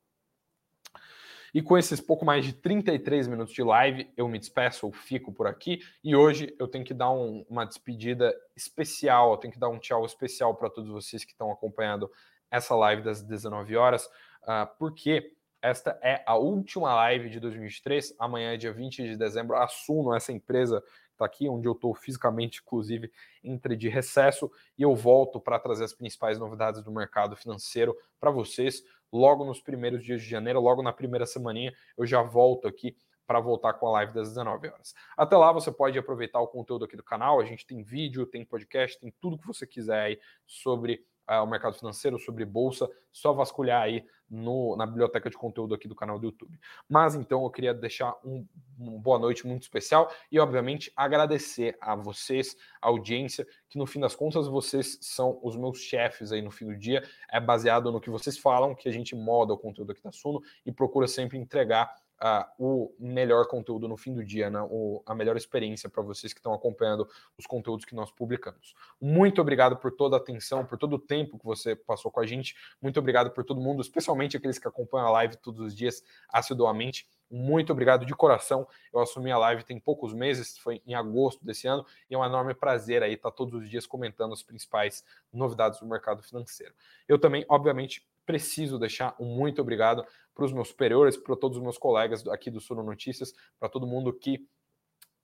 E 1.55 1.63
com 1.63 1.79
esses 1.79 2.01
pouco 2.01 2.25
mais 2.25 2.45
de 2.45 2.53
33 2.53 3.29
minutos 3.29 3.55
de 3.55 3.63
live, 3.63 4.11
eu 4.17 4.27
me 4.27 4.41
despeço, 4.41 4.87
eu 4.87 4.93
fico 4.93 5.33
por 5.33 5.47
aqui. 5.47 5.79
E 6.03 6.17
hoje 6.17 6.53
eu 6.59 6.67
tenho 6.67 6.85
que 6.85 6.93
dar 6.93 7.13
um, 7.13 7.47
uma 7.49 7.65
despedida 7.65 8.35
especial, 8.57 9.31
eu 9.31 9.37
tenho 9.37 9.53
que 9.53 9.61
dar 9.61 9.69
um 9.69 9.79
tchau 9.79 10.05
especial 10.05 10.57
para 10.57 10.69
todos 10.69 10.91
vocês 10.91 11.25
que 11.25 11.31
estão 11.31 11.53
acompanhando 11.53 12.11
essa 12.51 12.75
live 12.75 13.03
das 13.03 13.23
19 13.23 13.77
horas, 13.77 14.05
uh, 14.43 14.67
porque 14.79 15.33
esta 15.63 15.99
é 16.03 16.23
a 16.27 16.37
última 16.37 16.93
live 16.95 17.31
de 17.31 17.39
2023. 17.39 18.17
Amanhã 18.19 18.53
é 18.53 18.57
dia 18.57 18.73
20 18.73 19.03
de 19.03 19.17
dezembro. 19.17 19.57
Assumo 19.57 20.15
essa 20.15 20.33
empresa 20.33 20.83
está 21.15 21.25
aqui, 21.25 21.49
onde 21.49 21.67
eu 21.67 21.73
estou 21.73 21.95
fisicamente, 21.95 22.61
inclusive, 22.65 23.11
entre 23.43 23.77
de 23.77 23.89
recesso, 23.89 24.51
e 24.77 24.83
eu 24.83 24.95
volto 24.95 25.41
para 25.41 25.59
trazer 25.59 25.85
as 25.85 25.93
principais 25.93 26.39
novidades 26.39 26.83
do 26.83 26.93
mercado 26.93 27.35
financeiro 27.37 27.97
para 28.21 28.31
vocês. 28.31 28.83
Logo 29.13 29.45
nos 29.45 29.61
primeiros 29.61 30.05
dias 30.05 30.23
de 30.23 30.29
janeiro, 30.29 30.61
logo 30.61 30.83
na 30.83 30.93
primeira 30.93 31.25
semaninha, 31.25 31.73
eu 31.97 32.05
já 32.05 32.23
volto 32.23 32.69
aqui 32.69 32.97
para 33.27 33.41
voltar 33.41 33.75
com 33.75 33.87
a 33.89 33.93
live 33.93 34.13
das 34.13 34.29
19 34.29 34.69
horas. 34.69 34.95
Até 35.17 35.37
lá 35.37 35.51
você 35.51 35.73
pode 35.73 35.99
aproveitar 35.99 36.41
o 36.41 36.49
conteúdo 36.49 36.85
aqui 36.85 36.97
do 36.97 37.03
canal. 37.03 37.41
A 37.41 37.45
gente 37.45 37.67
tem 37.67 37.83
vídeo, 37.83 38.27
tem 38.27 38.45
podcast, 38.45 39.01
tem 39.01 39.13
tudo 39.21 39.39
que 39.39 39.47
você 39.47 39.67
quiser 39.67 40.01
aí 40.01 40.21
sobre 40.47 41.05
uh, 41.29 41.43
o 41.43 41.47
mercado 41.47 41.75
financeiro, 41.75 42.19
sobre 42.19 42.45
bolsa, 42.45 42.89
só 43.13 43.33
vasculhar 43.33 43.83
aí 43.83 44.05
no, 44.29 44.77
na 44.77 44.87
biblioteca 44.87 45.31
de 45.31 45.37
conteúdo 45.37 45.75
aqui 45.75 45.87
do 45.87 45.95
canal 45.95 46.19
do 46.19 46.27
YouTube. 46.27 46.59
Mas 46.89 47.15
então 47.15 47.45
eu 47.45 47.51
queria 47.51 47.73
deixar 47.73 48.15
um, 48.25 48.47
uma 48.79 48.99
boa 48.99 49.19
noite 49.19 49.47
muito 49.47 49.63
especial 49.63 50.11
e, 50.31 50.39
obviamente, 50.39 50.93
agradecer 50.97 51.77
a 51.81 51.95
vocês, 51.95 52.57
a 52.81 52.89
audiência, 52.89 53.47
que 53.69 53.79
no 53.79 53.87
fim 53.87 54.01
das 54.01 54.15
contas 54.15 54.49
vocês 54.49 54.99
são 55.01 55.39
os 55.43 55.57
meus 55.57 55.79
chefes 55.79 56.33
aí 56.33 56.43
no 56.43 56.51
fim 56.51 56.67
do 56.67 56.77
dia. 56.77 57.03
É 57.31 57.41
baseado 57.41 57.93
no 57.93 58.01
que 58.01 58.11
vocês 58.11 58.39
falam, 58.39 58.75
que 58.75 58.89
a 58.89 58.93
gente 58.93 59.15
moda 59.15 59.53
o 59.53 59.59
conteúdo 59.59 59.93
aqui 59.93 60.03
da 60.03 60.13
Suno 60.13 60.41
e 60.65 60.73
procura 60.73 61.07
sempre 61.07 61.39
entregar 61.39 61.95
uh, 62.25 62.47
o 62.59 62.95
melhor 62.99 63.47
conteúdo 63.47 63.87
no 63.87 63.99
fim 63.99 64.15
do 64.15 64.25
dia, 64.25 64.49
né? 64.49 64.61
o, 64.63 65.03
a 65.05 65.15
melhor 65.15 65.37
experiência 65.37 65.91
para 65.91 66.03
vocês 66.03 66.33
que 66.33 66.39
estão 66.39 66.55
acompanhando 66.55 67.07
os 67.39 67.47
conteúdos 67.47 67.85
que 67.85 67.95
nós 67.95 68.11
publicamos. 68.11 68.75
Muito 68.99 69.43
obrigado 69.43 69.77
por 69.77 69.93
toda 69.93 70.17
a 70.17 70.19
atenção, 70.19 70.65
por 70.65 70.79
todo 70.79 70.95
o 70.95 70.99
tempo 70.99 71.39
que 71.39 71.45
você 71.45 71.77
passou 71.77 72.11
com 72.11 72.21
a 72.21 72.27
gente. 72.27 72.57
Muito 72.81 72.99
obrigado 72.99 73.31
por 73.31 73.45
todo 73.45 73.61
mundo, 73.61 73.83
especialmente 73.83 74.37
aqueles 74.37 74.59
que 74.59 74.67
acompanham 74.67 75.07
a 75.07 75.11
live 75.11 75.37
todos 75.37 75.61
os 75.61 75.75
dias 75.75 76.03
assiduamente. 76.31 77.07
Muito 77.31 77.73
obrigado 77.73 78.07
de 78.07 78.15
coração. 78.15 78.67
Eu 78.93 79.01
assumi 79.01 79.31
a 79.31 79.39
live 79.39 79.65
tem 79.65 79.79
poucos 79.79 80.15
meses, 80.15 80.57
foi 80.57 80.81
em 80.87 80.95
agosto 80.95 81.45
desse 81.45 81.67
ano, 81.67 81.85
e 82.09 82.15
é 82.15 82.19
um 82.19 82.25
enorme 82.25 82.55
prazer 82.55 83.03
aí 83.03 83.15
estar 83.15 83.31
todos 83.33 83.55
os 83.55 83.69
dias 83.69 83.87
comentando 83.87 84.33
as 84.33 84.43
principais 84.43 85.05
novidades 85.33 85.81
do 85.81 85.87
mercado 85.87 86.23
financeiro. 86.23 86.73
Eu 87.09 87.19
também, 87.19 87.45
obviamente, 87.49 88.07
preciso 88.25 88.79
deixar 88.79 89.15
um 89.19 89.27
muito 89.27 89.61
obrigado 89.61 90.05
para 90.35 90.45
os 90.45 90.53
meus 90.53 90.69
superiores, 90.69 91.17
para 91.17 91.37
todos 91.37 91.57
os 91.57 91.63
meus 91.63 91.79
colegas 91.79 92.27
aqui 92.29 92.51
do 92.51 92.61
Suno 92.61 92.83
Notícias, 92.83 93.33
para 93.59 93.69
todo 93.69 93.87
mundo 93.87 94.13
que 94.13 94.47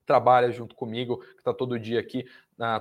trabalha 0.07 0.51
junto 0.51 0.75
comigo, 0.75 1.19
que 1.19 1.39
está 1.39 1.55
todo 1.55 1.79
dia 1.79 2.01
aqui 2.01 2.25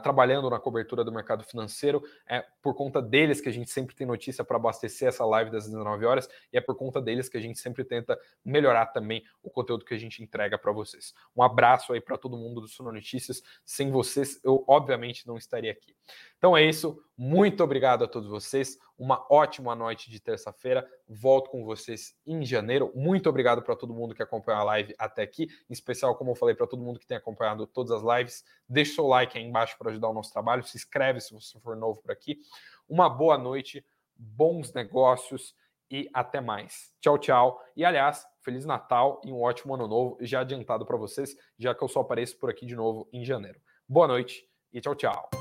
trabalhando 0.01 0.49
na 0.49 0.59
cobertura 0.59 1.03
do 1.03 1.11
mercado 1.11 1.43
financeiro. 1.43 2.03
É 2.27 2.45
por 2.61 2.75
conta 2.75 3.01
deles 3.01 3.39
que 3.39 3.49
a 3.49 3.51
gente 3.51 3.69
sempre 3.69 3.95
tem 3.95 4.05
notícia 4.05 4.43
para 4.43 4.57
abastecer 4.57 5.07
essa 5.07 5.25
live 5.25 5.51
das 5.51 5.65
19 5.65 6.05
horas 6.05 6.29
e 6.51 6.57
é 6.57 6.61
por 6.61 6.75
conta 6.75 7.01
deles 7.01 7.29
que 7.29 7.37
a 7.37 7.41
gente 7.41 7.59
sempre 7.59 7.83
tenta 7.83 8.19
melhorar 8.43 8.87
também 8.87 9.23
o 9.41 9.49
conteúdo 9.49 9.85
que 9.85 9.93
a 9.93 9.97
gente 9.97 10.21
entrega 10.21 10.57
para 10.57 10.71
vocês. 10.71 11.13
Um 11.35 11.41
abraço 11.41 11.93
aí 11.93 12.01
para 12.01 12.17
todo 12.17 12.37
mundo 12.37 12.61
do 12.61 12.67
Suno 12.67 12.91
Notícias. 12.91 13.41
Sem 13.63 13.89
vocês, 13.89 14.39
eu 14.43 14.63
obviamente 14.67 15.25
não 15.25 15.37
estaria 15.37 15.71
aqui. 15.71 15.95
Então 16.37 16.55
é 16.55 16.63
isso. 16.63 17.01
Muito 17.17 17.61
obrigado 17.61 18.05
a 18.05 18.07
todos 18.07 18.29
vocês. 18.29 18.77
Uma 18.97 19.25
ótima 19.29 19.75
noite 19.75 20.09
de 20.09 20.21
terça-feira. 20.21 20.87
Volto 21.05 21.49
com 21.49 21.65
vocês 21.65 22.15
em 22.25 22.45
janeiro. 22.45 22.93
Muito 22.95 23.29
obrigado 23.29 23.61
para 23.61 23.75
todo 23.75 23.93
mundo 23.93 24.15
que 24.15 24.23
acompanhou 24.23 24.61
a 24.61 24.63
live 24.63 24.95
até 24.97 25.21
aqui. 25.21 25.49
Em 25.69 25.73
especial, 25.73 26.15
como 26.15 26.31
eu 26.31 26.35
falei, 26.35 26.55
para 26.55 26.65
todo 26.65 26.81
mundo 26.81 26.97
que 26.97 27.05
tem 27.05 27.17
acompanhado 27.17 27.67
todas 27.67 27.91
as 27.91 28.17
lives. 28.17 28.45
Deixe 28.69 28.93
seu 28.93 29.05
like 29.05 29.37
aí 29.37 29.43
embaixo 29.43 29.68
para 29.77 29.91
ajudar 29.91 30.09
o 30.09 30.13
nosso 30.13 30.31
trabalho. 30.31 30.63
Se 30.63 30.77
inscreve 30.77 31.19
se 31.19 31.33
você 31.33 31.59
for 31.59 31.75
novo 31.75 32.01
por 32.01 32.11
aqui. 32.11 32.39
Uma 32.87 33.09
boa 33.09 33.37
noite, 33.37 33.85
bons 34.15 34.73
negócios 34.73 35.55
e 35.91 36.09
até 36.13 36.39
mais. 36.39 36.93
Tchau, 37.01 37.17
tchau. 37.17 37.61
E 37.75 37.83
aliás, 37.83 38.25
Feliz 38.41 38.65
Natal 38.65 39.21
e 39.25 39.31
um 39.31 39.41
ótimo 39.41 39.73
ano 39.73 39.87
novo 39.87 40.17
já 40.21 40.41
adiantado 40.41 40.85
para 40.85 40.97
vocês, 40.97 41.35
já 41.57 41.73
que 41.73 41.83
eu 41.83 41.87
só 41.87 42.01
apareço 42.01 42.37
por 42.39 42.49
aqui 42.49 42.65
de 42.65 42.75
novo 42.75 43.09
em 43.11 43.23
janeiro. 43.23 43.59
Boa 43.87 44.07
noite 44.07 44.47
e 44.71 44.79
tchau, 44.79 44.95
tchau. 44.95 45.38